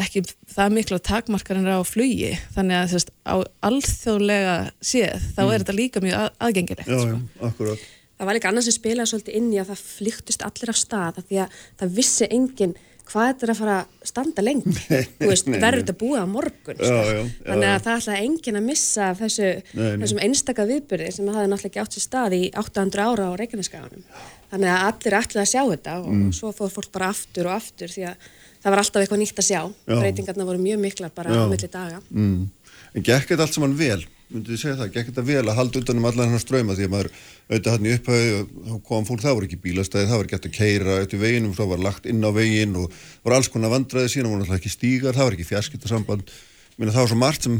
[0.00, 0.22] ekki
[0.52, 3.36] það miklu takmarkar en það á flugi þannig að þess, á
[3.68, 5.58] alþjóðlega séð þá er mm.
[5.62, 7.18] þetta líka mjög að, aðgengilegt Já, sko.
[7.18, 7.90] já, akkurát
[8.22, 11.16] Það var líka annars sem spilaði svolítið inn í að það flyktust allir af stað
[11.26, 12.74] því að það vissi enginn
[13.08, 14.74] hvað þetta er að fara að standa lengi.
[15.22, 17.00] Verður þetta búið á morgun já, sko.
[17.00, 21.40] já, já, þannig að það ætlaði enginn að missa þessu, þessum einstaka viðbyrði sem það
[21.40, 24.06] hafði náttúrulega ekki átt sér stað í 800 ára á Reykjaneskaganum
[24.52, 26.32] þannig að allir ætlaði að sjá þetta og mm.
[26.36, 28.26] svo fór fólk bara aftur og aftur því að
[28.62, 29.60] það var alltaf eitthvað nýtt að sjá.
[29.88, 32.02] Breytingarna voru mjög miklar bara á milli daga.
[32.12, 32.50] Mm.
[32.92, 34.02] En gekk þetta allt saman vel?
[34.32, 34.92] Myndu þið segja það?
[34.94, 37.10] Gekk þetta vel að halda utanum allan hann ströyma því að maður
[37.50, 40.48] auðvitað hann í upphauði og þá kom fólk, það voru ekki bílastæði það var gett
[40.48, 44.12] að keira eftir veginum, það var lagt inn á vegin og voru alls konar vandraði
[44.14, 46.32] síðan voru náttúrulega ekki stígar, það var ekki fjarskiptarsamband
[46.78, 47.58] Minna, það var svo margt sem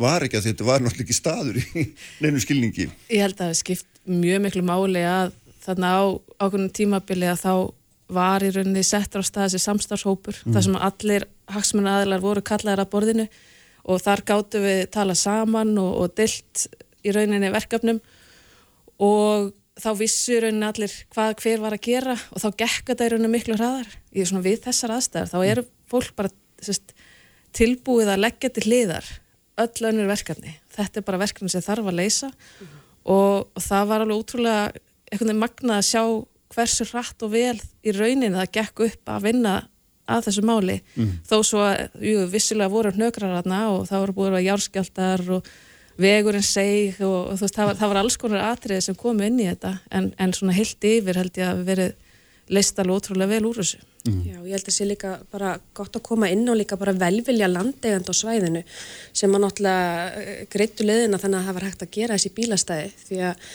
[0.00, 1.86] var ekki að þetta var náttúrulega ekki staður í
[2.22, 2.86] neinu skilningi.
[3.10, 5.34] Ég held að það skipt mjög miklu máli að
[5.66, 6.02] þarna á
[6.38, 7.52] ákveðnum tímabili að þá
[8.16, 10.38] var í rauninni settur á stað þessi samstarfshópur.
[10.44, 10.54] Mm.
[10.54, 13.26] þar sem allir hagsmennu aðlar voru kallaðar að borðinu
[13.86, 16.66] og þar gáttu við tala saman og, og dilt
[17.06, 18.00] í rauninni verkefnum
[19.02, 23.12] og þá vissu rauninni allir hvað hver var að gera og þá gekk þetta í
[23.12, 26.32] rauninni miklu hraðar í svona við þessar aðstæðar þá eru fólk bara
[26.64, 26.96] sest,
[27.56, 29.10] tilbúið að leggja til hliðar
[29.62, 32.72] öll önnur verkefni þetta er bara verkefni sem þarf að leysa mm.
[33.12, 34.64] og, og það var alveg útrúlega
[35.06, 36.02] einhvern veginn magnað að sjá
[36.56, 39.56] hversu hratt og vel í rauninni það gekk upp að vinna
[40.06, 40.80] að þessu máli.
[40.96, 41.14] Mm.
[41.26, 45.50] þó svo að jú, vissilega voru hnögrararna og það voru búin að járskjaldar og
[46.00, 49.40] vegurinn seg og, og veist, það, var, það var alls konar atriði sem komu inn
[49.40, 51.94] í þetta en, en svona heilt yfir held ég að verið
[52.52, 53.80] leist alveg ótrúlega vel úr þessu.
[54.06, 54.18] Mm.
[54.22, 56.94] Já, ég held að það sé líka bara gott að koma inn og líka bara
[56.94, 58.62] velvilja landegand á svæðinu
[59.10, 62.92] sem að náttúrulega eh, greittu leðina þannig að það var hægt að gera þessi bílastæði.
[63.08, 63.48] Því að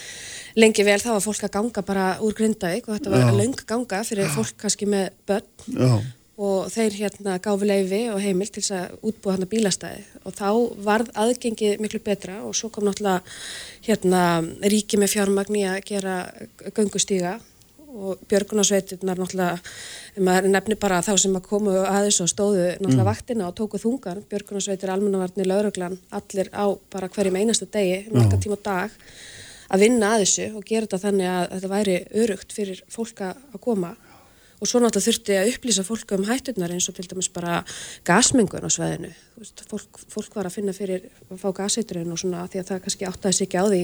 [0.60, 4.02] lengi vel þá var fólk að ganga bara úr Grindavík og þetta var laung ganga
[4.08, 5.48] fyrir fólk kannski með börn.
[5.88, 6.10] Og
[6.42, 10.02] og þeir hérna gáfi leifi og heimil til þess að útbúa hann að bílastæði.
[10.26, 10.50] Og þá
[10.88, 13.22] varð aðgengið miklu betra og svo kom náttúrulega
[13.86, 14.24] hérna
[14.74, 16.18] ríki með fjármagni að gera
[16.74, 17.38] göngustíga
[17.92, 19.60] og björgunarsveitirnar náttúrulega,
[20.24, 23.10] maður nefnir bara þá sem að komu aðeins og stóðu náttúrulega mm.
[23.12, 28.58] vaktina og tóku þungar, björgunarsveitir, almannavarnir, lauruglan, allir á bara hverjum einasta degi, marga tíma
[28.58, 28.96] og dag
[29.72, 33.62] að vinna að þessu og gera þetta þannig að þetta væri örugt fyrir fólka að
[33.68, 33.92] koma
[34.62, 37.62] og svo náttúrulega þurfti að upplýsa fólk um hætturnar eins og til dæmis bara
[38.06, 39.10] gasmengun á sveðinu.
[39.72, 43.10] Fólk, fólk var að finna fyrir að fá gaseiturinn og svona því að það kannski
[43.10, 43.82] áttaði sig ekki á því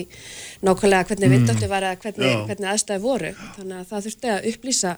[0.68, 1.36] nákvæmlega hvernig mm.
[1.36, 3.34] vindáttu var að hvernig, hvernig aðstæði voru.
[3.58, 4.96] Þannig að það þurfti að upplýsa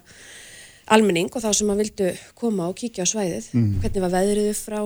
[0.89, 3.51] almenning og þá sem maður vildu koma og kíkja á svæðið.
[3.55, 3.73] Mm.
[3.79, 4.79] Hvernig var veðriðu frá,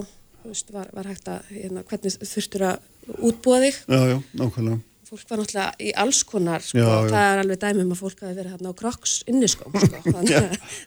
[0.78, 3.86] var, var að, hérna, hvernig þurftur að útbúa þig.
[3.88, 4.82] Já, já, nákvæmlega
[5.14, 7.10] fólk var náttúrulega í alls konar sko, já, já.
[7.14, 10.40] það er alveg dæmum að fólk hafi verið hérna á kroks inniskóm sko, já,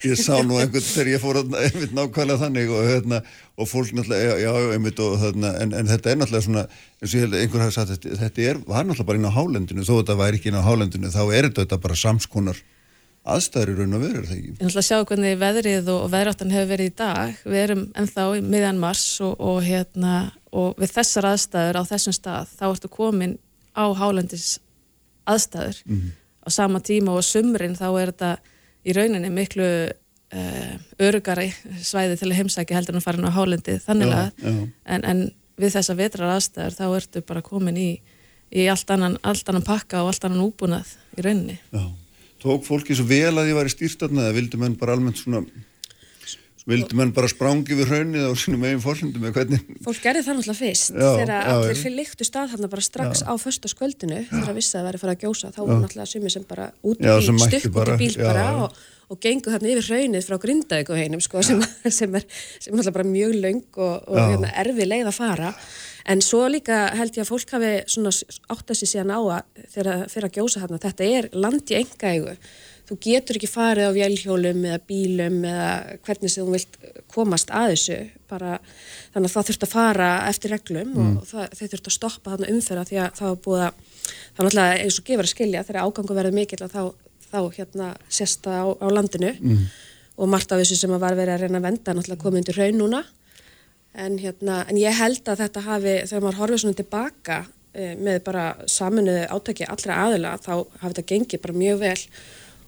[0.03, 3.21] ég sá nú einhvern þegar ég fór einmitt nákvæmlega þannig og, hérna,
[3.57, 7.19] og fólk náttúrulega, já, einmitt og, hérna, en, en þetta er náttúrulega svona eins og
[7.19, 9.87] ég held að einhver hafi sagt þetta, þetta er, var náttúrulega bara inn á hálendinu
[9.87, 12.65] þó þetta væri ekki inn á hálendinu þá er þetta bara samskonar
[13.27, 14.53] aðstæður í raun og veru, er það ekki?
[14.55, 17.41] Ég ætla að sjá hvernig veðrið og veðráttan hefur verið í dag.
[17.43, 20.13] Við erum ennþá í miðjan mars og, og, hérna,
[20.55, 23.35] og við þessar aðstæður á þessum stað þá ertu komin
[23.77, 24.59] á hálendis
[25.27, 26.11] aðstæður mm -hmm.
[26.47, 28.37] á sama tíma og sumrin þá er þetta
[28.87, 29.67] í rauninni miklu
[30.35, 34.31] uh, örugari svæði til að heimsækja heldur en að fara inn á hálendi þannig að
[34.85, 37.91] en, en við þessa vetrar aðstæður þá ertu bara komin í,
[38.53, 41.87] í allt, annan, allt annan pakka og allt annan úbúnað í rauninni Já.
[42.43, 44.95] Tók fólki svo vel að því að það var í stýrstafna eða vildi menn bara
[44.95, 45.41] almennt svona
[46.67, 49.67] Vildi mann bara sprangi við hraunið á sínum eigin fórlundum eða hvernig?
[49.85, 53.23] Fólk gerði það náttúrulega fyrst já, þegar já, allir fyrir líktu stað hann bara strax
[53.23, 53.29] já.
[53.31, 56.11] á förstaskvöldinu þegar að vissi að það væri að fara að gjósa þá var náttúrulega
[56.11, 59.91] sumi sem bara út í stukk út í bíl bara og, og gengu þarna yfir
[59.93, 61.63] hraunið frá Grindavík og heinum sko, sem,
[62.01, 65.55] sem er sem náttúrulega bara mjög laung og, og hérna, erfi leið að fara.
[66.07, 70.09] En svo líka held ég að fólk hafi átt að sér síðan á að þegar
[70.11, 72.35] fyrir að gjósa hann þetta er land í engaegu
[72.87, 75.71] þú getur ekki farið á vélhjólum eða bílum eða
[76.07, 76.77] hvernig sem þú vilt
[77.13, 77.99] komast að þessu
[78.31, 78.59] bara,
[79.15, 81.17] þannig að það þurft að fara eftir reglum mm.
[81.21, 84.39] og það, þau þurft að stoppa þarna umferða því að það var búið að það
[84.39, 86.83] er náttúrulega eins og gefur að skilja þegar ágangu verður mikill að þá,
[87.27, 87.91] þá hérna
[88.21, 89.67] sérsta á, á landinu mm.
[90.23, 92.61] og margt af þessu sem að var verið að reyna að venda náttúrulega komið undir
[92.61, 93.03] raun núna
[93.97, 97.43] en, hérna, en ég held að þetta hafi þegar maður horfið svona tilbaka
[97.73, 102.01] e, með bara saminuðu átæki allra aðila þá hafi þetta gengið bara mjög vel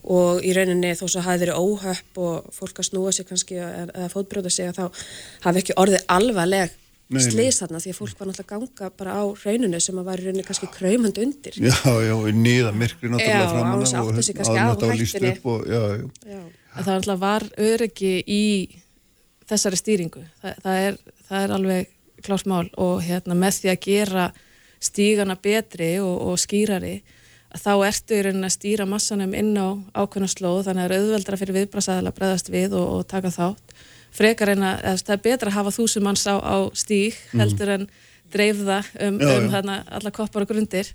[0.09, 4.11] og í rauninni þó svo hafi verið óhöpp og fólk að snúa sig kannski eða
[4.13, 5.03] fótbróta sig að þá
[5.47, 6.77] hafi ekki orðið alvarleg
[7.17, 10.27] slís þarna því að fólk var náttúrulega ganga bara á rauninu sem að var í
[10.27, 11.57] rauninni kannski kraumand undir.
[11.57, 15.33] Já, já, í nýða myrkri náttúrulega framann og átti sig kannski á hættinni.
[15.45, 16.35] Og, já, já.
[16.35, 16.43] Já.
[16.75, 18.43] Það náttúrulega var öryggi í
[19.49, 20.25] þessari stýringu.
[20.43, 20.99] Þa, það, er,
[21.31, 21.95] það er alveg
[22.27, 24.27] klásmál og hérna, með því að gera
[24.85, 26.99] stígana betri og, og skýrari
[27.63, 31.05] þá ertu í rauninni að stýra massanum inn á ákveðna slóð þannig að það er
[31.05, 33.75] auðveldra fyrir viðbrasaðala að bregðast við og, og taka þátt.
[34.19, 37.43] Frekar en að það er betra að hafa þúsum manns á, á stík mhm.
[37.43, 37.89] heldur en
[38.33, 40.91] dreifða um, já, um þarna alla koppar og grundir.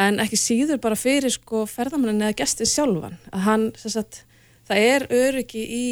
[0.00, 3.18] En ekki síður bara fyrir sko ferðamannin eða gestin sjálfan.
[3.32, 4.22] Að hann, sagt,
[4.68, 5.86] það er öryggi í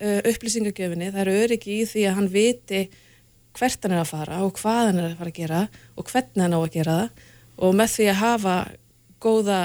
[0.00, 2.86] uh, upplýsingagjöfinni, það er öryggi í því að hann viti
[3.56, 5.60] hvert hann er að fara og hvað hann er að fara að gera
[5.96, 7.22] og hvernig hann á að gera það.
[7.56, 8.56] Og með því að hafa
[9.22, 9.60] góða,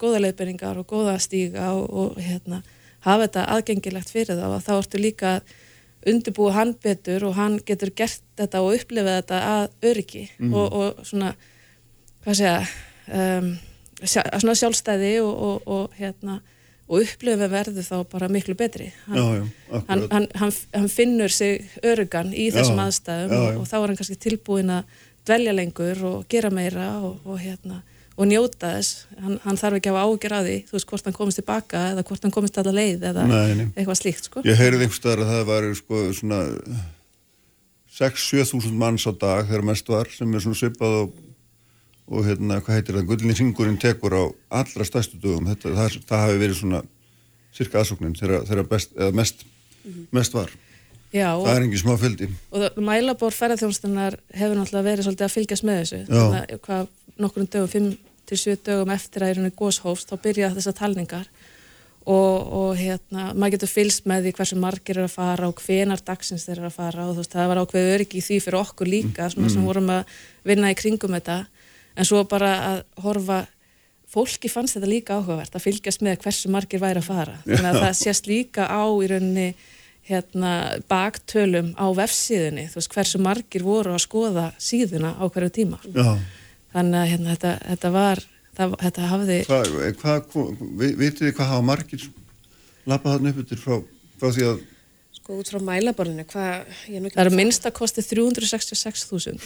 [0.00, 2.62] góða leiðbyrningar og góða stíga og, og hérna,
[3.06, 5.32] hafa þetta aðgengilegt fyrir þá og þá ertu líka
[6.08, 10.52] undirbúið hann betur og hann getur gert þetta og upplifið þetta að öryggi mm.
[10.54, 11.32] og, og svona
[12.24, 12.60] hvað segja
[13.14, 13.50] um,
[14.04, 16.38] svona sjálfstæði og, og hérna
[16.88, 18.88] og upplifið verður þá bara miklu betri.
[19.06, 20.06] Hann, já, já, hann,
[20.40, 24.72] hann, hann finnur sig öryggan í þessum já, aðstæðum og þá er hann kannski tilbúin
[24.72, 27.82] að dvelja lengur og gera meira og hérna
[28.18, 31.08] og njóta þess, hann, hann þarf ekki að hafa ágjör að því, þú veist, hvort
[31.08, 34.42] hann komist tilbaka eða hvort hann komist alla leið eða Nei, eitthvað slíkt sko.
[34.48, 36.40] Ég heyrði einhverstaðar að það var sko svona
[37.98, 41.20] 6-7 þúsund manns á dag þegar mest var, sem er svona svipað og,
[42.10, 44.24] og hérna, hvað heitir það, gullin hringurinn tekur á
[44.62, 46.82] allra stærstu dögum, þetta, það, það hafi verið svona
[47.54, 49.46] cirka aðsóknin þegar best, mest,
[49.84, 50.10] -hmm.
[50.18, 50.50] mest var.
[51.08, 55.64] Já, það er engin smá fylgdi og mælabór ferðarþjónustunnar hefur náttúrulega verið svolítið að fylgjast
[55.64, 56.00] með þessu.
[56.10, 60.50] Þannig að nokkur um dögum, 5 til 7 dögum eftir að erunni góshófst, þá byrja
[60.56, 61.30] þessar talningar.
[62.08, 66.00] Og, og hérna, maður getur fylst með því hversu margir er að fara og hvenar
[66.00, 68.58] dagsins þeir eru að fara og þú veist, það var ákveð öryggi í því fyrir
[68.62, 69.50] okkur líka mm.
[69.52, 70.14] sem vorum að
[70.48, 71.42] vinna í kringum þetta.
[71.98, 73.42] En svo bara að horfa
[74.08, 77.36] fólki fannst þetta líka áhugavert að fylgjast með hversu margir væri að fara.
[77.44, 79.50] Þannig að það sést líka á í rauninni
[80.08, 80.52] hérna
[80.88, 85.80] baktölum á vefsíðunni, þú veist hversu margir voru að skoða síðuna á hverju tíma.
[85.92, 86.14] Já.
[86.78, 88.24] Þannig að hérna, þetta, þetta var
[88.56, 89.68] það, þetta hafði Hvað,
[90.00, 90.16] hva,
[90.78, 92.08] vitið þið hvað hafa margir
[92.88, 93.78] lappað þarna upp yfir frá,
[94.18, 94.66] frá því að
[95.18, 99.42] Sko út frá mælaborðinu, Það eru minnstakosti 366.000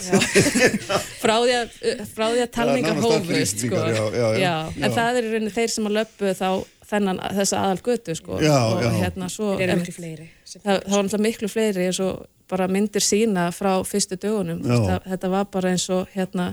[1.22, 1.72] frá því að
[2.12, 3.80] frá því að talningar hófust sko.
[3.80, 6.46] já, já, já, en það er í rauninni þeir sem að löpu þá
[6.92, 8.38] þennan þessa aðal götu sko.
[8.38, 12.22] og hérna svo er miklu fleiri það, það var náttúrulega miklu fleiri eins og
[12.52, 14.60] bara myndir sína frá fyrstu dögunum.
[14.66, 16.52] Það, þetta var bara eins og hérna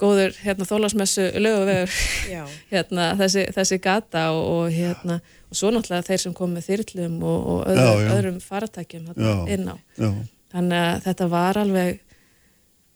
[0.00, 1.96] góður hérna þólasmessu löguvegur
[2.72, 5.20] hérna þessi, þessi gata og, og hérna
[5.50, 8.12] og svo náttúrulega þeir sem kom með þyrlum og, og öðru, já, já.
[8.16, 9.10] öðrum faratækjum
[9.50, 10.10] inn á já.
[10.54, 12.00] þannig að þetta var alveg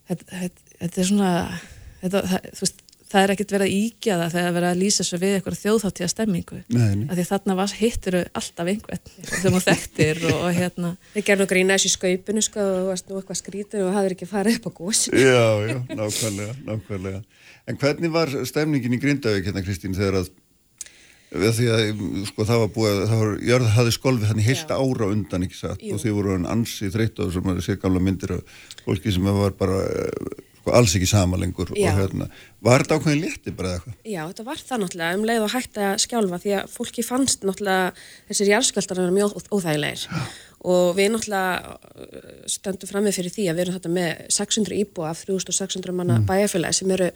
[0.09, 1.31] þetta, þetta, þetta er svona
[2.01, 5.19] þetta, það, veist, það er ekkert verið að íkja það þegar verið að lýsa svo
[5.21, 10.39] við eitthvað þjóðháttíða stemmingu af því þarna var, hittir alltaf einhvern sem þú þekktir og,
[10.39, 10.93] og hérna.
[11.13, 14.59] Við gerðum grína þessu skaupinu sko og varst nú eitthvað skrítur og hafður ekki farið
[14.59, 17.21] upp á góðsum Já, já, nákvæmlega, nákvæmlega.
[17.65, 20.33] En hvernig var stemningin í Grindavík hérna Kristín þegar að
[21.35, 25.07] því að sko, það var búið það var, jörð hafði skolfið hann í heilt ára
[25.09, 25.81] undan ekki satt?
[25.83, 25.95] Jú.
[25.95, 29.25] og því voru hann ansi þreytt og sem að sé gamla myndir af fólki sem
[29.25, 29.81] var bara
[30.65, 31.91] sko, alls ekki sama lengur Já.
[31.91, 32.27] og hérna,
[32.65, 33.95] var þetta ákveðin létti bara eitthvað?
[34.01, 37.45] Já, þetta var það náttúrulega um leið og hægt að skjálfa því að fólki fannst
[37.45, 37.93] náttúrulega
[38.31, 40.23] þessir járskjöldar er mjög óþægilegir Já.
[40.65, 44.79] og við náttúrulega uh, stöndum fram með fyrir því að við erum þetta með 600
[44.81, 46.29] íbúa af 3600 manna mm.
[46.31, 47.11] bæjarfélagi sem eru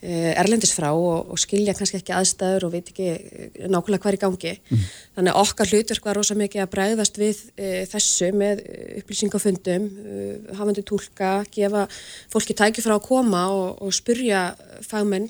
[0.00, 4.16] erlendis frá og, og skilja kannski ekki aðstæður og veit ekki eh, nákvæmlega hvað er
[4.16, 4.52] í gangi.
[4.70, 4.86] Mm.
[5.18, 8.62] Þannig okkar hlutverk var rosa mikið að bræðast við e, þessu með
[9.02, 11.84] upplýsingafundum, e, hafandi tólka, gefa
[12.32, 14.48] fólki tæki frá að koma og, og spurja
[14.88, 15.28] fagmenn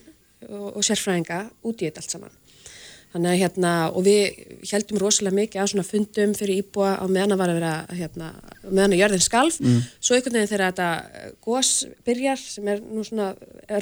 [0.48, 2.40] og, og sérfræðinga út í þetta allt saman.
[3.11, 7.35] Þannig að hérna, og við heldum rosalega mikið á svona fundum fyrir íbúa á meðan
[7.35, 8.28] að vara að vera, hérna,
[8.69, 9.81] meðan að jörðin skalf, mm.
[9.99, 11.70] svo einhvern veginn þegar þetta gós
[12.07, 13.32] byrjar, sem er nú svona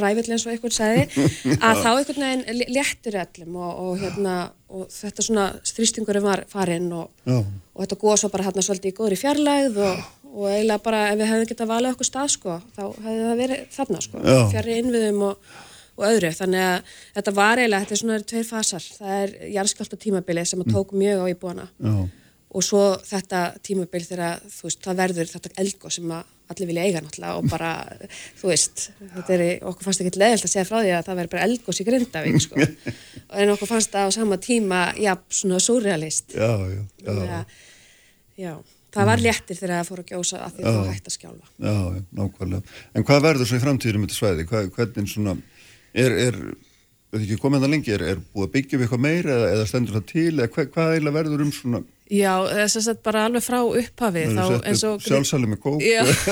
[0.01, 1.27] ræfill eins og einhvern segði,
[1.69, 4.39] að þá einhvern veginn léttur öllum og, og hérna,
[4.73, 8.97] og þetta svona þrýstingurum var farinn og, og þetta gós var bara hérna svolítið í
[8.97, 12.85] góðri fjarlægð og, og eiginlega bara ef við hefðum getað valið okkur stað sko, þá
[12.97, 15.57] hefði það verið þarna sko, fjarrið innviðum og
[15.99, 16.31] og öðru.
[16.39, 18.89] Þannig að þetta var eiginlega, þetta er svona tveir fasar.
[19.01, 21.69] Það er jarðskjált og tímabili sem að tók mjög á íbúana
[22.49, 26.85] og svo þetta tímabil þegar þú veist, það verður þetta elgo sem að allir vilja
[26.87, 27.73] eiga náttúrulega og bara,
[28.41, 31.33] þú veist, þetta er okkur fannst ekki leðilt að segja frá því að það verður
[31.35, 32.69] bara elgos í Grindavík, sko.
[33.43, 36.33] en okkur fannst það á sama tíma, já, svona surrealist.
[36.33, 37.43] Já, já, já.
[38.39, 38.53] Já,
[38.97, 41.53] það var léttir þegar það fór að gjósa að því að það hægt að skjálfa.
[41.59, 42.77] Já, já, nákvæmlega.
[42.95, 44.49] En hvað verður svo í framtíðum þetta svæði?
[44.49, 45.37] Hvað, hvernig svona
[46.05, 46.41] er, er
[47.13, 49.69] veit ekki komið það lengi, er, er búið að byggja við eitthvað meira eða, eða
[49.71, 52.33] stendur það til eða hvað, hvað eiginlega verður um svona Já,
[52.73, 54.23] þess að bara alveg frá upphafi
[55.05, 55.83] Sjálfsælum með kók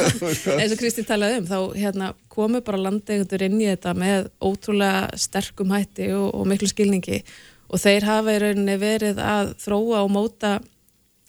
[0.57, 5.11] eins og Kristín talaði um þá hérna, komu bara landegundur inn í þetta með ótrúlega
[5.21, 7.21] sterkum hætti og, og miklu skilningi.
[7.69, 10.55] Og þeir hafa í rauninni verið að þróa og móta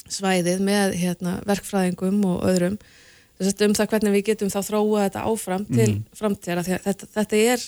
[0.07, 2.79] svæðið með hérna, verkfræðingum og öðrum.
[3.43, 6.03] Um það hvernig við getum þá þróa þetta áfram til mm.
[6.15, 7.67] framtíðara þetta, þetta er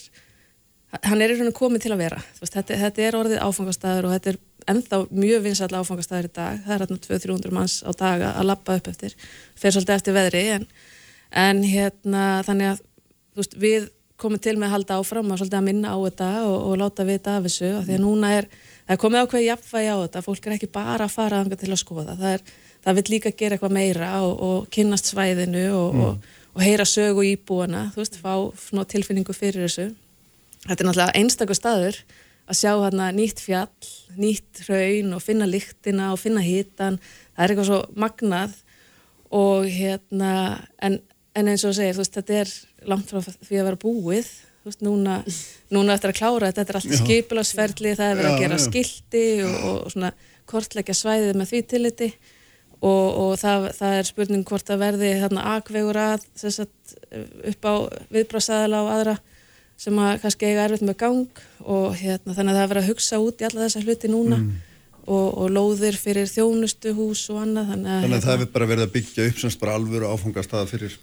[0.98, 2.20] hann er í rauninu komið til að vera.
[2.40, 4.40] Veist, þetta, þetta er orðið áfangastæður og þetta er
[4.74, 6.64] ennþá mjög vinsall áfangastæður í dag.
[6.66, 9.16] Það er hérna 200-300 manns á dag að lappa upp eftir,
[9.60, 10.66] fer svolítið eftir veðri en,
[11.46, 12.82] en hérna þannig að
[13.38, 13.90] veist, við
[14.20, 17.06] komum til með að halda áfram og svolítið að minna á þetta og, og láta
[17.08, 18.50] vita af þessu og því að núna er,
[18.82, 21.80] það er komið ákveði jafnvægi á þetta, fólk er ekki bara að fara til að
[21.80, 22.44] skoða, það, er,
[22.84, 26.36] það vil líka gera eitthvað meira og, og kynnast svæðinu og, mm.
[26.58, 29.88] og heyra sögu íbúana, þú veist, fá tilfinningu fyrir þessu
[30.70, 32.02] þetta er náttúrulega einstakur staður
[32.50, 36.98] að sjá hérna nýtt fjall, nýtt hraun og finna lyktina og finna hítan,
[37.36, 38.56] það er eitthvað svo magnað
[39.36, 40.32] og hérna,
[40.82, 40.98] en,
[41.38, 42.54] en eins og segir, þú veist, þetta er
[42.90, 44.32] langt frá því að vera búið,
[44.64, 45.20] þú veist, núna,
[45.76, 48.66] núna eftir að klára þetta, þetta er allt skipilagsferðli, það er verið að gera já.
[48.66, 50.12] skildi og, og svona
[50.50, 52.12] kortleggja svæðið með því tilliti.
[52.80, 56.60] Og, og það, það er spurning hvort að verði þarna akvegur að, að
[57.52, 57.74] upp á
[58.16, 59.16] viðbráðsæðala og aðra
[59.80, 62.90] sem að kannski eiga erfitt með gang og hérna, þannig að það er verið að
[62.92, 64.50] hugsa út í alla þessa hluti núna mm.
[65.06, 68.88] og, og lóðir fyrir þjónustuhús og annað Þannig að, þannig að það hefur bara verið
[68.88, 70.98] að byggja upp semst bara alvöru áfangastæða fyrir,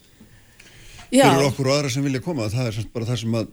[1.08, 2.50] fyrir okkur og aðra sem vilja koma.
[2.52, 3.48] Það er semst bara það sem að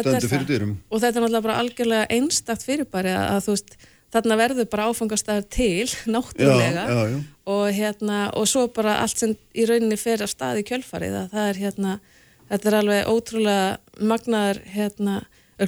[0.00, 0.74] stöndu fyrir dyrum.
[0.90, 3.78] Og þetta er náttúrulega bara algjörlega einstakt fyrir bara að þú veist
[4.12, 6.84] þarna verður bara áfangastæðar til náttúrulega.
[6.84, 7.18] Já, já, já.
[7.48, 11.36] Og, hérna, og svo bara allt sem í rauninni fer af stað í kjölfarið að
[11.36, 11.98] það er hérna
[12.50, 15.20] þetta er alveg ótrúlega magnar hérna,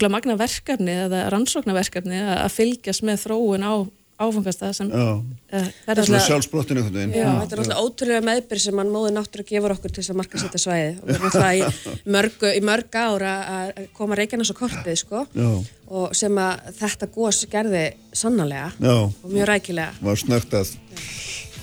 [0.09, 3.75] magnar verkefni eða rannsóknarverkefni að fylgjast með þróun á
[4.21, 5.17] áfangasta sem Já.
[5.17, 6.83] uh, Það er svona sjálfsbrottinu.
[6.85, 10.19] Já, þetta er náttúrulega ótrúlega meðbyr sem mann móði náttúrulega gefur okkur til þess að
[10.21, 14.53] marka setja svæði og við erum náttúrulega í mörgu, í mörg ára að koma Reykjanes
[14.53, 15.49] á kortið sko Já.
[15.89, 18.95] og sem að þetta gós gerði sannarlega Já.
[19.09, 19.97] og mjög rækilega.
[20.05, 20.77] Var snögt að.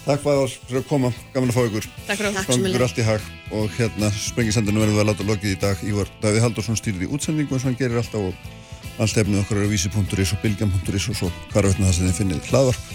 [0.07, 1.87] Takk fyrir að koma, gaman að fá ykkur.
[2.07, 3.25] Takk fyrir Gangi ykkur allt í hag
[3.57, 5.81] og hérna sprengisendunum verðum við að láta lokið í dag.
[5.83, 9.59] Ívar Davíð Haldursson stýrir í útsendingu eins og hann gerir alltaf og allt efnið okkar
[9.59, 12.93] eru vísi.is og bilgjam.is og svo hvar veitna það sem þið finnið hlaðvarp.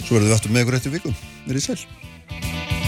[0.00, 1.22] Svo verðum við aftur með ykkur eftir vikum.
[1.46, 2.83] Verðið sæl.